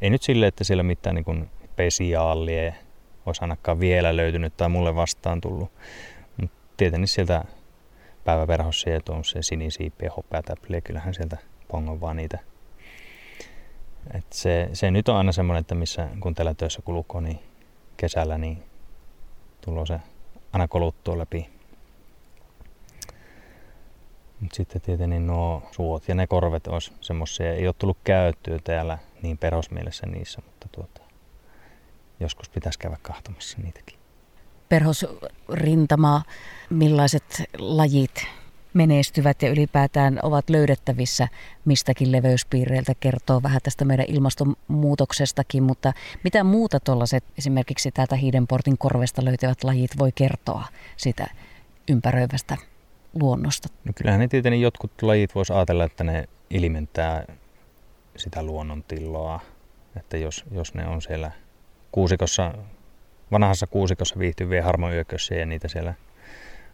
Ei 0.01 0.11
nyt 0.11 0.23
sille, 0.23 0.47
että 0.47 0.64
siellä 0.64 0.83
mitään 0.83 1.14
niin 1.14 1.51
pesiaalia 1.77 2.73
olisi 3.27 3.43
ainakaan 3.43 3.81
vielä 3.81 4.16
löytynyt 4.16 4.57
tai 4.57 4.68
mulle 4.68 4.95
vastaan 4.95 5.41
tullut. 5.41 5.73
Mutta 6.41 6.57
tietenkin 6.77 7.09
sieltä 7.09 7.45
päiväverhossa 8.25 8.91
ja 8.91 9.01
tuommoisia 9.01 9.43
sinisiipiä, 9.43 10.11
hopeatäpliä, 10.16 10.81
kyllähän 10.81 11.14
sieltä 11.14 11.37
pongon 11.68 12.01
vaan 12.01 12.16
niitä. 12.16 12.39
Et 14.14 14.33
se, 14.33 14.68
se, 14.73 14.91
nyt 14.91 15.09
on 15.09 15.16
aina 15.16 15.33
semmoinen, 15.33 15.61
että 15.61 15.75
missä 15.75 16.09
kun 16.20 16.35
täällä 16.35 16.55
töissä 16.55 16.83
kulukoo, 16.85 17.20
niin 17.20 17.39
kesällä, 17.97 18.39
niin 18.39 18.62
tulee 19.61 19.87
se 19.87 20.01
aina 20.53 20.68
koluttua 20.68 21.18
läpi. 21.18 21.51
Mutta 24.41 24.57
sitten 24.57 24.81
tietenkin 24.81 25.27
nuo 25.27 25.62
suot 25.70 26.09
ja 26.09 26.14
ne 26.14 26.27
korvet 26.27 26.66
olisi 26.66 26.93
semmoisia, 27.01 27.53
ei 27.53 27.66
ole 27.66 27.75
tullut 27.79 27.99
käyttöä 28.05 28.59
täällä 28.64 28.99
niin 29.23 29.39
perhosmielessä 29.39 30.07
niissä, 30.07 30.43
mutta 30.47 30.68
tuota, 30.73 31.01
joskus 32.20 32.49
pitäisi 32.49 32.79
käydä 32.79 32.97
kahtomassa 33.03 33.59
niitäkin. 33.62 34.01
Perhosrintama, 34.73 36.23
millaiset 36.70 37.43
lajit 37.59 38.27
menestyvät 38.75 39.43
ja 39.43 39.51
ylipäätään 39.51 40.18
ovat 40.23 40.51
löydettävissä 40.51 41.29
mistäkin 41.64 42.12
leveyspiireiltä, 42.12 42.93
kertoo 43.01 43.43
vähän 43.43 43.61
tästä 43.62 43.85
meidän 43.85 44.07
ilmastonmuutoksestakin, 44.09 45.62
mutta 45.62 45.93
mitä 46.25 46.45
muuta 46.45 46.81
tuollaiset 46.81 47.25
esimerkiksi 47.39 47.91
täältä 47.91 48.16
Hiidenportin 48.16 48.79
korvesta 48.79 49.25
löytyvät 49.25 49.64
lajit 49.64 49.91
voi 49.99 50.12
kertoa 50.12 50.64
sitä 50.97 51.27
ympäröivästä 51.89 52.57
luonnosta? 53.20 53.68
No 53.85 53.93
kyllähän 53.97 54.20
ne 54.20 54.29
tietenkin 54.29 54.62
jotkut 54.62 55.03
lajit 55.03 55.35
voisi 55.35 55.53
ajatella, 55.53 55.85
että 55.85 56.05
ne 56.05 56.29
ilmentää 56.51 57.25
sitä 58.16 58.43
luonnontiloa, 58.43 59.41
että 59.97 60.16
jos, 60.16 60.45
jos 60.51 60.75
ne 60.75 60.87
on 60.87 61.03
siellä 61.03 61.31
kuusikossa, 61.93 62.55
vanhassa 63.33 63.66
kuusikossa 63.66 64.18
viihtyviä 64.18 64.62
harmoyökössiä 64.62 65.39
ja 65.39 65.47
niitä 65.47 65.68
siellä 65.68 65.95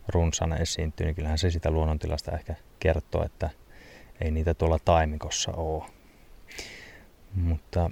runsaana 0.09 0.57
esiintyy, 0.57 1.07
niin 1.07 1.15
kyllähän 1.15 1.39
se 1.39 1.51
sitä 1.51 1.71
luonnontilasta 1.71 2.33
ehkä 2.33 2.55
kertoo, 2.81 3.25
että 3.25 3.51
ei 4.21 4.31
niitä 4.31 4.55
tuolla 4.55 4.79
taimikossa 4.85 5.53
ole. 5.53 5.85
Mutta 7.35 7.91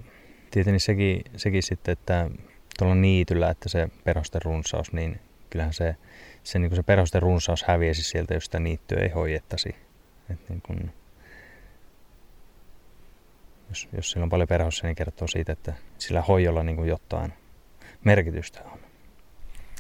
tietenkin 0.51 0.81
sekin, 0.81 1.23
sekin 1.37 1.63
sitten, 1.63 1.93
että 1.93 2.31
tuolla 2.79 2.95
niityllä, 2.95 3.51
että 3.51 3.69
se 3.69 3.89
perhosten 4.05 4.43
runsaus, 4.43 4.93
niin 4.93 5.21
kyllähän 5.51 5.73
se, 5.73 5.97
se, 6.45 6.59
niin 6.59 6.77
se 6.77 6.83
perhosten 6.83 7.23
runsaus 7.23 7.65
häviäisi 7.65 8.03
sieltä, 8.03 8.35
jos 8.35 8.45
sitä 8.45 8.61
niittyä 8.61 8.99
ei 8.99 9.09
hoidettaisi. 9.09 9.77
Et 10.31 10.49
niin 10.49 10.63
kun, 10.63 10.91
jos, 13.69 13.89
jos 13.93 14.11
sillä 14.11 14.25
on 14.25 14.31
paljon 14.31 14.49
perhossa, 14.49 14.87
niin 14.87 14.97
kertoo 14.97 15.29
siitä, 15.29 15.53
että 15.53 15.75
sillä 15.99 16.23
hoijolla 16.23 16.63
niin 16.63 16.87
jotain 16.87 17.33
merkitystä 18.07 18.61
on. 18.73 18.79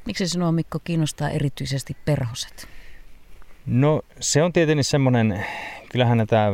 Miksi 0.06 0.28
sinua 0.28 0.52
Mikko 0.52 0.78
kiinnostaa 0.84 1.30
erityisesti 1.30 1.96
perhoset? 2.04 2.68
No 3.66 4.02
se 4.20 4.42
on 4.42 4.52
tietenkin 4.52 4.84
semmoinen, 4.84 5.44
kyllähän 5.92 6.18
näitä 6.18 6.52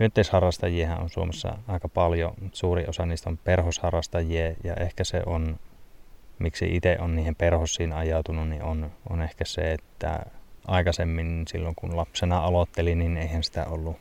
hyönteisharrastajia 0.00 0.96
on 0.96 1.10
Suomessa 1.10 1.58
aika 1.68 1.88
paljon. 1.88 2.34
Suuri 2.52 2.84
osa 2.88 3.06
niistä 3.06 3.30
on 3.30 3.38
perhosharrastajia 3.38 4.54
ja 4.64 4.74
ehkä 4.74 5.04
se 5.04 5.22
on, 5.26 5.58
miksi 6.38 6.76
itse 6.76 6.96
on 7.00 7.16
niihin 7.16 7.34
perhossiin 7.34 7.92
ajautunut, 7.92 8.48
niin 8.48 8.62
on, 8.62 8.90
on 9.10 9.22
ehkä 9.22 9.44
se, 9.44 9.72
että 9.72 10.26
aikaisemmin 10.66 11.44
silloin 11.48 11.74
kun 11.74 11.96
lapsena 11.96 12.38
aloittelin, 12.38 12.98
niin 12.98 13.16
eihän 13.16 13.42
sitä 13.42 13.66
ollut, 13.66 13.96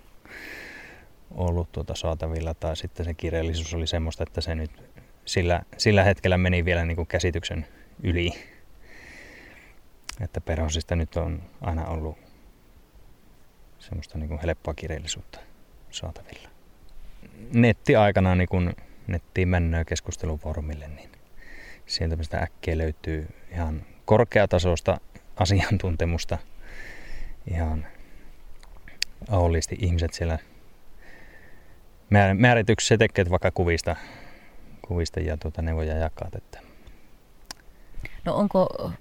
ollut 1.32 1.72
tuota 1.72 1.96
saatavilla. 1.96 2.54
Tai 2.54 2.78
sitten 2.78 3.06
se 3.06 3.14
kirjallisuus 3.14 3.74
oli 3.74 3.88
semmoista, 3.88 4.24
että 4.24 4.42
se 4.42 4.56
nyt 4.56 4.72
sillä, 5.26 5.62
sillä 5.78 6.04
hetkellä 6.04 6.38
meni 6.38 6.66
vielä 6.66 6.86
niin 6.86 6.96
kuin 6.96 7.08
käsityksen 7.08 7.68
yli. 8.04 8.32
Että 10.22 10.42
perhosista 10.42 10.96
nyt 10.96 11.16
on 11.16 11.44
aina 11.62 11.86
ollut 11.86 12.18
semmoista 13.80 14.18
niin 14.18 14.30
kuin 14.30 14.40
helppoa 14.42 14.74
kirjallisuutta 14.74 15.40
saatavilla. 15.92 16.50
Netti-aikana, 17.54 18.36
niin 18.36 18.50
kun 18.50 18.74
nettiin 19.08 19.48
mennään 19.48 19.86
keskustelun 19.86 20.40
foorumille, 20.40 20.88
niin 20.88 21.10
sieltä 21.86 22.24
sitä 22.24 22.38
äkkiä 22.38 22.78
löytyy 22.78 23.28
ihan 23.52 23.86
korkeatasoista 24.06 24.98
asiantuntemusta. 25.36 26.38
Ihan 27.52 27.88
aulisti 29.30 29.78
ihmiset 29.80 30.14
siellä 30.14 30.40
määrityksessä 32.34 32.98
tekevät 32.98 33.32
vaikka 33.32 33.52
kuvista, 33.52 33.96
kuvista 34.88 35.20
ja 35.20 35.38
tuota 35.38 35.62
neuvoja 35.62 35.98
jakaa. 35.98 36.30
Että. 36.38 36.60
No 38.26 38.36
onko 38.36 38.92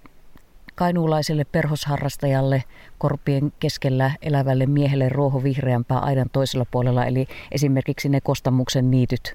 kainuulaiselle 0.74 1.45
perhosharrastajalle 1.45 2.64
korpien 2.99 3.53
keskellä 3.61 4.11
elävälle 4.22 4.66
miehelle 4.66 5.09
ruoho 5.09 5.43
vihreämpää 5.43 5.99
aidan 5.99 6.30
toisella 6.32 6.66
puolella, 6.70 7.05
eli 7.05 7.26
esimerkiksi 7.53 8.09
ne 8.09 8.20
kostamuksen 8.20 8.91
niityt. 8.91 9.35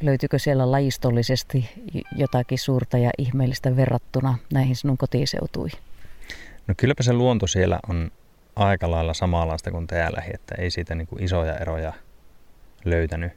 Löytyykö 0.00 0.38
siellä 0.38 0.70
lajistollisesti 0.70 1.70
jotakin 2.16 2.58
suurta 2.58 2.98
ja 2.98 3.10
ihmeellistä 3.18 3.76
verrattuna 3.76 4.38
näihin 4.52 4.76
sinun 4.76 4.98
kotiseutuihin? 4.98 5.80
No 6.66 6.74
kylläpä 6.76 7.02
se 7.02 7.12
luonto 7.12 7.46
siellä 7.46 7.80
on 7.88 8.10
aika 8.56 8.90
lailla 8.90 9.14
samanlaista 9.14 9.70
kuin 9.70 9.86
täällä, 9.86 10.22
että 10.34 10.54
ei 10.58 10.70
siitä 10.70 10.94
niin 10.94 11.06
kuin 11.06 11.22
isoja 11.22 11.56
eroja 11.56 11.92
löytänyt. 12.84 13.32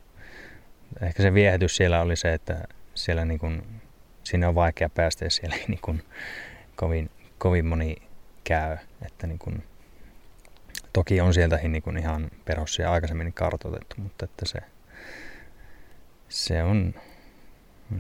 Ehkä 1.02 1.24
se 1.24 1.34
viehätys 1.34 1.76
siellä 1.76 2.02
oli 2.02 2.16
se, 2.16 2.34
että 2.34 2.68
siellä 2.94 3.26
niin 3.26 3.39
kuin, 3.39 3.82
sinne 4.24 4.48
on 4.48 4.56
vaikea 4.56 4.89
päästä 4.89 5.26
ja 5.26 5.30
siellä 5.30 5.56
ei 5.56 5.66
niin 5.68 5.82
kuin 5.82 6.04
kovin, 6.76 7.10
kovin 7.38 7.66
moni 7.66 7.96
käy. 8.44 8.78
Että 9.06 9.28
niin 9.28 9.39
kuin, 9.39 9.64
toki 10.94 11.22
on 11.22 11.34
sieltäkin 11.34 11.72
niin 11.72 11.84
kuin 11.84 11.98
ihan 11.98 12.32
perhossia 12.46 12.91
aikaisemmin 12.91 13.34
kartoitettu, 13.34 13.96
mutta 13.98 14.26
että 14.26 14.46
se, 14.46 14.60
se 16.30 16.64
on 16.64 16.94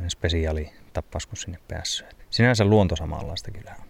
spesiaali 0.07 0.71
tappaus, 0.93 1.25
kun 1.25 1.37
sinne 1.37 1.59
päässyt. 1.67 2.07
Sinänsä 2.29 2.65
luonto 2.65 2.95
samanlaista 2.95 3.51
kyllä 3.51 3.75
on. 3.79 3.87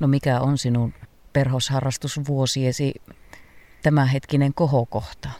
No 0.00 0.08
mikä 0.08 0.40
on 0.40 0.58
sinun 0.58 0.94
perhosharrastusvuosiesi 1.32 2.94
tämänhetkinen 3.82 4.54
kohokohta? 4.54 5.30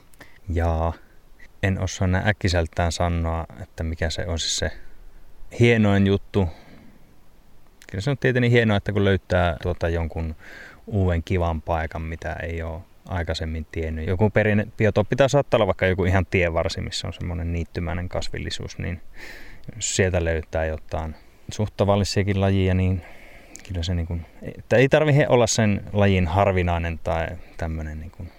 Jaa, 0.48 0.92
en 1.62 1.80
osaa 1.80 2.08
näin 2.08 2.28
äkkiseltään 2.28 2.92
sanoa, 2.92 3.46
että 3.62 3.84
mikä 3.84 4.10
se 4.10 4.26
olisi 4.26 4.56
se 4.56 4.70
hienoin 5.60 6.06
juttu, 6.06 6.48
kyllä 7.90 8.02
se 8.02 8.10
on 8.10 8.18
tietenkin 8.18 8.52
hienoa, 8.52 8.76
että 8.76 8.92
kun 8.92 9.04
löytää 9.04 9.56
tuota 9.62 9.88
jonkun 9.88 10.36
uuden 10.86 11.22
kivan 11.22 11.62
paikan, 11.62 12.02
mitä 12.02 12.32
ei 12.32 12.62
ole 12.62 12.80
aikaisemmin 13.08 13.66
tiennyt. 13.72 14.08
Joku 14.08 14.30
perinne 14.30 14.66
biotooppi 14.76 15.08
pitää 15.08 15.28
saattaa 15.28 15.58
olla 15.58 15.66
vaikka 15.66 15.86
joku 15.86 16.04
ihan 16.04 16.26
tievarsi, 16.26 16.80
missä 16.80 17.06
on 17.06 17.12
semmoinen 17.12 17.52
niittymäinen 17.52 18.08
kasvillisuus, 18.08 18.78
niin 18.78 19.00
sieltä 19.78 20.24
löytää 20.24 20.64
jotain 20.64 21.14
suht 21.52 21.74
tavallisiakin 21.76 22.36
niin 22.74 23.02
kyllä 23.68 23.82
se 23.82 23.94
niin 23.94 24.06
kuin, 24.06 24.26
että 24.58 24.76
ei 24.76 24.88
tarvitse 24.88 25.28
olla 25.28 25.46
sen 25.46 25.82
lajin 25.92 26.26
harvinainen 26.26 26.98
tai 26.98 27.26
tämmöinen 27.56 28.00
niin 28.00 28.10
kuin 28.10 28.32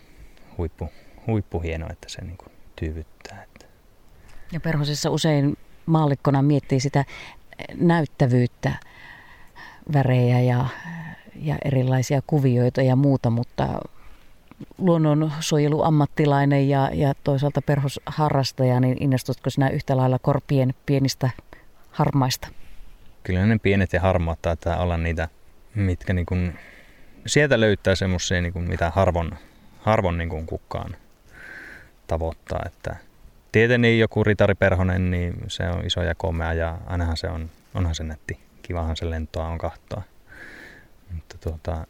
huippu, 0.57 0.89
huippuhieno, 1.27 1.87
että 1.91 2.09
se 2.09 2.21
niin 2.21 2.37
kuin 2.37 2.56
tyyvyttää. 2.79 3.45
Ja 4.51 4.59
perhosessa 4.59 5.09
usein 5.09 5.57
maallikkona 5.85 6.41
miettii 6.41 6.79
sitä 6.79 7.05
näyttävyyttä 7.75 8.71
värejä 9.93 10.39
ja, 10.39 10.65
ja 11.35 11.57
erilaisia 11.65 12.21
kuvioita 12.27 12.81
ja 12.81 12.95
muuta, 12.95 13.29
mutta 13.29 13.79
luonnonsuojeluammattilainen 14.77 16.69
ja, 16.69 16.89
ja 16.93 17.13
toisaalta 17.23 17.61
perhosharrastaja, 17.61 18.79
niin 18.79 19.03
innostutko 19.03 19.49
sinä 19.49 19.69
yhtä 19.69 19.97
lailla 19.97 20.19
korpien 20.19 20.73
pienistä 20.85 21.29
harmaista? 21.91 22.47
Kyllä 23.23 23.45
ne 23.45 23.57
pienet 23.57 23.93
ja 23.93 24.01
harmaat 24.01 24.41
taitaa 24.41 24.77
olla 24.77 24.97
niitä, 24.97 25.29
mitkä 25.75 26.13
niin 26.13 26.25
kuin, 26.25 26.59
sieltä 27.25 27.59
löytää 27.59 27.95
semmoisia, 27.95 28.41
niin 28.41 28.53
kuin, 28.53 28.69
mitä 28.69 28.91
harvon, 28.95 29.31
harvon 29.79 30.17
niin 30.17 30.29
kuin 30.29 30.45
kukaan 30.45 30.95
tavoittaa. 32.07 32.61
Että 32.65 32.95
tietenkin 33.51 33.99
joku 33.99 34.23
ritariperhonen, 34.23 35.11
niin 35.11 35.33
se 35.47 35.69
on 35.69 35.85
iso 35.85 36.01
ja 36.01 36.15
komea 36.15 36.53
ja 36.53 36.77
ainahan 36.85 37.17
se 37.17 37.27
on, 37.27 37.49
onhan 37.73 37.95
se 37.95 38.03
netti 38.03 38.47
kivahan 38.67 38.97
se 38.97 39.09
lentoa 39.09 39.47
on 39.47 39.57
kahtoa. 39.57 40.01
Mutta 41.11 41.37
tuota, 41.37 41.87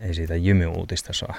ei 0.00 0.14
siitä 0.14 0.36
jymyuutista 0.36 1.12
saa. 1.12 1.34